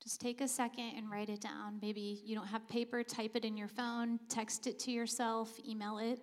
Just 0.03 0.21
take 0.21 0.41
a 0.41 0.47
second 0.47 0.93
and 0.97 1.09
write 1.09 1.29
it 1.29 1.41
down. 1.41 1.79
Maybe 1.81 2.21
you 2.23 2.35
don't 2.35 2.47
have 2.47 2.67
paper, 2.67 3.03
type 3.03 3.31
it 3.35 3.43
in 3.43 3.57
your 3.57 3.67
phone, 3.67 4.19
text 4.29 4.67
it 4.67 4.77
to 4.79 4.91
yourself, 4.91 5.51
email 5.67 5.97
it. 5.97 6.19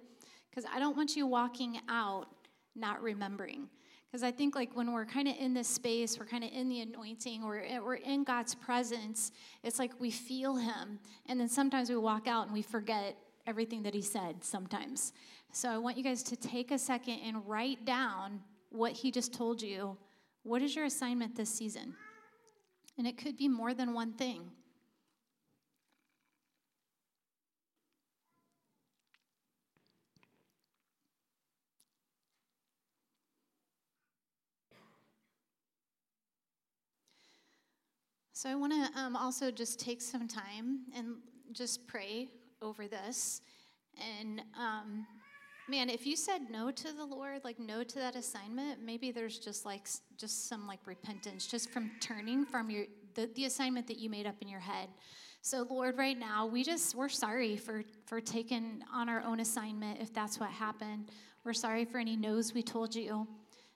Because 0.51 0.69
I 0.73 0.79
don't 0.79 0.97
want 0.97 1.17
you 1.17 1.27
walking 1.27 1.81
out 1.89 2.29
not 2.75 3.03
remembering. 3.03 3.69
Because 4.07 4.23
I 4.23 4.31
think, 4.31 4.55
like, 4.55 4.77
when 4.77 4.93
we're 4.93 5.07
kind 5.07 5.27
of 5.27 5.35
in 5.39 5.55
this 5.55 5.69
space, 5.69 6.19
we're 6.19 6.27
kind 6.27 6.45
of 6.45 6.51
in 6.53 6.69
the 6.69 6.81
anointing, 6.81 7.45
we're, 7.45 7.63
eh, 7.63 7.79
we're 7.79 7.95
in 7.95 8.25
God's 8.25 8.55
presence, 8.55 9.33
it's 9.63 9.79
like 9.79 9.93
we 9.99 10.11
feel 10.11 10.57
Him. 10.57 10.99
And 11.27 11.41
then 11.41 11.49
sometimes 11.49 11.89
we 11.89 11.97
walk 11.97 12.29
out 12.29 12.45
and 12.45 12.53
we 12.53 12.63
forget 12.63 13.17
everything 13.47 13.83
that 13.85 13.95
He 13.95 14.03
said 14.03 14.45
sometimes. 14.45 15.13
So 15.53 15.71
I 15.71 15.79
want 15.79 15.97
you 15.97 16.05
guys 16.05 16.23
to 16.25 16.37
take 16.37 16.71
a 16.71 16.79
second 16.79 17.21
and 17.25 17.47
write 17.47 17.85
down 17.85 18.41
what 18.73 18.93
he 18.93 19.11
just 19.11 19.33
told 19.33 19.63
you. 19.63 19.97
What 20.43 20.63
is 20.63 20.75
your 20.75 20.87
assignment 20.87 21.37
this 21.37 21.51
season? 21.51 21.95
And 22.99 23.07
it 23.07 23.17
could 23.17 23.37
be 23.37 23.49
more 23.49 23.75
than 23.75 23.95
one 23.95 24.13
thing. 24.13 24.51
So 38.43 38.51
I 38.51 38.57
want 38.57 38.73
to 38.73 39.01
um, 39.01 39.15
also 39.15 39.53
just 39.53 39.79
take 39.79 40.03
some 40.03 40.27
time 40.27 40.81
and 40.97 41.15
just 41.53 41.87
pray 41.87 42.29
over 42.61 42.89
this. 42.89 43.41
And 43.97 44.43
um, 44.59 45.07
man, 45.69 45.89
if 45.89 46.07
you 46.07 46.17
said 46.17 46.51
no 46.51 46.71
to 46.71 46.93
the 46.93 47.05
Lord, 47.05 47.45
like 47.45 47.59
no 47.59 47.83
to 47.83 47.99
that 47.99 48.17
assignment, 48.17 48.83
maybe 48.85 49.11
there's 49.11 49.39
just 49.39 49.65
like 49.65 49.89
just 50.17 50.49
some 50.49 50.67
like 50.67 50.81
repentance 50.87 51.47
just 51.47 51.71
from 51.71 51.91
turning 52.01 52.45
from 52.45 52.71
your 52.71 52.85
the, 53.15 53.29
the 53.35 53.45
assignment 53.45 53.87
that 53.89 53.99
you 53.99 54.09
made 54.09 54.27
up 54.27 54.37
in 54.41 54.49
your 54.49 54.61
head. 54.61 54.89
So 55.41 55.67
Lord, 55.69 55.99
right 55.99 56.19
now, 56.19 56.47
we 56.47 56.63
just 56.63 56.95
we're 56.95 57.09
sorry 57.09 57.57
for 57.57 57.83
for 58.07 58.21
taking 58.21 58.83
on 58.93 59.09
our 59.09 59.23
own 59.23 59.41
assignment 59.41 60.01
if 60.01 60.13
that's 60.13 60.39
what 60.39 60.51
happened. 60.51 61.11
We're 61.45 61.53
sorry 61.53 61.85
for 61.85 61.99
any 61.99 62.17
no's 62.17 62.55
we 62.55 62.63
told 62.63 62.95
you. 62.95 63.27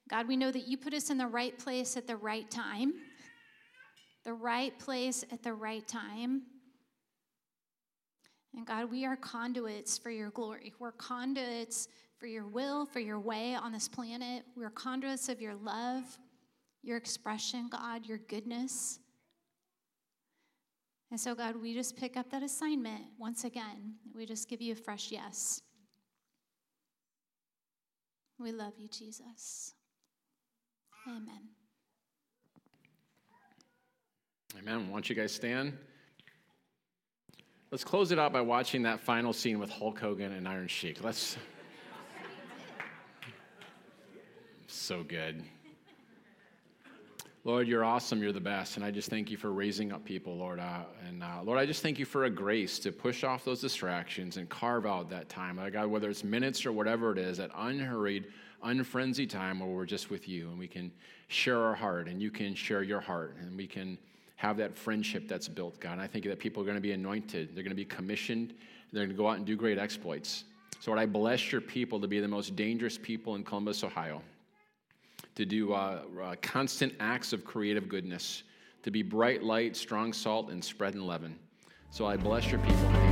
God, 0.09 0.29
we 0.29 0.37
know 0.37 0.53
that 0.53 0.69
you 0.69 0.77
put 0.77 0.95
us 0.95 1.11
in 1.11 1.19
the 1.19 1.27
right 1.27 1.59
place 1.59 1.97
at 1.97 2.07
the 2.07 2.17
right 2.17 2.49
time. 2.49 2.95
The 4.25 4.33
right 4.33 4.77
place 4.79 5.25
at 5.33 5.43
the 5.43 5.53
right 5.53 5.87
time. 5.87 6.43
And 8.57 8.67
God, 8.67 8.91
we 8.91 9.05
are 9.05 9.17
conduits 9.17 9.99
for 9.99 10.11
your 10.11 10.31
glory. 10.31 10.73
We're 10.79 10.93
conduits 10.93 11.89
for 12.19 12.27
your 12.27 12.47
will, 12.47 12.87
for 12.87 13.01
your 13.01 13.21
way 13.21 13.55
on 13.55 13.71
this 13.71 13.87
planet. 13.87 14.45
We're 14.57 14.71
conduits 14.71 15.29
of 15.29 15.43
your 15.43 15.55
love, 15.55 16.05
your 16.83 16.97
expression, 16.97 17.69
God, 17.71 18.07
your 18.07 18.19
goodness. 18.19 18.99
And 21.11 21.21
so, 21.21 21.35
God, 21.35 21.61
we 21.61 21.75
just 21.75 21.97
pick 21.97 22.17
up 22.17 22.31
that 22.31 22.43
assignment 22.43 23.03
once 23.19 23.45
again. 23.45 23.95
We 24.15 24.25
just 24.25 24.49
give 24.49 24.63
you 24.63 24.73
a 24.73 24.77
fresh 24.77 25.13
yes. 25.13 25.61
We 28.39 28.53
love 28.53 28.73
you, 28.79 28.89
Jesus. 28.89 29.75
Amen. 31.07 31.49
Amen. 34.59 34.89
Why 34.89 34.95
don't 34.95 35.09
you 35.09 35.15
guys 35.15 35.33
stand? 35.33 35.77
Let's 37.73 37.83
close 37.83 38.13
it 38.13 38.19
out 38.19 38.33
by 38.33 38.43
watching 38.43 38.83
that 38.83 39.01
final 39.01 39.33
scene 39.33 39.59
with 39.59 39.71
Hulk 39.71 39.99
Hogan 39.99 40.33
and 40.33 40.47
Iron 40.47 40.69
Sheik. 40.69 41.03
Let's. 41.03 41.37
so 44.69 45.03
good. 45.03 45.43
Lord, 47.43 47.67
you're 47.67 47.85
awesome. 47.85 48.23
You're 48.23 48.33
the 48.33 48.41
best. 48.41 48.77
And 48.77 48.85
I 48.85 48.93
just 48.93 49.11
thank 49.11 49.33
you 49.33 49.37
for 49.37 49.51
raising 49.51 49.93
up 49.93 50.05
people, 50.05 50.37
Lord. 50.37 50.61
Uh, 50.61 50.83
and 51.09 51.25
uh, 51.25 51.43
Lord, 51.43 51.59
I 51.59 51.67
just 51.67 51.83
thank 51.83 51.99
you 51.99 52.05
for 52.05 52.25
a 52.25 52.31
grace 52.31 52.79
to 52.81 52.93
push 52.93 53.25
off 53.25 53.45
those 53.45 53.61
distractions 53.61 54.37
and 54.37 54.49
carve 54.49 54.87
out 54.87 55.11
that 55.11 55.29
time. 55.29 55.57
Like 55.57 55.73
God, 55.73 55.89
whether 55.89 56.09
it's 56.09 56.23
minutes 56.23 56.67
or 56.67 56.73
whatever 56.73 57.11
it 57.11 57.19
is, 57.19 57.39
that 57.39 57.51
unhurried, 57.57 58.27
unfrenzied 58.63 59.31
time 59.31 59.59
where 59.59 59.69
we're 59.69 59.87
just 59.87 60.09
with 60.09 60.29
you 60.29 60.49
and 60.51 60.59
we 60.59 60.69
can 60.69 60.93
share 61.27 61.61
our 61.61 61.75
heart 61.75 62.07
and 62.07 62.23
you 62.23 62.31
can 62.31 62.55
share 62.55 62.85
your 62.85 63.01
heart 63.01 63.37
and 63.41 63.57
we 63.57 63.67
can 63.67 63.99
have 64.37 64.57
that 64.59 64.77
friendship 64.77 65.29
that's 65.29 65.49
built, 65.49 65.81
God. 65.81 65.93
And 65.93 66.01
I 66.01 66.07
think 66.07 66.25
that 66.27 66.39
people 66.39 66.63
are 66.63 66.67
going 66.67 66.77
to 66.77 66.83
be 66.83 66.93
anointed, 66.93 67.55
they're 67.55 67.65
going 67.65 67.71
to 67.71 67.75
be 67.75 67.85
commissioned, 67.85 68.55
they're 68.93 69.05
going 69.05 69.17
to 69.17 69.17
go 69.17 69.29
out 69.29 69.39
and 69.39 69.47
do 69.47 69.57
great 69.57 69.79
exploits. 69.79 70.45
So, 70.81 70.91
Lord, 70.91 71.01
I 71.01 71.07
bless 71.07 71.51
your 71.51 71.63
people 71.63 72.01
to 72.01 72.07
be 72.07 72.21
the 72.21 72.29
most 72.29 72.55
dangerous 72.55 72.99
people 72.99 73.35
in 73.35 73.43
Columbus, 73.43 73.83
Ohio, 73.83 74.23
to 75.35 75.47
do 75.47 75.73
uh, 75.73 76.03
uh, 76.23 76.35
constant 76.43 76.95
acts 77.01 77.33
of 77.33 77.45
creative 77.45 77.89
goodness, 77.89 78.43
to 78.83 78.91
be 78.91 79.03
bright 79.03 79.43
light, 79.43 79.75
strong 79.75 80.13
salt, 80.13 80.51
and 80.51 80.63
spreading 80.63 81.01
leaven. 81.01 81.39
So 81.91 82.07
I 82.07 82.17
bless 82.17 82.51
your 82.51 82.61
people 82.61 83.06